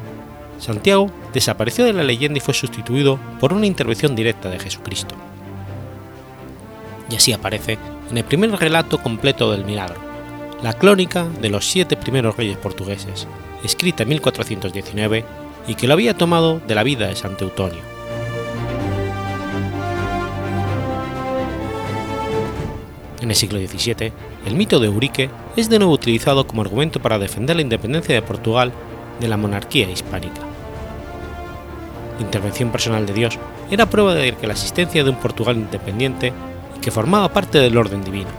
Santiago 0.58 1.12
desapareció 1.36 1.86
de 1.86 1.94
la 1.94 2.02
leyenda 2.02 2.40
y 2.40 2.42
fue 2.42 2.56
sustituido 2.56 3.20
por 3.40 3.54
una 3.54 3.68
intervención 3.68 4.16
directa 4.16 4.50
de 4.50 4.58
Jesucristo 4.58 5.16
y 7.10 7.16
así 7.16 7.34
aparece 7.34 7.78
en 8.10 8.18
el 8.18 8.24
primer 8.24 8.52
relato 8.52 9.02
completo 9.02 9.52
del 9.52 9.66
milagro, 9.66 10.00
la 10.62 10.74
crónica 10.74 11.28
de 11.42 11.50
los 11.50 11.66
siete 11.70 11.98
primeros 11.98 12.38
reyes 12.38 12.58
portugueses, 12.58 13.28
escrita 13.64 14.04
en 14.04 14.10
1419 14.10 15.26
y 15.68 15.76
que 15.76 15.88
lo 15.88 15.94
había 15.94 16.18
tomado 16.18 16.60
de 16.60 16.76
la 16.76 16.84
vida 16.84 17.08
de 17.08 17.16
San 17.16 17.38
Teutonio. 17.38 17.82
En 23.22 23.30
el 23.30 23.36
siglo 23.36 23.60
XVII, 23.60 24.12
el 24.46 24.56
mito 24.56 24.80
de 24.80 24.88
Eurique 24.88 25.30
es 25.56 25.70
de 25.70 25.80
nuevo 25.80 25.94
utilizado 25.94 26.46
como 26.46 26.62
argumento 26.62 27.02
para 27.02 27.20
defender 27.20 27.56
la 27.56 27.62
independencia 27.62 28.14
de 28.14 28.22
Portugal 28.22 28.74
de 29.20 29.28
la 29.30 29.38
monarquía 29.38 29.90
hispánica. 29.90 30.42
La 32.18 32.26
intervención 32.26 32.70
personal 32.70 33.06
de 33.06 33.14
Dios 33.14 33.40
era 33.72 33.90
prueba 33.90 34.14
de 34.14 34.34
que 34.34 34.48
la 34.48 34.54
existencia 34.54 35.04
de 35.04 35.10
un 35.10 35.16
Portugal 35.16 35.56
independiente 35.56 36.34
que 36.84 36.92
formaba 36.92 37.32
parte 37.32 37.60
del 37.60 37.78
orden 37.78 38.04
divino, 38.04 38.30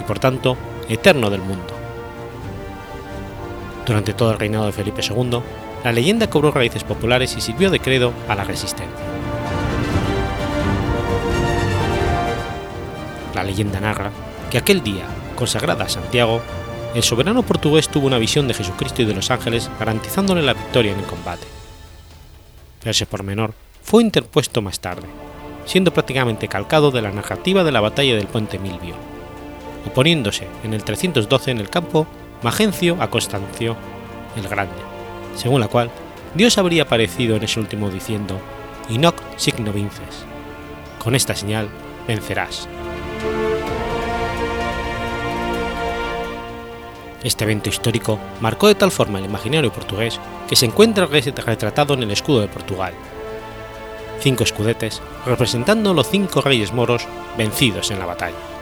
y 0.00 0.02
por 0.02 0.18
tanto 0.18 0.56
eterno 0.88 1.30
del 1.30 1.40
mundo. 1.40 1.72
Durante 3.86 4.14
todo 4.14 4.32
el 4.32 4.38
reinado 4.38 4.66
de 4.66 4.72
Felipe 4.72 5.00
II, 5.00 5.40
la 5.84 5.92
leyenda 5.92 6.28
cobró 6.28 6.50
raíces 6.50 6.82
populares 6.82 7.36
y 7.36 7.40
sirvió 7.40 7.70
de 7.70 7.78
credo 7.78 8.12
a 8.28 8.34
la 8.34 8.42
resistencia. 8.42 9.06
La 13.34 13.44
leyenda 13.44 13.78
narra 13.80 14.10
que 14.50 14.58
aquel 14.58 14.82
día, 14.82 15.04
consagrada 15.36 15.84
a 15.84 15.88
Santiago, 15.88 16.42
el 16.94 17.02
soberano 17.02 17.42
portugués 17.42 17.88
tuvo 17.88 18.06
una 18.06 18.18
visión 18.18 18.48
de 18.48 18.54
Jesucristo 18.54 19.02
y 19.02 19.04
de 19.04 19.14
los 19.14 19.30
ángeles 19.30 19.70
garantizándole 19.78 20.42
la 20.42 20.54
victoria 20.54 20.92
en 20.92 20.98
el 20.98 21.06
combate. 21.06 21.46
Pero 22.80 22.90
ese 22.90 23.06
pormenor 23.06 23.54
fue 23.82 24.02
interpuesto 24.02 24.62
más 24.62 24.80
tarde, 24.80 25.06
siendo 25.64 25.92
prácticamente 25.92 26.48
calcado 26.48 26.90
de 26.90 27.02
la 27.02 27.12
narrativa 27.12 27.64
de 27.64 27.72
la 27.72 27.80
batalla 27.80 28.16
del 28.16 28.26
puente 28.26 28.58
Milvio, 28.58 28.94
oponiéndose 29.86 30.48
en 30.62 30.74
el 30.74 30.84
312 30.84 31.50
en 31.50 31.58
el 31.58 31.70
campo 31.70 32.06
Magencio 32.42 32.96
a 33.00 33.08
Constancio 33.08 33.76
el 34.36 34.48
Grande, 34.48 34.74
según 35.36 35.60
la 35.60 35.68
cual 35.68 35.90
Dios 36.34 36.58
habría 36.58 36.82
aparecido 36.82 37.36
en 37.36 37.44
ese 37.44 37.60
último 37.60 37.90
diciendo, 37.90 38.38
Inoc 38.88 39.16
signo 39.36 39.72
vinces, 39.72 40.24
con 40.98 41.14
esta 41.14 41.34
señal 41.34 41.68
vencerás. 42.06 42.68
Este 47.22 47.44
evento 47.44 47.70
histórico 47.70 48.18
marcó 48.40 48.68
de 48.68 48.74
tal 48.74 48.90
forma 48.90 49.18
el 49.18 49.24
imaginario 49.24 49.72
portugués 49.72 50.20
que 50.46 50.56
se 50.56 50.66
encuentra 50.66 51.06
retratado 51.06 51.94
en 51.94 52.02
el 52.02 52.10
escudo 52.10 52.42
de 52.42 52.48
Portugal. 52.48 52.92
Cinco 54.20 54.44
escudetes 54.44 55.02
representando 55.26 55.92
los 55.94 56.08
cinco 56.08 56.40
reyes 56.40 56.72
moros 56.72 57.06
vencidos 57.36 57.90
en 57.90 57.98
la 57.98 58.06
batalla. 58.06 58.53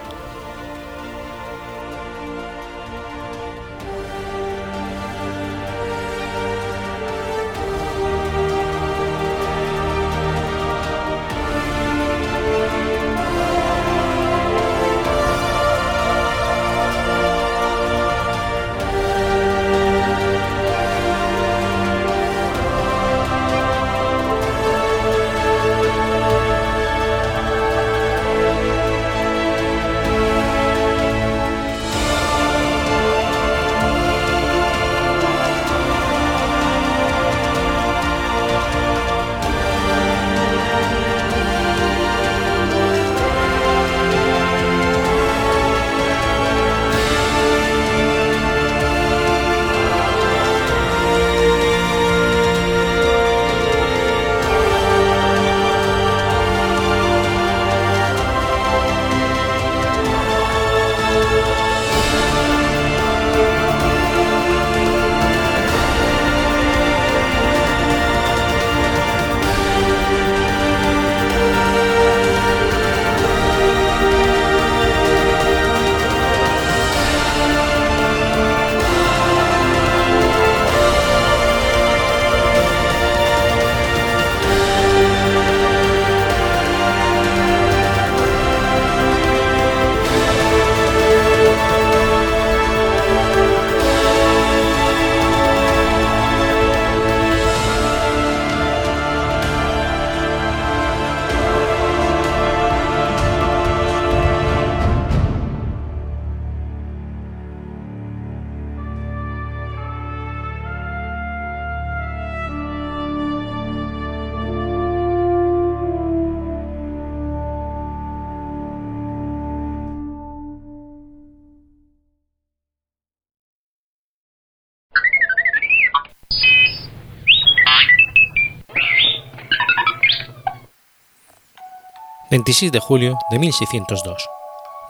26 132.33 132.72
de 132.72 132.80
julio 132.80 133.18
de 133.30 133.39
1602. 133.39 134.26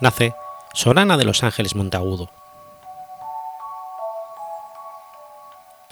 Nace 0.01 0.32
Sorana 0.74 1.16
de 1.16 1.24
los 1.24 1.43
Ángeles 1.43 1.74
Monteagudo. 1.74 2.30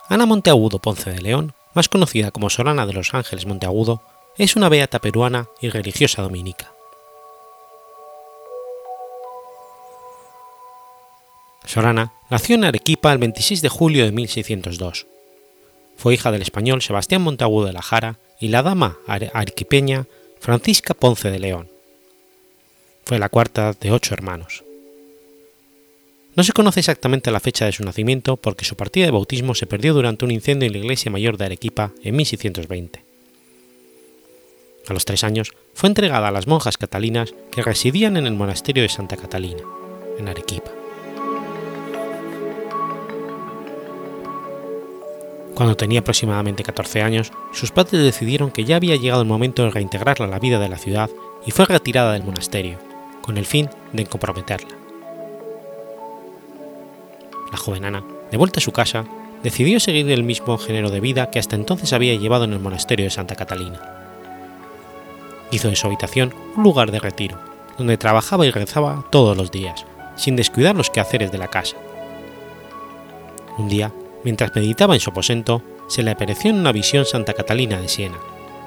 Ana 0.08 0.26
Monteagudo 0.26 0.78
Ponce 0.78 1.10
de 1.10 1.20
León, 1.20 1.54
más 1.74 1.88
conocida 1.88 2.30
como 2.30 2.50
Sorana 2.50 2.86
de 2.86 2.92
los 2.92 3.14
Ángeles 3.14 3.46
Monteagudo, 3.46 4.00
es 4.36 4.54
una 4.54 4.68
beata 4.68 5.00
peruana 5.00 5.48
y 5.60 5.70
religiosa 5.70 6.22
dominica. 6.22 6.70
Sorana 11.64 12.12
nació 12.30 12.54
en 12.54 12.62
Arequipa 12.62 13.12
el 13.12 13.18
26 13.18 13.60
de 13.60 13.68
julio 13.68 14.04
de 14.04 14.12
1602. 14.12 15.08
Fue 15.96 16.14
hija 16.14 16.30
del 16.30 16.42
español 16.42 16.80
Sebastián 16.80 17.22
Monteagudo 17.22 17.66
de 17.66 17.72
la 17.72 17.82
Jara 17.82 18.20
y 18.38 18.48
la 18.48 18.62
dama 18.62 18.98
arequipeña 19.08 20.06
Francisca 20.40 20.94
Ponce 20.94 21.30
de 21.30 21.38
León. 21.38 21.68
Fue 23.04 23.18
la 23.18 23.28
cuarta 23.28 23.74
de 23.78 23.92
ocho 23.92 24.14
hermanos. 24.14 24.64
No 26.34 26.42
se 26.42 26.52
conoce 26.52 26.80
exactamente 26.80 27.30
la 27.30 27.40
fecha 27.40 27.66
de 27.66 27.72
su 27.72 27.84
nacimiento 27.84 28.38
porque 28.38 28.64
su 28.64 28.74
partida 28.74 29.04
de 29.04 29.10
bautismo 29.10 29.54
se 29.54 29.66
perdió 29.66 29.92
durante 29.92 30.24
un 30.24 30.30
incendio 30.30 30.66
en 30.66 30.72
la 30.72 30.78
iglesia 30.78 31.10
mayor 31.10 31.36
de 31.36 31.44
Arequipa 31.44 31.92
en 32.02 32.16
1620. 32.16 33.04
A 34.88 34.92
los 34.94 35.04
tres 35.04 35.24
años 35.24 35.52
fue 35.74 35.90
entregada 35.90 36.28
a 36.28 36.32
las 36.32 36.46
monjas 36.46 36.78
catalinas 36.78 37.34
que 37.52 37.62
residían 37.62 38.16
en 38.16 38.26
el 38.26 38.32
monasterio 38.32 38.82
de 38.82 38.88
Santa 38.88 39.18
Catalina, 39.18 39.62
en 40.18 40.26
Arequipa. 40.26 40.79
Cuando 45.60 45.76
tenía 45.76 46.00
aproximadamente 46.00 46.62
14 46.62 47.02
años, 47.02 47.32
sus 47.52 47.70
padres 47.70 48.02
decidieron 48.02 48.50
que 48.50 48.64
ya 48.64 48.76
había 48.76 48.96
llegado 48.96 49.20
el 49.20 49.28
momento 49.28 49.62
de 49.62 49.70
reintegrarla 49.70 50.24
a 50.24 50.28
la 50.30 50.38
vida 50.38 50.58
de 50.58 50.70
la 50.70 50.78
ciudad 50.78 51.10
y 51.44 51.50
fue 51.50 51.66
retirada 51.66 52.14
del 52.14 52.24
monasterio, 52.24 52.78
con 53.20 53.36
el 53.36 53.44
fin 53.44 53.68
de 53.92 54.06
comprometerla. 54.06 54.70
La 57.52 57.58
joven 57.58 57.84
Ana, 57.84 58.02
de 58.30 58.38
vuelta 58.38 58.58
a 58.58 58.62
su 58.62 58.72
casa, 58.72 59.04
decidió 59.42 59.80
seguir 59.80 60.10
el 60.10 60.24
mismo 60.24 60.56
género 60.56 60.88
de 60.88 61.00
vida 61.00 61.30
que 61.30 61.38
hasta 61.38 61.56
entonces 61.56 61.92
había 61.92 62.14
llevado 62.14 62.44
en 62.44 62.54
el 62.54 62.60
monasterio 62.60 63.04
de 63.04 63.10
Santa 63.10 63.36
Catalina. 63.36 63.82
Hizo 65.50 65.68
de 65.68 65.76
su 65.76 65.86
habitación 65.86 66.32
un 66.56 66.62
lugar 66.62 66.90
de 66.90 67.00
retiro, 67.00 67.38
donde 67.76 67.98
trabajaba 67.98 68.46
y 68.46 68.50
rezaba 68.50 69.04
todos 69.10 69.36
los 69.36 69.50
días, 69.50 69.84
sin 70.16 70.36
descuidar 70.36 70.74
los 70.74 70.88
quehaceres 70.88 71.30
de 71.30 71.36
la 71.36 71.48
casa. 71.48 71.76
Un 73.58 73.68
día 73.68 73.92
Mientras 74.24 74.54
meditaba 74.54 74.94
en 74.94 75.00
su 75.00 75.10
aposento, 75.10 75.62
se 75.88 76.02
le 76.02 76.10
apareció 76.10 76.50
en 76.50 76.58
una 76.58 76.72
visión 76.72 77.04
Santa 77.04 77.32
Catalina 77.32 77.80
de 77.80 77.88
Siena, 77.88 78.18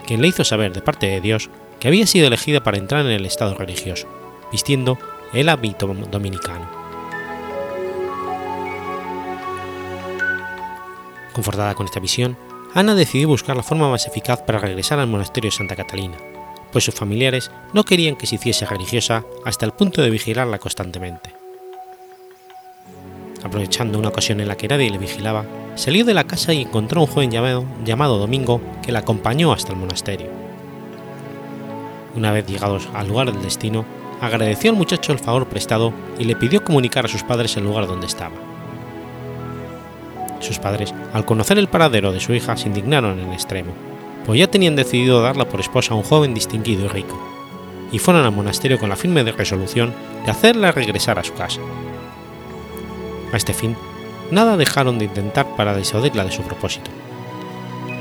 quien 0.06 0.22
le 0.22 0.28
hizo 0.28 0.43
saber 0.43 0.74
de 0.74 0.82
parte 0.82 1.08
de 1.08 1.22
Dios 1.22 1.49
que 1.80 1.88
había 1.88 2.08
sido 2.08 2.28
elegida 2.28 2.64
para 2.64 2.78
entrar 2.78 3.06
en 3.06 3.12
el 3.12 3.26
estado 3.26 3.56
religioso, 3.56 4.08
vistiendo 4.51 4.97
el 5.34 5.49
hábito 5.49 5.88
dominicano. 6.12 6.70
Confortada 11.34 11.74
con 11.76 11.86
esta 11.86 11.99
visión, 11.99 12.38
Ana 12.74 12.95
decidió 12.95 13.28
buscar 13.28 13.56
la 13.56 13.64
forma 13.64 13.89
más 13.89 14.08
eficaz 14.08 14.41
para 14.41 14.60
regresar 14.60 14.99
al 14.99 15.08
monasterio 15.08 15.49
de 15.49 15.58
Santa 15.58 15.76
Catalina, 15.76 16.18
pues 16.72 16.86
sus 16.86 16.95
familiares 16.95 17.51
no 17.74 17.84
querían 17.84 18.16
que 18.16 18.28
se 18.28 18.36
hiciese 18.36 18.66
religiosa 18.66 19.24
hasta 19.45 19.66
el 19.66 19.74
punto 19.74 20.01
de 20.01 20.10
vigilarla 20.10 20.60
constantemente. 20.60 21.32
Aprovechando 23.43 23.99
una 23.99 24.09
ocasión 24.09 24.39
en 24.39 24.47
la 24.47 24.55
que 24.55 24.67
nadie 24.67 24.89
le 24.89 24.97
vigilaba, 24.97 25.45
salió 25.75 26.05
de 26.05 26.13
la 26.13 26.23
casa 26.23 26.53
y 26.53 26.61
encontró 26.61 27.01
a 27.01 27.03
un 27.03 27.09
joven 27.09 27.31
llamado, 27.31 27.65
llamado 27.83 28.17
Domingo 28.17 28.61
que 28.81 28.91
la 28.91 28.99
acompañó 28.99 29.51
hasta 29.51 29.73
el 29.73 29.79
monasterio. 29.79 30.27
Una 32.15 32.31
vez 32.31 32.45
llegados 32.45 32.87
al 32.93 33.07
lugar 33.07 33.31
del 33.31 33.41
destino, 33.41 33.85
agradeció 34.21 34.71
al 34.71 34.77
muchacho 34.77 35.11
el 35.11 35.19
favor 35.19 35.47
prestado 35.47 35.93
y 36.19 36.23
le 36.23 36.35
pidió 36.35 36.63
comunicar 36.63 37.05
a 37.05 37.09
sus 37.09 37.23
padres 37.23 37.57
el 37.57 37.65
lugar 37.65 37.87
donde 37.87 38.07
estaba. 38.07 38.35
Sus 40.39 40.59
padres, 40.59 40.93
al 41.13 41.25
conocer 41.25 41.57
el 41.57 41.67
paradero 41.67 42.11
de 42.11 42.19
su 42.19 42.33
hija, 42.33 42.55
se 42.55 42.67
indignaron 42.67 43.19
en 43.19 43.33
extremo, 43.33 43.73
pues 44.25 44.39
ya 44.39 44.47
tenían 44.47 44.75
decidido 44.75 45.21
darla 45.21 45.49
por 45.49 45.59
esposa 45.59 45.93
a 45.93 45.97
un 45.97 46.03
joven 46.03 46.33
distinguido 46.33 46.85
y 46.85 46.89
rico, 46.89 47.19
y 47.91 47.99
fueron 47.99 48.25
al 48.25 48.31
monasterio 48.31 48.79
con 48.79 48.89
la 48.89 48.95
firme 48.95 49.23
resolución 49.23 49.93
de 50.25 50.31
hacerla 50.31 50.71
regresar 50.71 51.17
a 51.17 51.23
su 51.23 51.33
casa. 51.33 51.59
A 53.34 53.38
este 53.38 53.53
fin, 53.53 53.75
nada 54.29 54.57
dejaron 54.57 54.99
de 54.99 55.05
intentar 55.05 55.55
para 55.55 55.75
disuadirla 55.75 56.23
de 56.23 56.31
su 56.31 56.43
propósito. 56.43 56.91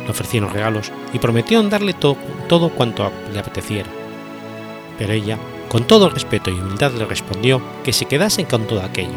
Le 0.05 0.11
ofrecieron 0.11 0.53
regalos 0.53 0.93
y 1.14 1.18
prometieron 1.18 1.70
darle 1.70 1.95
todo 1.95 2.68
cuanto 2.70 3.11
le 3.33 3.39
apeteciera. 3.39 3.89
Pero 4.99 5.14
ella, 5.14 5.39
con 5.68 5.87
todo 5.87 6.11
respeto 6.11 6.51
y 6.51 6.55
humildad, 6.61 6.93
le 6.93 7.07
respondió 7.07 7.62
que 7.83 7.95
se 7.95 8.05
quedase 8.05 8.45
con 8.45 8.66
todo 8.66 8.83
aquello, 8.83 9.16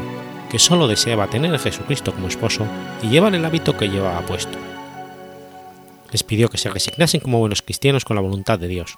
que 0.50 0.58
solo 0.58 0.88
deseaba 0.88 1.28
tener 1.28 1.54
a 1.54 1.60
Jesucristo 1.60 2.14
como 2.14 2.30
esposo 2.30 2.66
y 3.04 3.10
llevar 3.10 3.36
el 3.36 3.44
hábito 3.44 3.76
que 3.76 3.90
llevaba 3.90 4.22
puesto. 4.22 4.58
Les 6.12 6.24
pidió 6.24 6.48
que 6.50 6.58
se 6.58 6.70
resignasen 6.70 7.20
como 7.20 7.40
buenos 7.40 7.62
cristianos 7.62 8.06
con 8.06 8.16
la 8.16 8.22
voluntad 8.22 8.58
de 8.58 8.70
Dios. 8.70 8.98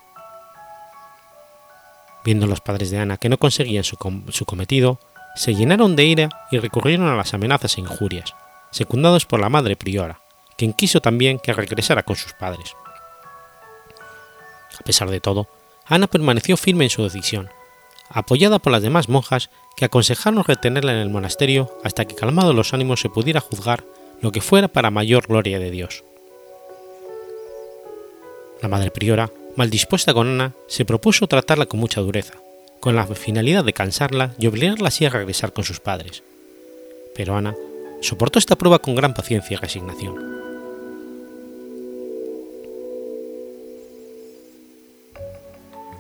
Viendo 2.24 2.46
los 2.46 2.62
padres 2.62 2.92
de 2.92 3.00
Ana 3.00 3.18
que 3.18 3.30
no 3.30 3.40
conseguían 3.40 3.84
su, 3.84 3.98
su 4.30 4.46
cometido, 4.46 5.00
se 5.38 5.54
llenaron 5.54 5.96
de 5.96 6.06
ira 6.06 6.30
y 6.52 6.58
recurrieron 6.58 7.08
a 7.08 7.16
las 7.16 7.34
amenazas 7.34 7.78
e 7.78 7.82
injurias, 7.82 8.36
secundados 8.72 9.26
por 9.26 9.40
la 9.40 9.50
madre 9.50 9.76
priora, 9.76 10.20
quien 10.58 10.74
quiso 10.74 11.00
también 11.00 11.40
que 11.40 11.54
regresara 11.54 12.04
con 12.04 12.16
sus 12.16 12.34
padres. 12.34 12.76
A 14.80 14.84
pesar 14.84 15.10
de 15.10 15.22
todo, 15.22 15.48
Ana 15.86 16.08
permaneció 16.08 16.58
firme 16.58 16.86
en 16.86 16.90
su 16.90 17.04
decisión, 17.04 17.50
apoyada 18.10 18.60
por 18.60 18.72
las 18.72 18.82
demás 18.82 19.10
monjas 19.10 19.50
que 19.76 19.86
aconsejaron 19.86 20.44
retenerla 20.44 20.94
en 20.94 21.00
el 21.00 21.10
monasterio 21.10 21.72
hasta 21.84 22.06
que 22.06 22.16
calmados 22.16 22.56
los 22.56 22.74
ánimos 22.74 23.00
se 23.00 23.10
pudiera 23.10 23.40
juzgar 23.40 23.84
lo 24.22 24.32
que 24.32 24.42
fuera 24.42 24.68
para 24.68 24.92
mayor 24.92 25.28
gloria 25.28 25.60
de 25.60 25.70
Dios. 25.70 26.04
La 28.62 28.70
madre 28.70 28.90
priora, 28.90 29.30
mal 29.56 29.70
dispuesta 29.70 30.16
con 30.16 30.28
Ana, 30.28 30.54
se 30.68 30.84
propuso 30.84 31.28
tratarla 31.28 31.68
con 31.68 31.80
mucha 31.80 32.02
dureza, 32.02 32.34
con 32.88 32.96
la 32.96 33.06
finalidad 33.06 33.66
de 33.66 33.74
cansarla 33.74 34.34
y 34.40 34.48
obligarla 34.48 34.88
así 34.88 35.04
a 35.04 35.10
regresar 35.10 35.52
con 35.52 35.66
sus 35.66 35.82
padres. 35.82 36.24
Pero 37.14 37.36
Ana 37.36 37.54
soportó 38.00 38.40
esta 38.40 38.56
prueba 38.56 38.80
con 38.80 38.96
gran 38.96 39.14
paciencia 39.14 39.56
y 39.56 39.58
resignación. 39.58 40.16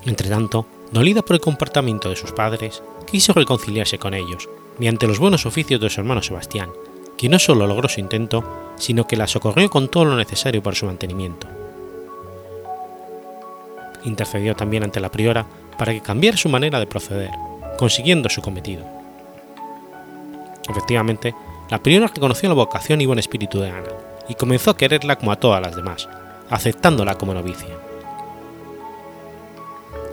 Entretanto, 0.06 0.66
dolida 0.94 1.24
por 1.24 1.36
el 1.36 1.42
comportamiento 1.42 2.10
de 2.10 2.16
sus 2.16 2.32
padres, 2.32 2.82
quiso 3.06 3.34
reconciliarse 3.34 4.00
con 4.00 4.14
ellos, 4.14 4.48
mediante 4.78 5.08
los 5.08 5.20
buenos 5.20 5.46
oficios 5.46 5.82
de 5.82 5.90
su 5.90 6.00
hermano 6.00 6.24
Sebastián, 6.24 6.70
quien 7.18 7.34
no 7.34 7.40
solo 7.40 7.68
logró 7.68 7.90
su 7.90 8.00
intento, 8.00 8.46
sino 8.78 9.06
que 9.06 9.18
la 9.18 9.28
socorrió 9.28 9.70
con 9.70 9.90
todo 9.90 10.06
lo 10.06 10.16
necesario 10.16 10.64
para 10.64 10.78
su 10.78 10.86
mantenimiento. 10.86 11.48
Intercedió 14.06 14.56
también 14.56 14.84
ante 14.84 15.02
la 15.02 15.12
priora 15.12 15.46
para 15.78 15.93
que 15.93 16.01
cambiara 16.01 16.38
su 16.38 16.49
manera 16.49 16.80
de 16.80 16.88
proceder, 16.88 17.32
consiguiendo 17.78 18.30
su 18.30 18.41
cometido. 18.41 18.86
Efectivamente, 20.69 21.34
la 21.69 21.80
priora 21.80 22.07
reconoció 22.07 22.49
la 22.49 22.55
vocación 22.55 23.01
y 23.01 23.05
buen 23.05 23.19
espíritu 23.19 23.59
de 23.59 23.69
Ana, 23.69 23.89
y 24.28 24.36
comenzó 24.36 24.71
a 24.71 24.78
quererla 24.78 25.15
como 25.15 25.32
a 25.32 25.38
todas 25.38 25.61
las 25.61 25.75
demás, 25.75 26.09
aceptándola 26.49 27.15
como 27.15 27.34
novicia. 27.34 27.75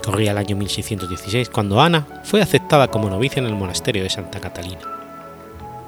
Corría 0.04 0.32
el 0.32 0.38
año 0.38 0.56
1616 0.56 1.48
cuando 1.48 1.80
Ana 1.80 2.06
fue 2.24 2.42
aceptada 2.42 2.88
como 2.88 3.08
novicia 3.08 3.40
en 3.40 3.46
el 3.46 3.54
monasterio 3.54 4.02
de 4.02 4.10
Santa 4.10 4.38
Catalina. 4.38 4.82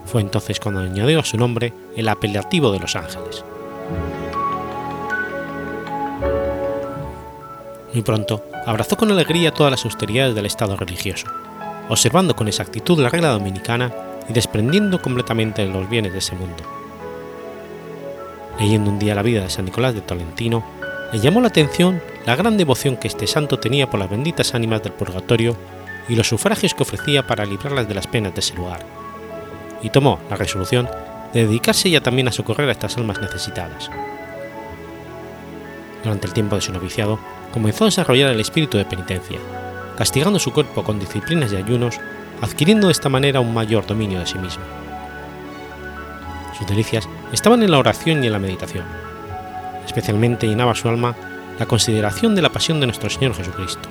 Fue 0.07 0.23
entonces 0.23 0.59
cuando 0.59 0.81
añadió 0.81 1.21
a 1.21 1.25
su 1.25 1.37
nombre 1.37 1.73
el 1.97 2.09
apelativo 2.09 2.73
de 2.73 2.79
los 2.79 2.97
ángeles. 2.97 3.45
Muy 7.93 8.03
pronto 8.03 8.45
abrazó 8.67 8.97
con 8.97 9.11
alegría 9.11 9.53
todas 9.53 9.71
las 9.71 9.85
austeridades 9.85 10.35
del 10.35 10.47
estado 10.47 10.77
religioso, 10.77 11.27
observando 11.89 12.35
con 12.35 12.49
exactitud 12.49 12.99
la 13.01 13.09
regla 13.09 13.29
dominicana 13.29 13.93
y 14.29 14.33
desprendiendo 14.33 15.01
completamente 15.01 15.63
de 15.63 15.73
los 15.73 15.89
bienes 15.89 16.13
de 16.13 16.19
ese 16.19 16.35
mundo. 16.35 16.63
Leyendo 18.59 18.91
un 18.91 18.99
día 18.99 19.15
la 19.15 19.23
vida 19.23 19.43
de 19.43 19.51
San 19.51 19.67
Nicolás 19.67 19.95
de 19.95 20.01
Tolentino, 20.01 20.65
le 21.13 21.21
llamó 21.21 21.41
la 21.41 21.49
atención 21.49 22.03
la 22.25 22.35
gran 22.35 22.57
devoción 22.57 22.97
que 22.97 23.09
este 23.09 23.27
santo 23.27 23.59
tenía 23.59 23.89
por 23.89 24.01
las 24.01 24.11
benditas 24.11 24.55
ánimas 24.55 24.83
del 24.83 24.93
purgatorio 24.93 25.57
y 26.09 26.17
los 26.17 26.29
sufragios 26.29 26.75
que 26.75 26.83
ofrecía 26.83 27.27
para 27.27 27.47
librarlas 27.47 27.89
de 27.89 27.95
las 27.95 28.07
penas 28.07 28.35
de 28.35 28.41
ese 28.41 28.55
lugar, 28.55 28.81
y 29.83 29.91
tomó 29.91 30.19
la 30.29 30.37
resolución 30.37 30.89
de 31.33 31.47
dedicarse 31.47 31.89
ella 31.89 32.03
también 32.03 32.29
a 32.29 32.33
socorrer 32.33 32.69
a 32.69 32.73
estas 32.73 32.97
almas 32.97 33.21
necesitadas. 33.21 33.91
Durante 36.03 36.27
el 36.27 36.33
tiempo 36.33 36.57
de 36.57 36.63
su 36.63 36.73
noviciado, 36.73 37.19
comenzó 37.53 37.85
a 37.85 37.89
desarrollar 37.89 38.31
el 38.31 38.41
espíritu 38.41 38.79
de 38.79 38.85
penitencia, 38.85 39.39
castigando 39.97 40.39
su 40.39 40.53
cuerpo 40.53 40.83
con 40.83 40.99
disciplinas 40.99 41.53
y 41.53 41.57
ayunos, 41.57 41.99
adquiriendo 42.41 42.89
de 42.89 42.93
esta 42.93 43.09
manera 43.09 43.41
un 43.41 43.55
mayor 43.55 43.87
dominio 43.87 44.21
de 44.21 44.27
sí 44.27 44.39
mismo. 44.39 44.63
Sus 46.57 46.67
delicias 46.67 47.09
estaban 47.33 47.63
en 47.63 47.71
la 47.71 47.79
oración 47.79 48.23
y 48.23 48.27
en 48.27 48.33
la 48.33 48.39
meditación. 48.39 48.85
Especialmente 49.85 50.47
llenaba 50.47 50.75
su 50.75 50.89
alma 50.89 51.15
la 51.59 51.67
consideración 51.67 52.35
de 52.35 52.43
la 52.43 52.51
pasión 52.51 52.81
de 52.81 52.87
nuestro 52.87 53.09
Señor 53.09 53.35
Jesucristo. 53.35 53.89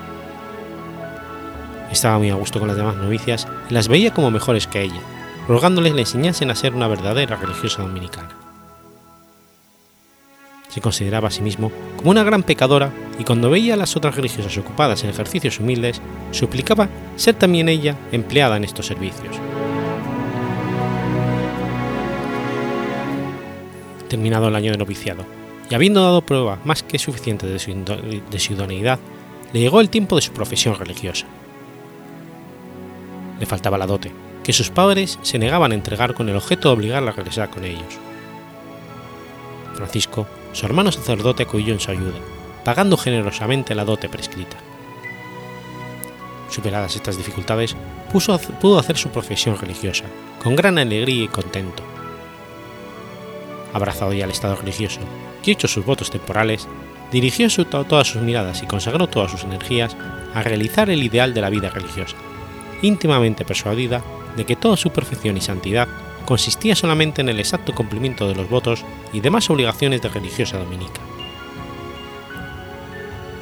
Estaba 1.91 2.17
muy 2.17 2.29
a 2.29 2.35
gusto 2.35 2.59
con 2.59 2.67
las 2.67 2.77
demás 2.77 2.95
novicias 2.95 3.47
y 3.69 3.73
las 3.73 3.87
veía 3.87 4.13
como 4.13 4.31
mejores 4.31 4.67
que 4.67 4.81
ella, 4.81 5.01
rogándoles 5.47 5.93
le 5.93 6.01
enseñasen 6.01 6.51
a 6.51 6.55
ser 6.55 6.73
una 6.73 6.87
verdadera 6.87 7.35
religiosa 7.35 7.81
dominicana. 7.81 8.44
Se 10.75 10.81
consideraba 10.81 11.29
a 11.29 11.31
sí 11.31 11.41
mismo 11.41 11.71
como 11.95 12.11
una 12.11 12.25
gran 12.25 12.43
pecadora 12.43 12.91
y 13.17 13.23
cuando 13.23 13.49
veía 13.49 13.75
a 13.75 13.77
las 13.77 13.95
otras 13.95 14.13
religiosas 14.13 14.57
ocupadas 14.57 15.05
en 15.05 15.09
ejercicios 15.09 15.61
humildes, 15.61 16.01
suplicaba 16.31 16.89
ser 17.15 17.35
también 17.35 17.69
ella 17.69 17.95
empleada 18.11 18.57
en 18.57 18.65
estos 18.65 18.87
servicios. 18.87 19.37
Terminado 24.09 24.49
el 24.49 24.55
año 24.57 24.73
de 24.73 24.77
noviciado, 24.77 25.23
y 25.69 25.75
habiendo 25.75 26.03
dado 26.03 26.21
prueba 26.21 26.59
más 26.65 26.83
que 26.83 26.99
suficiente 26.99 27.47
de 27.47 27.57
su, 27.57 27.71
de 28.29 28.39
su 28.39 28.51
idoneidad, 28.51 28.99
le 29.53 29.61
llegó 29.61 29.79
el 29.79 29.89
tiempo 29.89 30.17
de 30.17 30.23
su 30.23 30.33
profesión 30.33 30.75
religiosa. 30.75 31.25
Le 33.39 33.45
faltaba 33.45 33.77
la 33.77 33.87
dote, 33.87 34.11
que 34.43 34.51
sus 34.51 34.71
padres 34.71 35.19
se 35.21 35.39
negaban 35.39 35.71
a 35.71 35.75
entregar 35.75 36.15
con 36.15 36.27
el 36.27 36.35
objeto 36.35 36.67
de 36.67 36.75
obligarla 36.75 37.11
a 37.11 37.15
regresar 37.15 37.49
con 37.49 37.63
ellos. 37.63 37.97
Francisco, 39.75 40.27
su 40.55 40.65
hermano 40.65 40.89
sacerdote, 40.89 41.43
acudió 41.43 41.73
en 41.73 41.81
su 41.81 41.91
ayuda, 41.91 42.17
pagando 42.63 42.95
generosamente 42.95 43.75
la 43.75 43.83
dote 43.83 44.07
prescrita. 44.07 44.55
Superadas 46.49 46.95
estas 46.95 47.17
dificultades, 47.17 47.75
pudo 48.61 48.79
hacer 48.79 48.95
su 48.95 49.09
profesión 49.09 49.57
religiosa, 49.57 50.05
con 50.41 50.55
gran 50.55 50.77
alegría 50.77 51.25
y 51.25 51.27
contento. 51.27 51.83
Abrazado 53.73 54.13
ya 54.13 54.23
al 54.23 54.31
estado 54.31 54.55
religioso 54.55 55.01
y 55.43 55.51
hecho 55.51 55.67
sus 55.67 55.85
votos 55.85 56.09
temporales, 56.09 56.69
dirigió 57.11 57.49
todas 57.65 58.07
sus 58.07 58.21
miradas 58.21 58.63
y 58.63 58.65
consagró 58.65 59.07
todas 59.07 59.31
sus 59.31 59.43
energías 59.43 59.97
a 60.33 60.41
realizar 60.41 60.89
el 60.89 61.03
ideal 61.03 61.33
de 61.33 61.41
la 61.41 61.49
vida 61.49 61.69
religiosa, 61.69 62.15
íntimamente 62.81 63.43
persuadida 63.43 64.01
de 64.37 64.45
que 64.45 64.55
toda 64.55 64.77
su 64.77 64.89
perfección 64.91 65.35
y 65.35 65.41
santidad 65.41 65.89
consistía 66.25 66.75
solamente 66.75 67.21
en 67.21 67.29
el 67.29 67.39
exacto 67.39 67.73
cumplimiento 67.73 68.27
de 68.27 68.35
los 68.35 68.49
votos 68.49 68.83
y 69.13 69.21
demás 69.21 69.49
obligaciones 69.49 70.01
de 70.01 70.09
religiosa 70.09 70.57
dominica. 70.57 71.01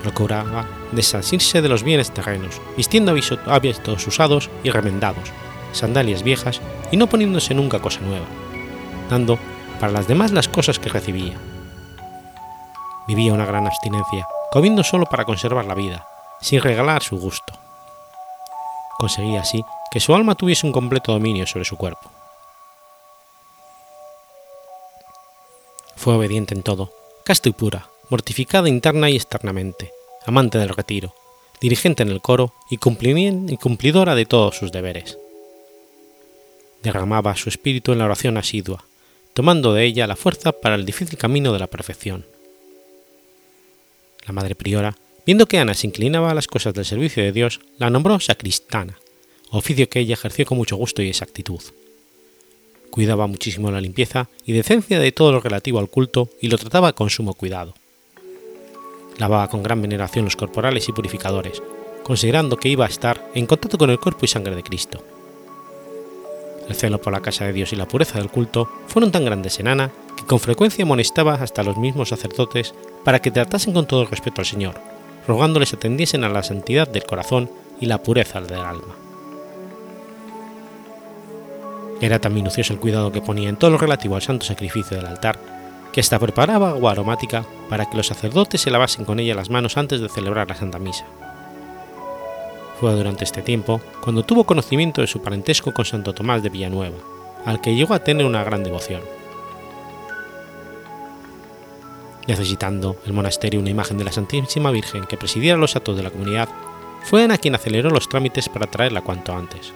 Procuraba 0.01 0.67
desasirse 0.91 1.61
de 1.61 1.69
los 1.69 1.83
bienes 1.83 2.11
terrenos, 2.11 2.61
vistiendo 2.75 3.15
hábitos 3.47 4.05
usados 4.05 4.49
y 4.63 4.69
remendados, 4.69 5.31
sandalias 5.71 6.23
viejas 6.23 6.61
y 6.91 6.97
no 6.97 7.07
poniéndose 7.07 7.53
nunca 7.53 7.79
cosa 7.79 8.01
nueva, 8.01 8.25
dando 9.09 9.39
para 9.79 9.93
las 9.93 10.07
demás 10.07 10.31
las 10.31 10.47
cosas 10.47 10.77
que 10.77 10.89
recibía. 10.89 11.37
Vivía 13.07 13.33
una 13.33 13.45
gran 13.45 13.65
abstinencia, 13.65 14.27
comiendo 14.51 14.83
solo 14.83 15.05
para 15.05 15.25
conservar 15.25 15.65
la 15.65 15.73
vida, 15.73 16.05
sin 16.41 16.61
regalar 16.61 17.01
su 17.01 17.17
gusto. 17.17 17.53
conseguía 18.97 19.41
así 19.41 19.63
que 19.91 19.99
su 19.99 20.15
alma 20.15 20.35
tuviese 20.35 20.65
un 20.65 20.71
completo 20.71 21.11
dominio 21.11 21.45
sobre 21.45 21.65
su 21.65 21.77
cuerpo. 21.77 22.22
Fue 26.03 26.15
obediente 26.15 26.53
en 26.53 26.63
todo, 26.63 26.91
casta 27.23 27.47
y 27.47 27.53
pura, 27.53 27.89
mortificada 28.09 28.67
interna 28.67 29.09
y 29.09 29.15
externamente, 29.15 29.93
amante 30.25 30.57
del 30.57 30.67
retiro, 30.67 31.15
dirigente 31.61 32.03
en 32.03 32.09
el 32.09 32.19
coro 32.19 32.53
y, 32.69 32.75
y 32.75 33.57
cumplidora 33.57 34.13
de 34.13 34.25
todos 34.25 34.57
sus 34.57 34.73
deberes. 34.73 35.17
Derramaba 36.81 37.37
su 37.37 37.47
espíritu 37.47 37.93
en 37.93 37.99
la 37.99 38.03
oración 38.03 38.35
asidua, 38.35 38.83
tomando 39.33 39.73
de 39.73 39.85
ella 39.85 40.05
la 40.05 40.17
fuerza 40.17 40.51
para 40.51 40.75
el 40.75 40.85
difícil 40.85 41.17
camino 41.17 41.53
de 41.53 41.59
la 41.59 41.67
perfección. 41.67 42.25
La 44.27 44.33
madre 44.33 44.55
priora, 44.55 44.97
viendo 45.25 45.45
que 45.45 45.59
Ana 45.59 45.73
se 45.73 45.87
inclinaba 45.87 46.31
a 46.31 46.35
las 46.35 46.47
cosas 46.47 46.73
del 46.73 46.83
servicio 46.83 47.23
de 47.23 47.31
Dios, 47.31 47.61
la 47.77 47.89
nombró 47.89 48.19
sacristana, 48.19 48.99
oficio 49.51 49.87
que 49.87 50.01
ella 50.01 50.15
ejerció 50.15 50.45
con 50.45 50.57
mucho 50.57 50.75
gusto 50.75 51.01
y 51.01 51.07
exactitud. 51.07 51.61
Cuidaba 52.93 53.25
muchísimo 53.25 53.71
la 53.71 53.81
limpieza 53.81 54.29
y 54.45 54.53
decencia 54.53 54.99
de 54.99 55.11
todo 55.11 55.31
lo 55.31 55.39
relativo 55.39 55.79
al 55.79 55.89
culto 55.89 56.29
y 56.39 56.47
lo 56.47 56.59
trataba 56.59 56.93
con 56.93 57.09
sumo 57.09 57.33
cuidado. 57.33 57.73
Lavaba 59.17 59.47
con 59.47 59.63
gran 59.63 59.81
veneración 59.81 60.25
los 60.25 60.35
corporales 60.35 60.87
y 60.87 60.91
purificadores, 60.91 61.63
considerando 62.03 62.57
que 62.57 62.69
iba 62.69 62.85
a 62.85 62.89
estar 62.89 63.27
en 63.33 63.47
contacto 63.47 63.79
con 63.79 63.89
el 63.89 63.99
cuerpo 63.99 64.25
y 64.25 64.27
sangre 64.27 64.55
de 64.55 64.61
Cristo. 64.61 65.03
El 66.69 66.75
celo 66.75 67.01
por 67.01 67.13
la 67.13 67.23
casa 67.23 67.45
de 67.45 67.53
Dios 67.53 67.73
y 67.73 67.77
la 67.77 67.87
pureza 67.87 68.19
del 68.19 68.29
culto 68.29 68.69
fueron 68.85 69.11
tan 69.11 69.25
grandes 69.25 69.59
en 69.59 69.69
Ana 69.69 69.89
que 70.15 70.25
con 70.25 70.39
frecuencia 70.39 70.83
amonestaba 70.83 71.33
hasta 71.33 71.63
los 71.63 71.77
mismos 71.77 72.09
sacerdotes 72.09 72.75
para 73.03 73.23
que 73.23 73.31
tratasen 73.31 73.73
con 73.73 73.87
todo 73.87 74.05
respeto 74.05 74.41
al 74.41 74.45
Señor, 74.45 74.79
rogándoles 75.27 75.73
atendiesen 75.73 76.23
a 76.23 76.29
la 76.29 76.43
santidad 76.43 76.87
del 76.87 77.05
corazón 77.05 77.49
y 77.81 77.87
la 77.87 78.03
pureza 78.03 78.39
del 78.39 78.59
alma. 78.59 79.02
Era 82.03 82.19
tan 82.19 82.33
minucioso 82.33 82.73
el 82.73 82.81
cuidado 82.81 83.13
que 83.13 83.21
ponía 83.21 83.47
en 83.47 83.55
todo 83.55 83.71
lo 83.71 83.77
relativo 83.77 84.17
al 84.17 84.21
santo 84.21 84.45
sacrificio 84.45 84.97
del 84.97 85.05
altar, 85.05 85.39
que 85.93 86.01
hasta 86.01 86.19
preparaba 86.19 86.71
agua 86.71 86.91
aromática 86.91 87.45
para 87.69 87.89
que 87.89 87.95
los 87.95 88.07
sacerdotes 88.07 88.59
se 88.59 88.71
lavasen 88.71 89.05
con 89.05 89.21
ella 89.21 89.35
las 89.35 89.49
manos 89.49 89.77
antes 89.77 90.01
de 90.01 90.09
celebrar 90.09 90.49
la 90.49 90.55
Santa 90.55 90.79
Misa. 90.79 91.05
Fue 92.77 92.91
durante 92.91 93.23
este 93.23 93.41
tiempo 93.41 93.79
cuando 94.01 94.23
tuvo 94.23 94.43
conocimiento 94.43 94.99
de 94.99 95.07
su 95.07 95.21
parentesco 95.21 95.73
con 95.73 95.85
Santo 95.85 96.11
Tomás 96.11 96.43
de 96.43 96.49
Villanueva, 96.49 96.97
al 97.45 97.61
que 97.61 97.73
llegó 97.73 97.93
a 97.93 98.03
tener 98.03 98.25
una 98.25 98.43
gran 98.43 98.65
devoción. 98.65 98.99
Necesitando 102.27 102.97
el 103.05 103.13
monasterio 103.13 103.61
una 103.61 103.69
imagen 103.69 103.97
de 103.97 104.03
la 104.03 104.11
Santísima 104.11 104.71
Virgen 104.71 105.05
que 105.05 105.15
presidiera 105.15 105.57
los 105.57 105.77
actos 105.77 105.95
de 105.95 106.03
la 106.03 106.11
comunidad, 106.11 106.49
fue 107.03 107.23
Ana 107.23 107.37
quien 107.37 107.55
aceleró 107.55 107.89
los 107.91 108.09
trámites 108.09 108.49
para 108.49 108.67
traerla 108.67 108.99
cuanto 108.99 109.33
antes. 109.33 109.71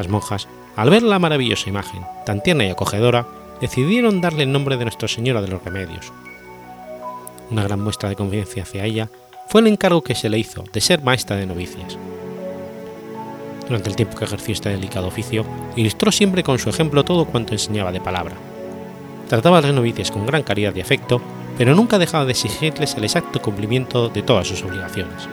Las 0.00 0.08
monjas, 0.08 0.48
al 0.76 0.88
ver 0.88 1.02
la 1.02 1.18
maravillosa 1.18 1.68
imagen, 1.68 2.00
tan 2.24 2.42
tierna 2.42 2.64
y 2.64 2.70
acogedora, 2.70 3.26
decidieron 3.60 4.22
darle 4.22 4.44
el 4.44 4.50
nombre 4.50 4.78
de 4.78 4.86
Nuestra 4.86 5.08
Señora 5.08 5.42
de 5.42 5.48
los 5.48 5.62
Remedios. 5.62 6.10
Una 7.50 7.64
gran 7.64 7.82
muestra 7.82 8.08
de 8.08 8.16
confianza 8.16 8.62
hacia 8.62 8.86
ella 8.86 9.10
fue 9.48 9.60
el 9.60 9.66
encargo 9.66 10.00
que 10.00 10.14
se 10.14 10.30
le 10.30 10.38
hizo 10.38 10.64
de 10.72 10.80
ser 10.80 11.02
maestra 11.02 11.36
de 11.36 11.44
novicias. 11.44 11.98
Durante 13.66 13.90
el 13.90 13.96
tiempo 13.96 14.16
que 14.16 14.24
ejerció 14.24 14.54
este 14.54 14.70
delicado 14.70 15.06
oficio, 15.06 15.44
ilustró 15.76 16.10
siempre 16.10 16.42
con 16.42 16.58
su 16.58 16.70
ejemplo 16.70 17.04
todo 17.04 17.26
cuanto 17.26 17.52
enseñaba 17.52 17.92
de 17.92 18.00
palabra. 18.00 18.36
Trataba 19.28 19.58
a 19.58 19.60
las 19.60 19.74
novicias 19.74 20.10
con 20.10 20.24
gran 20.24 20.44
caridad 20.44 20.74
y 20.74 20.80
afecto, 20.80 21.20
pero 21.58 21.74
nunca 21.74 21.98
dejaba 21.98 22.24
de 22.24 22.30
exigirles 22.30 22.94
el 22.94 23.04
exacto 23.04 23.42
cumplimiento 23.42 24.08
de 24.08 24.22
todas 24.22 24.48
sus 24.48 24.62
obligaciones. 24.62 25.28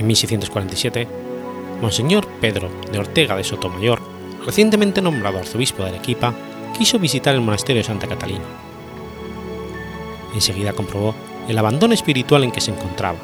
En 0.00 0.06
1647, 0.06 1.06
Monseñor 1.82 2.26
Pedro 2.40 2.70
de 2.90 2.98
Ortega 2.98 3.36
de 3.36 3.44
Sotomayor, 3.44 4.00
recientemente 4.46 5.02
nombrado 5.02 5.38
arzobispo 5.38 5.82
de 5.82 5.90
Arequipa, 5.90 6.34
quiso 6.76 6.98
visitar 6.98 7.34
el 7.34 7.42
monasterio 7.42 7.82
de 7.82 7.86
Santa 7.86 8.06
Catalina. 8.06 8.46
Enseguida 10.32 10.72
comprobó 10.72 11.14
el 11.48 11.58
abandono 11.58 11.92
espiritual 11.92 12.44
en 12.44 12.50
que 12.50 12.62
se 12.62 12.70
encontraba. 12.70 13.18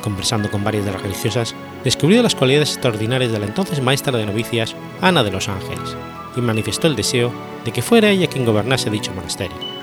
Conversando 0.00 0.48
con 0.48 0.62
varias 0.62 0.84
de 0.84 0.92
las 0.92 1.02
religiosas, 1.02 1.56
descubrió 1.82 2.22
las 2.22 2.36
cualidades 2.36 2.74
extraordinarias 2.74 3.32
de 3.32 3.40
la 3.40 3.46
entonces 3.46 3.82
maestra 3.82 4.16
de 4.16 4.26
novicias, 4.26 4.76
Ana 5.00 5.24
de 5.24 5.32
los 5.32 5.48
Ángeles, 5.48 5.96
y 6.36 6.40
manifestó 6.40 6.86
el 6.86 6.94
deseo 6.94 7.32
de 7.64 7.72
que 7.72 7.82
fuera 7.82 8.10
ella 8.10 8.28
quien 8.28 8.44
gobernase 8.44 8.90
dicho 8.90 9.12
monasterio. 9.12 9.75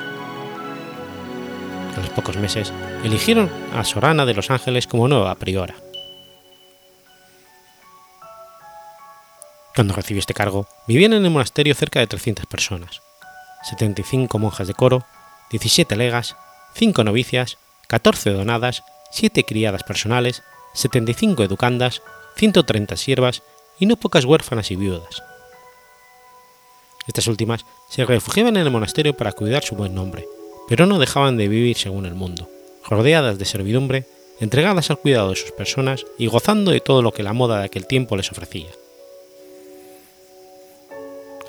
A 1.95 1.99
los 1.99 2.09
pocos 2.09 2.37
meses, 2.37 2.73
eligieron 3.03 3.51
a 3.73 3.83
Sorana 3.83 4.25
de 4.25 4.33
los 4.33 4.49
Ángeles 4.49 4.87
como 4.87 5.07
nueva 5.07 5.35
priora. 5.35 5.75
Cuando 9.75 9.93
recibió 9.93 10.19
este 10.19 10.33
cargo, 10.33 10.67
vivían 10.87 11.13
en 11.13 11.25
el 11.25 11.31
monasterio 11.31 11.73
cerca 11.73 11.99
de 11.99 12.07
300 12.07 12.45
personas, 12.45 13.01
75 13.63 14.37
monjas 14.37 14.67
de 14.67 14.73
coro, 14.73 15.05
17 15.49 15.95
legas, 15.95 16.35
5 16.75 17.03
novicias, 17.03 17.57
14 17.87 18.31
donadas, 18.31 18.83
7 19.11 19.45
criadas 19.45 19.83
personales, 19.83 20.43
75 20.73 21.43
educandas, 21.43 22.01
130 22.35 22.97
siervas 22.97 23.43
y 23.79 23.85
no 23.85 23.95
pocas 23.95 24.25
huérfanas 24.25 24.71
y 24.71 24.75
viudas. 24.75 25.23
Estas 27.07 27.27
últimas 27.27 27.65
se 27.89 28.05
refugiaban 28.05 28.57
en 28.57 28.63
el 28.63 28.71
monasterio 28.71 29.15
para 29.15 29.33
cuidar 29.33 29.63
su 29.63 29.75
buen 29.75 29.93
nombre, 29.93 30.27
pero 30.67 30.85
no 30.85 30.99
dejaban 30.99 31.37
de 31.37 31.47
vivir 31.47 31.77
según 31.77 32.05
el 32.05 32.15
mundo, 32.15 32.49
rodeadas 32.87 33.37
de 33.37 33.45
servidumbre, 33.45 34.05
entregadas 34.39 34.89
al 34.89 34.99
cuidado 34.99 35.29
de 35.29 35.35
sus 35.35 35.51
personas 35.51 36.05
y 36.17 36.27
gozando 36.27 36.71
de 36.71 36.79
todo 36.79 37.01
lo 37.01 37.11
que 37.13 37.23
la 37.23 37.33
moda 37.33 37.59
de 37.59 37.65
aquel 37.65 37.87
tiempo 37.87 38.15
les 38.15 38.31
ofrecía. 38.31 38.69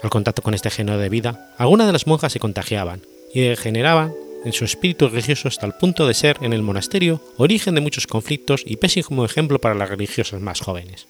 Al 0.02 0.10
contacto 0.10 0.42
con 0.42 0.54
este 0.54 0.70
género 0.70 0.98
de 0.98 1.08
vida, 1.08 1.54
algunas 1.56 1.86
de 1.86 1.92
las 1.92 2.06
monjas 2.06 2.32
se 2.32 2.40
contagiaban 2.40 3.00
y 3.32 3.40
degeneraban 3.40 4.12
en 4.44 4.52
su 4.52 4.64
espíritu 4.64 5.08
religioso 5.08 5.48
hasta 5.48 5.66
el 5.66 5.72
punto 5.72 6.06
de 6.06 6.14
ser 6.14 6.36
en 6.42 6.52
el 6.52 6.62
monasterio 6.62 7.20
origen 7.38 7.74
de 7.74 7.80
muchos 7.80 8.06
conflictos 8.06 8.62
y 8.66 8.76
pésimo 8.76 9.24
ejemplo 9.24 9.58
para 9.58 9.74
las 9.74 9.88
religiosas 9.88 10.40
más 10.40 10.60
jóvenes. 10.60 11.06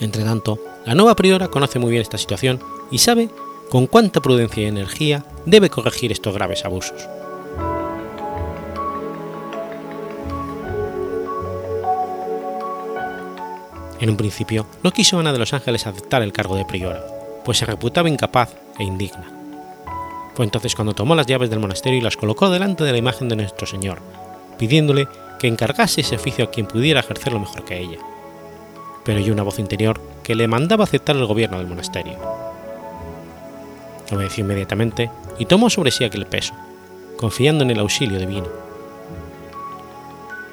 Entretanto, 0.00 0.58
la 0.84 0.94
nueva 0.94 1.16
priora 1.16 1.48
conoce 1.48 1.78
muy 1.78 1.90
bien 1.90 2.02
esta 2.02 2.18
situación 2.18 2.60
y 2.90 2.98
sabe 2.98 3.30
con 3.70 3.86
cuánta 3.86 4.20
prudencia 4.20 4.62
y 4.62 4.66
energía 4.66 5.24
debe 5.44 5.70
corregir 5.70 6.12
estos 6.12 6.34
graves 6.34 6.64
abusos. 6.64 7.08
En 13.98 14.10
un 14.10 14.16
principio, 14.16 14.66
no 14.82 14.92
quiso 14.92 15.18
Ana 15.18 15.32
de 15.32 15.38
los 15.38 15.54
Ángeles 15.54 15.86
aceptar 15.86 16.22
el 16.22 16.32
cargo 16.32 16.56
de 16.56 16.66
priora, 16.66 17.02
pues 17.44 17.58
se 17.58 17.66
reputaba 17.66 18.08
incapaz 18.08 18.54
e 18.78 18.84
indigna. 18.84 19.32
Fue 20.34 20.44
entonces 20.44 20.74
cuando 20.74 20.94
tomó 20.94 21.14
las 21.14 21.26
llaves 21.26 21.48
del 21.48 21.60
monasterio 21.60 21.98
y 21.98 22.02
las 22.02 22.18
colocó 22.18 22.50
delante 22.50 22.84
de 22.84 22.92
la 22.92 22.98
imagen 22.98 23.28
de 23.28 23.36
nuestro 23.36 23.66
Señor, 23.66 24.00
pidiéndole 24.58 25.08
que 25.38 25.48
encargase 25.48 26.02
ese 26.02 26.16
oficio 26.16 26.44
a 26.44 26.50
quien 26.50 26.66
pudiera 26.66 27.00
ejercerlo 27.00 27.40
mejor 27.40 27.64
que 27.64 27.78
ella. 27.78 27.98
Pero 29.02 29.18
oyó 29.18 29.32
una 29.32 29.42
voz 29.42 29.58
interior 29.58 30.00
que 30.22 30.34
le 30.34 30.46
mandaba 30.46 30.84
aceptar 30.84 31.16
el 31.16 31.24
gobierno 31.24 31.58
del 31.58 31.68
monasterio. 31.68 32.18
Obedeció 34.10 34.44
inmediatamente 34.44 35.10
y 35.38 35.46
tomó 35.46 35.68
sobre 35.68 35.90
sí 35.90 36.04
aquel 36.04 36.26
peso, 36.26 36.54
confiando 37.16 37.64
en 37.64 37.70
el 37.70 37.80
auxilio 37.80 38.18
divino. 38.18 38.46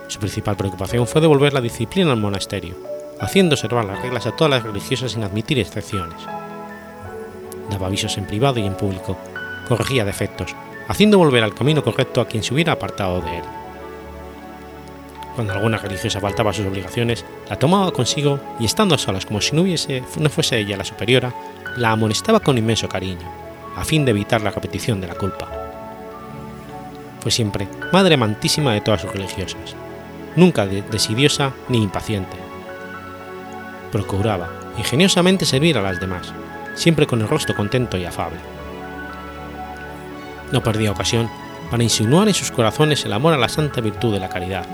Su 0.07 0.19
principal 0.19 0.55
preocupación 0.55 1.07
fue 1.07 1.21
devolver 1.21 1.53
la 1.53 1.61
disciplina 1.61 2.11
al 2.11 2.19
monasterio, 2.19 2.75
haciendo 3.19 3.55
observar 3.55 3.85
las 3.85 4.01
reglas 4.01 4.25
a 4.25 4.35
todas 4.35 4.51
las 4.51 4.63
religiosas 4.63 5.11
sin 5.11 5.23
admitir 5.23 5.59
excepciones. 5.59 6.21
Daba 7.69 7.87
avisos 7.87 8.17
en 8.17 8.25
privado 8.25 8.59
y 8.59 8.65
en 8.65 8.75
público, 8.75 9.17
corregía 9.67 10.05
defectos, 10.05 10.55
haciendo 10.87 11.17
volver 11.17 11.43
al 11.43 11.53
camino 11.53 11.83
correcto 11.83 12.21
a 12.21 12.27
quien 12.27 12.43
se 12.43 12.53
hubiera 12.53 12.73
apartado 12.73 13.21
de 13.21 13.37
él. 13.37 13.43
Cuando 15.35 15.53
alguna 15.53 15.77
religiosa 15.77 16.19
faltaba 16.19 16.51
a 16.51 16.53
sus 16.53 16.65
obligaciones, 16.65 17.25
la 17.49 17.57
tomaba 17.57 17.91
consigo 17.91 18.39
y 18.59 18.65
estando 18.65 18.93
a 18.93 18.99
solas 18.99 19.25
como 19.25 19.41
si 19.41 19.55
no, 19.55 19.63
hubiese, 19.63 20.03
no 20.19 20.29
fuese 20.29 20.59
ella 20.59 20.77
la 20.77 20.85
superiora, 20.85 21.33
la 21.77 21.91
amonestaba 21.91 22.39
con 22.39 22.57
inmenso 22.57 22.87
cariño, 22.87 23.42
a 23.75 23.85
fin 23.85 24.05
de 24.05 24.11
evitar 24.11 24.41
la 24.41 24.51
repetición 24.51 25.01
de 25.01 25.07
la 25.07 25.15
culpa. 25.15 25.47
Fue 27.19 27.31
siempre 27.31 27.67
madre 27.91 28.15
amantísima 28.15 28.73
de 28.73 28.81
todas 28.81 29.01
sus 29.01 29.11
religiosas, 29.11 29.75
nunca 30.35 30.65
desidiosa 30.65 31.53
ni 31.69 31.81
impaciente, 31.81 32.37
procuraba 33.93 34.49
ingeniosamente 34.77 35.45
servir 35.45 35.77
a 35.77 35.81
las 35.83 35.99
demás, 35.99 36.33
siempre 36.73 37.05
con 37.05 37.21
el 37.21 37.27
rostro 37.27 37.55
contento 37.55 37.95
y 37.95 38.05
afable. 38.05 38.39
No 40.51 40.63
perdía 40.63 40.91
ocasión 40.91 41.29
para 41.69 41.83
insinuar 41.83 42.27
en 42.27 42.33
sus 42.33 42.51
corazones 42.51 43.05
el 43.05 43.13
amor 43.13 43.33
a 43.33 43.37
la 43.37 43.49
santa 43.49 43.81
virtud 43.81 44.13
de 44.13 44.19
la 44.19 44.29
caridad. 44.29 44.65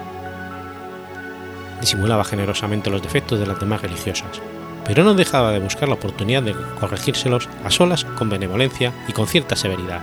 Disimulaba 1.81 2.23
generosamente 2.23 2.89
los 2.89 3.01
defectos 3.01 3.39
de 3.39 3.45
las 3.45 3.59
demás 3.59 3.81
religiosas, 3.81 4.41
pero 4.89 5.03
no 5.03 5.13
dejaba 5.13 5.51
de 5.51 5.59
buscar 5.59 5.87
la 5.87 5.93
oportunidad 5.93 6.41
de 6.41 6.55
corregírselos 6.79 7.47
a 7.63 7.69
solas 7.69 8.05
con 8.05 8.27
benevolencia 8.27 8.91
y 9.07 9.11
con 9.11 9.27
cierta 9.27 9.55
severidad, 9.55 10.01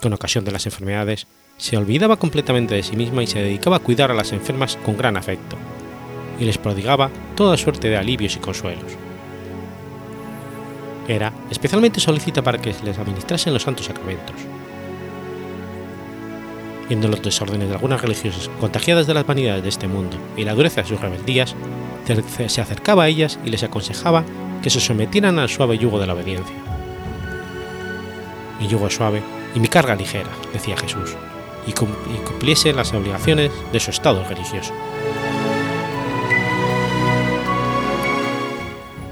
Con 0.00 0.14
ocasión 0.14 0.42
de 0.42 0.50
las 0.50 0.64
enfermedades, 0.64 1.26
se 1.58 1.76
olvidaba 1.76 2.16
completamente 2.16 2.74
de 2.74 2.82
sí 2.82 2.96
misma 2.96 3.22
y 3.22 3.26
se 3.26 3.42
dedicaba 3.42 3.76
a 3.76 3.80
cuidar 3.80 4.10
a 4.10 4.14
las 4.14 4.32
enfermas 4.32 4.78
con 4.82 4.96
gran 4.96 5.18
afecto, 5.18 5.58
y 6.40 6.46
les 6.46 6.56
prodigaba 6.56 7.10
toda 7.36 7.58
suerte 7.58 7.90
de 7.90 7.98
alivios 7.98 8.34
y 8.34 8.38
consuelos. 8.38 8.92
Era 11.08 11.34
especialmente 11.50 12.00
solícita 12.00 12.40
para 12.40 12.56
que 12.56 12.74
les 12.82 12.98
administrasen 12.98 13.52
los 13.52 13.64
santos 13.64 13.84
sacramentos. 13.84 14.36
Viendo 16.88 17.08
los 17.08 17.22
desórdenes 17.22 17.68
de 17.68 17.74
algunas 17.74 18.00
religiosas 18.00 18.48
contagiadas 18.58 19.06
de 19.06 19.12
las 19.12 19.26
vanidades 19.26 19.62
de 19.62 19.68
este 19.68 19.86
mundo 19.86 20.16
y 20.34 20.44
la 20.44 20.54
dureza 20.54 20.80
de 20.80 20.88
sus 20.88 21.00
rebeldías, 21.00 21.54
se 22.04 22.60
acercaba 22.60 23.04
a 23.04 23.08
ellas 23.08 23.38
y 23.44 23.50
les 23.50 23.62
aconsejaba 23.62 24.24
que 24.62 24.70
se 24.70 24.80
sometieran 24.80 25.38
al 25.38 25.48
suave 25.48 25.78
yugo 25.78 25.98
de 25.98 26.06
la 26.06 26.14
obediencia. 26.14 26.56
Mi 28.60 28.68
yugo 28.68 28.86
es 28.86 28.94
suave 28.94 29.22
y 29.54 29.60
mi 29.60 29.68
carga 29.68 29.94
ligera, 29.94 30.30
decía 30.52 30.76
Jesús, 30.76 31.16
y 31.66 31.72
cumpliese 31.72 32.72
las 32.72 32.92
obligaciones 32.92 33.50
de 33.72 33.80
su 33.80 33.90
estado 33.90 34.24
religioso. 34.24 34.72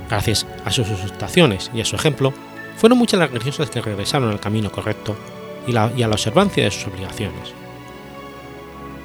Gracias 0.08 0.44
a 0.64 0.72
sus 0.72 0.90
exhortaciones 0.90 1.70
y 1.72 1.80
a 1.80 1.84
su 1.84 1.94
ejemplo, 1.94 2.32
fueron 2.76 2.98
muchas 2.98 3.20
las 3.20 3.30
religiosas 3.30 3.70
que 3.70 3.80
regresaron 3.80 4.30
al 4.30 4.40
camino 4.40 4.72
correcto 4.72 5.14
y, 5.68 5.76
a 5.76 5.88
la 6.08 6.14
observancia 6.14 6.64
de 6.64 6.70
sus 6.72 6.88
obligaciones. 6.88 7.54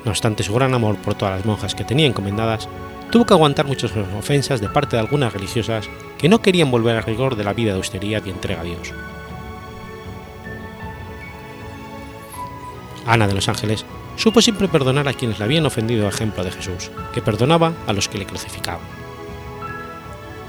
No 0.04 0.12
obstante 0.12 0.44
su 0.44 0.54
gran 0.54 0.74
amor 0.74 0.98
por 0.98 1.14
todas 1.14 1.38
las 1.38 1.46
monjas 1.46 1.76
que 1.76 1.84
tenía 1.84 2.08
encomendadas, 2.08 2.68
tuvo 3.12 3.26
que 3.26 3.34
aguantar 3.34 3.66
muchas 3.66 3.92
ofensas 4.18 4.62
de 4.62 4.70
parte 4.70 4.96
de 4.96 5.02
algunas 5.02 5.34
religiosas 5.34 5.90
que 6.18 6.30
no 6.30 6.42
querían 6.42 6.72
volver 6.72 6.96
al 6.96 7.04
rigor 7.04 7.36
de 7.36 7.44
la 7.44 7.54
vida 7.54 7.72
de 7.72 7.78
austeridad 7.78 8.24
y 8.26 8.30
entrega 8.30 8.62
a 8.62 8.64
Dios. 8.66 8.94
Ana 13.06 13.28
de 13.28 13.34
los 13.34 13.48
Ángeles 13.50 13.86
supo 14.16 14.42
siempre 14.42 14.68
perdonar 14.68 15.08
a 15.08 15.14
quienes 15.14 15.40
le 15.40 15.46
habían 15.46 15.66
ofendido 15.66 16.06
a 16.06 16.10
ejemplo 16.10 16.44
de 16.44 16.52
Jesús, 16.52 16.92
que 17.14 17.22
perdonaba 17.22 17.74
a 17.88 17.94
los 17.94 18.10
que 18.10 18.18
le 18.18 18.26
crucificaban. 18.26 18.82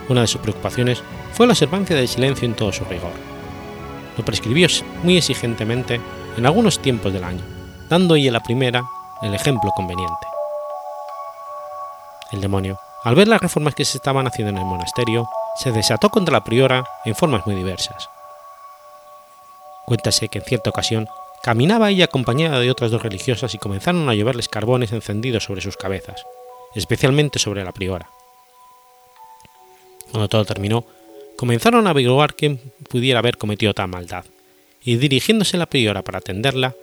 Una 0.09 0.23
de 0.23 0.27
sus 0.27 0.41
preocupaciones 0.41 1.03
fue 1.33 1.47
la 1.47 1.53
observancia 1.53 1.97
del 1.97 2.09
silencio 2.09 2.47
en 2.47 2.55
todo 2.55 2.73
su 2.73 2.85
rigor. 2.85 3.13
Lo 4.17 4.25
prescribió 4.25 4.69
muy 5.03 5.19
exigentemente 5.19 6.01
en 6.37 6.47
algunos 6.47 6.79
tiempos 6.79 7.13
del 7.13 7.25
año, 7.25 7.43
dando 7.91 8.15
ella 8.15 8.33
la 8.33 8.43
primera 8.43 8.83
el 9.23 9.35
ejemplo 9.35 9.71
conveniente. 9.75 10.36
El 12.33 12.41
demonio, 12.41 12.79
al 13.05 13.15
ver 13.15 13.29
las 13.29 13.41
reformas 13.41 13.75
que 13.75 13.85
se 13.85 13.99
estaban 13.99 14.27
haciendo 14.27 14.51
en 14.51 14.59
el 14.59 14.65
monasterio, 14.65 15.29
se 15.63 15.73
desató 15.73 16.11
contra 16.11 16.33
la 16.33 16.45
priora 16.45 16.85
en 17.05 17.15
formas 17.15 17.47
muy 17.47 17.55
diversas. 17.55 18.09
Cuéntase 19.87 20.29
que 20.29 20.39
en 20.39 20.45
cierta 20.45 20.71
ocasión 20.71 21.09
caminaba 21.43 21.91
ella 21.91 22.07
acompañada 22.07 22.59
de 22.59 22.71
otras 22.71 22.91
dos 22.91 23.03
religiosas 23.03 23.55
y 23.55 23.59
comenzaron 23.59 24.09
a 24.09 24.15
lloverles 24.15 24.49
carbones 24.49 24.93
encendidos 24.93 25.45
sobre 25.45 25.61
sus 25.61 25.77
cabezas, 25.77 26.25
especialmente 26.75 27.39
sobre 27.39 27.65
la 27.65 27.73
priora. 27.73 28.11
Cuando 30.11 30.29
todo 30.29 30.45
terminó, 30.45 30.85
comenzaron 31.37 31.87
a 31.87 31.91
averiguar 31.91 32.35
quién 32.35 32.73
pudiera 32.91 33.21
haber 33.21 33.39
cometido 33.39 33.75
tal 33.75 33.89
maldad, 33.89 34.25
y 34.83 34.97
dirigiéndose 34.97 35.57
a 35.57 35.61
la 35.61 35.67
priora 35.67 36.03
para 36.03 36.19
atenderla, 36.19 36.75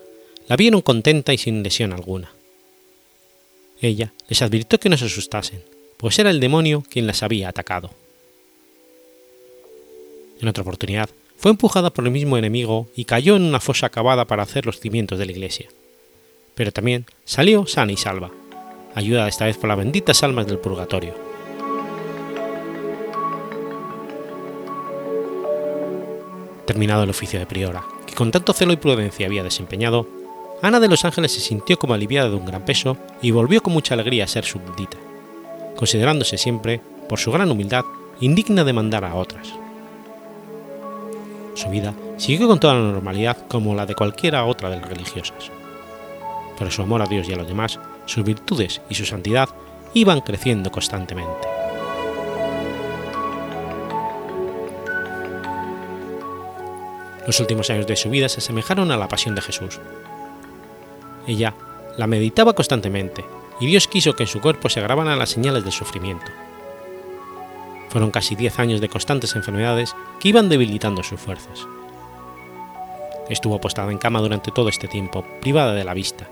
la 0.47 0.55
vieron 0.55 0.81
contenta 0.81 1.33
y 1.33 1.37
sin 1.37 1.63
lesión 1.63 1.93
alguna. 1.93 2.31
Ella 3.83 4.13
les 4.29 4.41
advirtió 4.41 4.79
que 4.79 4.87
no 4.87 4.95
se 4.95 5.05
asustasen, 5.05 5.61
pues 5.97 6.17
era 6.17 6.29
el 6.29 6.39
demonio 6.39 6.85
quien 6.89 7.05
las 7.05 7.21
había 7.21 7.49
atacado. 7.49 7.91
En 10.39 10.47
otra 10.47 10.61
oportunidad, 10.61 11.09
fue 11.35 11.51
empujada 11.51 11.89
por 11.89 12.05
el 12.05 12.11
mismo 12.11 12.37
enemigo 12.37 12.87
y 12.95 13.03
cayó 13.03 13.35
en 13.35 13.41
una 13.41 13.59
fosa 13.59 13.89
cavada 13.89 14.25
para 14.25 14.43
hacer 14.43 14.65
los 14.65 14.79
cimientos 14.79 15.19
de 15.19 15.25
la 15.25 15.33
iglesia. 15.33 15.67
Pero 16.55 16.71
también 16.71 17.05
salió 17.25 17.67
sana 17.67 17.91
y 17.91 17.97
salva, 17.97 18.31
ayudada 18.95 19.27
esta 19.27 19.47
vez 19.47 19.57
por 19.57 19.67
las 19.67 19.77
benditas 19.77 20.23
almas 20.23 20.47
del 20.47 20.59
purgatorio. 20.59 21.13
Terminado 26.65 27.03
el 27.03 27.09
oficio 27.09 27.37
de 27.37 27.45
priora, 27.45 27.83
que 28.07 28.15
con 28.15 28.31
tanto 28.31 28.53
celo 28.53 28.71
y 28.71 28.77
prudencia 28.77 29.27
había 29.27 29.43
desempeñado, 29.43 30.07
Ana 30.63 30.79
de 30.79 30.87
los 30.87 31.03
Ángeles 31.03 31.33
se 31.33 31.41
sintió 31.41 31.77
como 31.77 31.93
aliviada 31.93 32.29
de 32.29 32.37
un 32.37 32.45
gran 32.45 32.63
peso 32.63 32.95
y 33.21 33.31
volvió 33.31 33.61
con 33.61 33.73
mucha 33.73 33.95
alegría 33.95 34.23
a 34.23 34.27
ser 34.27 34.45
súbdita, 34.45 34.97
considerándose 35.75 36.37
siempre, 36.37 36.79
por 37.09 37.19
su 37.19 37.33
gran 37.33 37.51
humildad, 37.51 37.83
indigna 38.21 38.63
de 38.63 38.71
mandar 38.71 39.03
a 39.03 39.15
otras. 39.15 39.53
Su 41.53 41.69
vida 41.69 41.93
siguió 42.15 42.47
con 42.47 42.61
toda 42.61 42.75
la 42.75 42.79
normalidad 42.79 43.45
como 43.49 43.75
la 43.75 43.85
de 43.85 43.93
cualquiera 43.93 44.45
otra 44.45 44.69
de 44.69 44.77
las 44.77 44.87
religiosas. 44.87 45.51
Pero 46.57 46.71
su 46.71 46.81
amor 46.81 47.01
a 47.01 47.07
Dios 47.07 47.27
y 47.27 47.33
a 47.33 47.35
los 47.35 47.47
demás, 47.49 47.77
sus 48.05 48.23
virtudes 48.23 48.79
y 48.89 48.95
su 48.95 49.05
santidad 49.05 49.49
iban 49.93 50.21
creciendo 50.21 50.71
constantemente. 50.71 51.45
Los 57.27 57.37
últimos 57.41 57.69
años 57.69 57.85
de 57.85 57.97
su 57.97 58.09
vida 58.09 58.29
se 58.29 58.39
asemejaron 58.39 58.91
a 58.91 58.97
la 58.97 59.09
pasión 59.09 59.35
de 59.35 59.41
Jesús. 59.41 59.81
Ella 61.27 61.53
la 61.97 62.07
meditaba 62.07 62.53
constantemente, 62.53 63.23
y 63.59 63.65
Dios 63.67 63.87
quiso 63.87 64.13
que 64.13 64.23
en 64.23 64.29
su 64.29 64.41
cuerpo 64.41 64.69
se 64.69 64.81
grabaran 64.81 65.19
las 65.19 65.29
señales 65.29 65.63
del 65.63 65.71
sufrimiento. 65.71 66.25
Fueron 67.89 68.11
casi 68.11 68.35
diez 68.35 68.59
años 68.59 68.81
de 68.81 68.89
constantes 68.89 69.35
enfermedades 69.35 69.95
que 70.19 70.29
iban 70.29 70.49
debilitando 70.49 71.03
sus 71.03 71.19
fuerzas. 71.19 71.67
Estuvo 73.29 73.61
postada 73.61 73.91
en 73.91 73.99
cama 73.99 74.19
durante 74.19 74.51
todo 74.51 74.67
este 74.69 74.87
tiempo, 74.87 75.23
privada 75.41 75.73
de 75.73 75.83
la 75.83 75.93
vista, 75.93 76.27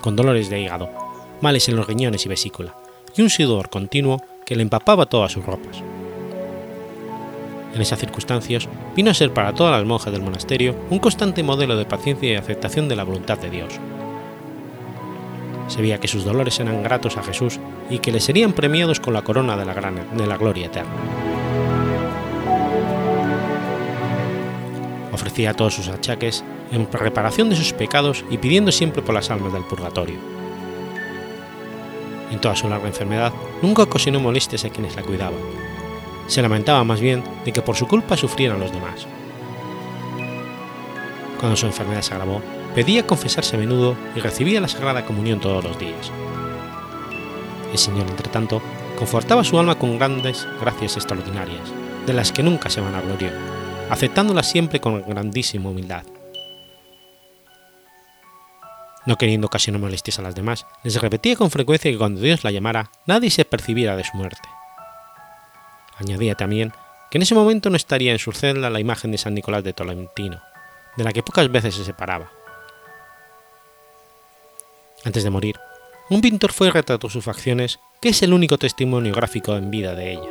con 0.00 0.16
dolores 0.16 0.50
de 0.50 0.60
hígado, 0.60 0.90
males 1.40 1.68
en 1.68 1.76
los 1.76 1.86
riñones 1.86 2.26
y 2.26 2.28
vesícula, 2.28 2.74
y 3.16 3.22
un 3.22 3.30
sudor 3.30 3.70
continuo 3.70 4.20
que 4.44 4.56
le 4.56 4.62
empapaba 4.62 5.06
todas 5.06 5.32
sus 5.32 5.46
ropas. 5.46 5.82
En 7.74 7.80
esas 7.80 7.98
circunstancias, 7.98 8.68
vino 8.94 9.10
a 9.10 9.14
ser 9.14 9.32
para 9.32 9.52
todas 9.52 9.76
las 9.76 9.86
monjas 9.86 10.12
del 10.12 10.22
monasterio 10.22 10.76
un 10.90 10.98
constante 10.98 11.42
modelo 11.42 11.76
de 11.76 11.86
paciencia 11.86 12.32
y 12.32 12.36
aceptación 12.36 12.88
de 12.88 12.96
la 12.96 13.04
voluntad 13.04 13.38
de 13.38 13.50
Dios. 13.50 13.80
Se 15.68 15.80
veía 15.80 15.98
que 15.98 16.08
sus 16.08 16.24
dolores 16.24 16.60
eran 16.60 16.82
gratos 16.82 17.16
a 17.16 17.22
Jesús 17.22 17.58
y 17.90 17.98
que 17.98 18.12
le 18.12 18.20
serían 18.20 18.52
premiados 18.52 19.00
con 19.00 19.14
la 19.14 19.22
corona 19.22 19.56
de 19.56 19.64
la, 20.26 20.36
gloria 20.36 20.66
eterna. 20.66 20.92
Ofrecía 25.12 25.54
todos 25.54 25.74
sus 25.74 25.88
achaques 25.88 26.44
en 26.70 26.90
reparación 26.90 27.50
de 27.50 27.56
sus 27.56 27.72
pecados 27.72 28.24
y 28.30 28.38
pidiendo 28.38 28.72
siempre 28.72 29.02
por 29.02 29.14
las 29.14 29.30
almas 29.30 29.52
del 29.52 29.64
purgatorio. 29.64 30.16
En 32.30 32.40
toda 32.40 32.56
su 32.56 32.68
larga 32.68 32.88
enfermedad 32.88 33.32
nunca 33.62 33.82
ocasionó 33.82 34.20
molestias 34.20 34.64
a 34.64 34.70
quienes 34.70 34.96
la 34.96 35.02
cuidaban, 35.02 35.38
se 36.26 36.40
lamentaba 36.40 36.84
más 36.84 37.00
bien 37.00 37.22
de 37.44 37.52
que 37.52 37.62
por 37.62 37.76
su 37.76 37.86
culpa 37.86 38.16
sufrieran 38.16 38.60
los 38.60 38.72
demás. 38.72 39.06
Cuando 41.38 41.56
su 41.56 41.66
enfermedad 41.66 42.02
se 42.02 42.14
agravó, 42.14 42.40
pedía 42.74 43.06
confesarse 43.06 43.56
a 43.56 43.58
menudo 43.58 43.96
y 44.16 44.20
recibía 44.20 44.60
la 44.60 44.68
Sagrada 44.68 45.04
Comunión 45.04 45.40
todos 45.40 45.62
los 45.62 45.78
días. 45.78 46.10
El 47.72 47.78
Señor, 47.78 48.06
entre 48.08 48.28
tanto, 48.28 48.60
confortaba 48.98 49.44
su 49.44 49.58
alma 49.58 49.78
con 49.78 49.98
grandes 49.98 50.46
gracias 50.60 50.96
extraordinarias, 50.96 51.72
de 52.06 52.12
las 52.12 52.32
que 52.32 52.42
nunca 52.42 52.70
se 52.70 52.80
van 52.80 52.94
a 52.94 53.00
vanaglorió, 53.00 53.30
aceptándolas 53.90 54.48
siempre 54.48 54.80
con 54.80 55.02
grandísima 55.02 55.70
humildad. 55.70 56.04
No 59.06 59.16
queriendo 59.16 59.46
ocasionar 59.46 59.80
molestias 59.80 60.18
a 60.18 60.22
las 60.22 60.34
demás, 60.34 60.66
les 60.82 61.00
repetía 61.00 61.36
con 61.36 61.50
frecuencia 61.50 61.90
que 61.90 61.98
cuando 61.98 62.20
Dios 62.20 62.42
la 62.42 62.50
llamara, 62.50 62.90
nadie 63.06 63.30
se 63.30 63.44
percibiera 63.44 63.96
de 63.96 64.04
su 64.04 64.16
muerte. 64.16 64.48
Añadía 65.98 66.34
también 66.34 66.72
que 67.10 67.18
en 67.18 67.22
ese 67.22 67.34
momento 67.34 67.70
no 67.70 67.76
estaría 67.76 68.12
en 68.12 68.18
su 68.18 68.32
celda 68.32 68.70
la 68.70 68.80
imagen 68.80 69.12
de 69.12 69.18
San 69.18 69.34
Nicolás 69.34 69.62
de 69.62 69.74
Tolentino, 69.74 70.40
de 70.96 71.04
la 71.04 71.12
que 71.12 71.22
pocas 71.22 71.50
veces 71.52 71.74
se 71.74 71.84
separaba. 71.84 72.30
Antes 75.04 75.22
de 75.22 75.30
morir, 75.30 75.56
un 76.08 76.20
pintor 76.20 76.52
fue 76.52 76.68
y 76.68 76.70
retrató 76.70 77.10
sus 77.10 77.24
facciones, 77.24 77.78
que 78.00 78.08
es 78.10 78.22
el 78.22 78.32
único 78.32 78.56
testimonio 78.58 79.14
gráfico 79.14 79.54
en 79.56 79.70
vida 79.70 79.94
de 79.94 80.12
ella. 80.12 80.30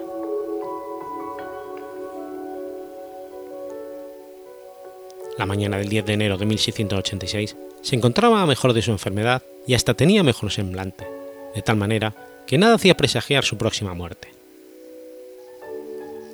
La 5.38 5.45
mañana 5.45 5.78
del 5.78 5.90
10 5.90 6.06
de 6.06 6.14
enero 6.14 6.38
de 6.38 6.45
1686 6.45 7.56
se 7.82 7.95
encontraba 7.95 8.45
mejor 8.45 8.74
de 8.74 8.82
su 8.82 8.91
enfermedad 8.91 9.44
y 9.68 9.74
hasta 9.74 9.94
tenía 9.94 10.24
mejor 10.24 10.52
semblante, 10.52 11.08
de 11.56 11.62
tal 11.62 11.76
manera 11.76 12.14
que 12.48 12.58
nada 12.58 12.76
hacía 12.76 12.98
presagiar 12.98 13.44
su 13.44 13.58
próxima 13.58 13.94
muerte. 13.94 14.30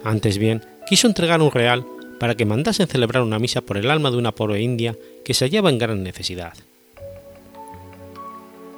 Antes 0.03 0.37
bien, 0.37 0.63
quiso 0.87 1.07
entregar 1.07 1.41
un 1.41 1.51
real 1.51 1.85
para 2.19 2.35
que 2.35 2.45
mandasen 2.45 2.87
celebrar 2.87 3.23
una 3.23 3.39
misa 3.39 3.61
por 3.61 3.77
el 3.77 3.89
alma 3.89 4.11
de 4.11 4.17
una 4.17 4.33
pobre 4.33 4.61
india 4.61 4.95
que 5.25 5.33
se 5.33 5.45
hallaba 5.45 5.69
en 5.69 5.77
gran 5.77 6.03
necesidad. 6.03 6.53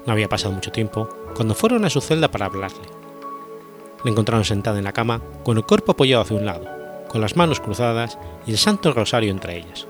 No 0.06 0.14
había 0.14 0.30
pasado 0.30 0.54
mucho 0.54 0.72
tiempo 0.72 1.08
cuando 1.36 1.56
fueron 1.56 1.86
a 1.86 1.90
su 1.90 2.02
celda 2.02 2.32
para 2.32 2.48
hablarle. 2.48 2.88
Le 4.04 4.12
encontraron 4.12 4.46
sentada 4.46 4.80
en 4.80 4.84
la 4.84 4.94
cama, 4.94 5.22
con 5.44 5.58
el 5.58 5.66
cuerpo 5.66 5.92
apoyado 5.92 6.24
hacia 6.24 6.38
un 6.38 6.46
lado, 6.46 6.66
con 7.08 7.22
las 7.22 7.36
manos 7.36 7.60
cruzadas 7.60 8.18
y 8.48 8.52
el 8.52 8.58
santo 8.58 8.94
rosario 8.94 9.32
entre 9.32 9.58
ellas. 9.58 9.88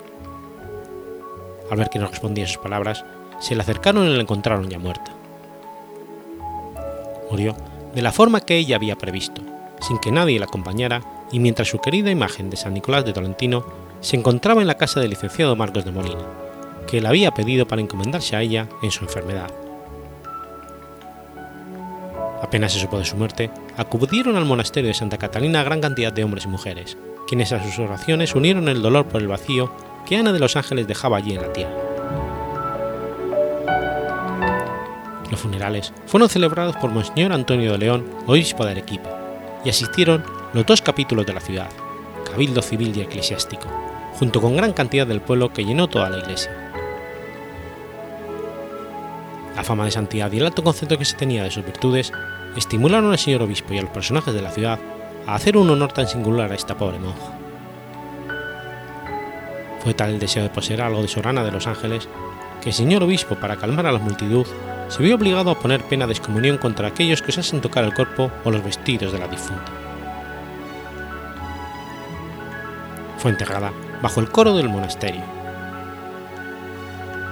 al 1.69 1.77
ver 1.77 1.89
que 1.89 1.99
no 1.99 2.07
respondía 2.07 2.43
a 2.43 2.47
sus 2.47 2.57
palabras, 2.57 3.05
se 3.39 3.55
le 3.55 3.61
acercaron 3.61 4.05
y 4.05 4.13
la 4.13 4.21
encontraron 4.21 4.69
ya 4.69 4.77
muerta. 4.77 5.13
Murió 7.29 7.55
de 7.95 8.01
la 8.01 8.11
forma 8.11 8.41
que 8.41 8.57
ella 8.57 8.75
había 8.75 8.97
previsto, 8.97 9.41
sin 9.79 9.97
que 9.99 10.11
nadie 10.11 10.37
la 10.39 10.45
acompañara 10.45 11.01
y 11.31 11.39
mientras 11.39 11.69
su 11.69 11.79
querida 11.79 12.11
imagen 12.11 12.49
de 12.49 12.57
San 12.57 12.73
Nicolás 12.73 13.05
de 13.05 13.13
Tolentino 13.13 13.65
se 14.01 14.17
encontraba 14.17 14.61
en 14.61 14.67
la 14.67 14.77
casa 14.77 14.99
del 14.99 15.11
licenciado 15.11 15.55
Marcos 15.55 15.85
de 15.85 15.91
Molina, 15.91 16.25
que 16.87 16.99
le 16.99 17.07
había 17.07 17.31
pedido 17.31 17.65
para 17.65 17.81
encomendarse 17.81 18.35
a 18.35 18.41
ella 18.41 18.67
en 18.81 18.91
su 18.91 19.05
enfermedad. 19.05 19.49
Apenas 22.41 22.73
se 22.73 22.79
supo 22.79 22.97
de 22.97 23.05
su 23.05 23.15
muerte, 23.15 23.51
acudieron 23.77 24.35
al 24.35 24.45
monasterio 24.45 24.87
de 24.87 24.93
Santa 24.93 25.17
Catalina 25.17 25.63
gran 25.63 25.79
cantidad 25.79 26.11
de 26.11 26.23
hombres 26.23 26.45
y 26.45 26.47
mujeres, 26.47 26.97
quienes 27.27 27.51
a 27.51 27.63
sus 27.63 27.77
oraciones 27.79 28.33
unieron 28.33 28.67
el 28.67 28.81
dolor 28.81 29.05
por 29.05 29.21
el 29.21 29.27
vacío 29.27 29.71
que 30.05 30.17
Ana 30.17 30.33
de 30.33 30.39
los 30.39 30.55
Ángeles 30.55 30.87
dejaba 30.87 31.17
allí 31.17 31.35
en 31.35 31.41
la 31.41 31.53
tierra. 31.53 31.77
Los 35.29 35.39
funerales 35.39 35.93
fueron 36.07 36.29
celebrados 36.29 36.75
por 36.75 36.91
Monseñor 36.91 37.31
Antonio 37.31 37.71
de 37.71 37.77
León, 37.77 38.05
obispo 38.27 38.65
de 38.65 38.71
Arequipa, 38.71 39.09
y 39.63 39.69
asistieron 39.69 40.23
los 40.53 40.65
dos 40.65 40.81
capítulos 40.81 41.25
de 41.25 41.33
la 41.33 41.39
ciudad, 41.39 41.69
cabildo 42.29 42.61
civil 42.61 42.91
y 42.97 43.01
eclesiástico, 43.01 43.69
junto 44.13 44.41
con 44.41 44.57
gran 44.57 44.73
cantidad 44.73 45.07
del 45.07 45.21
pueblo 45.21 45.53
que 45.53 45.63
llenó 45.63 45.87
toda 45.87 46.09
la 46.09 46.17
iglesia. 46.17 46.51
La 49.55 49.63
fama 49.63 49.85
de 49.85 49.91
santidad 49.91 50.31
y 50.31 50.39
el 50.39 50.45
alto 50.47 50.63
concepto 50.63 50.97
que 50.97 51.05
se 51.05 51.15
tenía 51.15 51.43
de 51.43 51.51
sus 51.51 51.63
virtudes 51.63 52.11
estimularon 52.59 53.11
al 53.11 53.17
señor 53.17 53.43
obispo 53.43 53.73
y 53.73 53.77
a 53.77 53.81
los 53.81 53.91
personajes 53.91 54.33
de 54.33 54.41
la 54.41 54.51
ciudad 54.51 54.79
a 55.27 55.35
hacer 55.35 55.57
un 55.57 55.69
honor 55.69 55.91
tan 55.91 56.07
singular 56.07 56.51
a 56.51 56.55
esta 56.55 56.75
pobre 56.75 56.99
monja. 56.99 57.37
Fue 59.83 59.93
tal 59.93 60.11
el 60.11 60.19
deseo 60.19 60.43
de 60.43 60.49
poseer 60.49 60.81
algo 60.81 61.01
de 61.01 61.07
Sorana 61.07 61.43
de 61.43 61.51
los 61.51 61.67
Ángeles 61.67 62.07
que 62.61 62.69
el 62.69 62.75
señor 62.75 63.03
obispo, 63.03 63.35
para 63.35 63.57
calmar 63.57 63.87
a 63.87 63.91
la 63.91 63.99
multitud, 63.99 64.45
se 64.87 65.01
vio 65.01 65.15
obligado 65.15 65.49
a 65.49 65.59
poner 65.59 65.81
pena 65.83 66.05
de 66.05 66.13
excomunión 66.13 66.57
contra 66.57 66.87
aquellos 66.87 67.21
que 67.21 67.31
osasen 67.31 67.61
tocar 67.61 67.83
el 67.83 67.93
cuerpo 67.93 68.31
o 68.43 68.51
los 68.51 68.63
vestidos 68.63 69.11
de 69.11 69.19
la 69.19 69.27
difunta. 69.27 69.71
Fue 73.17 73.31
enterrada 73.31 73.71
bajo 74.01 74.19
el 74.19 74.29
coro 74.29 74.55
del 74.55 74.69
monasterio. 74.69 75.23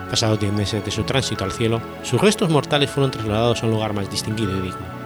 Pasados 0.10 0.40
diez 0.40 0.54
meses 0.54 0.84
de 0.84 0.92
su 0.92 1.04
tránsito 1.04 1.44
al 1.44 1.52
cielo, 1.52 1.82
sus 2.02 2.20
restos 2.20 2.50
mortales 2.50 2.90
fueron 2.90 3.12
trasladados 3.12 3.62
a 3.62 3.68
un 3.68 3.74
lugar 3.74 3.94
más 3.94 4.10
distinguido 4.10 4.58
y 4.58 4.62
digno. 4.62 4.99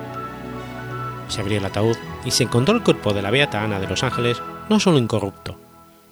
Se 1.34 1.42
abrió 1.42 1.58
el 1.58 1.66
ataúd 1.66 1.98
y 2.24 2.30
se 2.30 2.44
encontró 2.44 2.76
el 2.76 2.84
cuerpo 2.84 3.12
de 3.12 3.24
la 3.24 3.32
Beata 3.32 3.64
Ana 3.64 3.80
de 3.80 3.88
los 3.88 4.04
Ángeles 4.04 4.40
no 4.70 4.80
solo 4.80 5.00
incorrupto, 5.00 5.58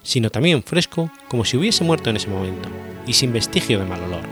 sino 0.01 0.31
también 0.31 0.63
fresco 0.63 1.11
como 1.29 1.45
si 1.45 1.57
hubiese 1.57 1.83
muerto 1.83 2.09
en 2.09 2.15
ese 2.15 2.27
momento, 2.27 2.69
y 3.05 3.13
sin 3.13 3.31
vestigio 3.31 3.77
de 3.77 3.85
mal 3.85 4.01
olor. 4.01 4.23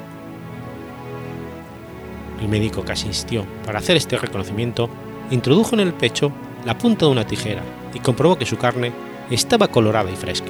El 2.41 2.48
médico 2.48 2.84
que 2.84 2.94
asistió 2.94 3.45
para 3.64 3.78
hacer 3.78 3.98
este 3.98 4.18
reconocimiento 4.18 4.90
introdujo 5.30 5.76
en 5.76 5.82
el 5.82 5.94
pecho 5.94 6.32
la 6.66 6.76
punta 6.76 7.06
de 7.06 7.11
una 7.11 7.28
tijera 7.28 7.61
y 7.94 7.99
comprobó 7.99 8.40
que 8.40 8.48
su 8.48 8.57
carne 8.57 8.91
estaba 9.30 9.68
colorada 9.68 10.10
y 10.10 10.16
fresca. 10.16 10.49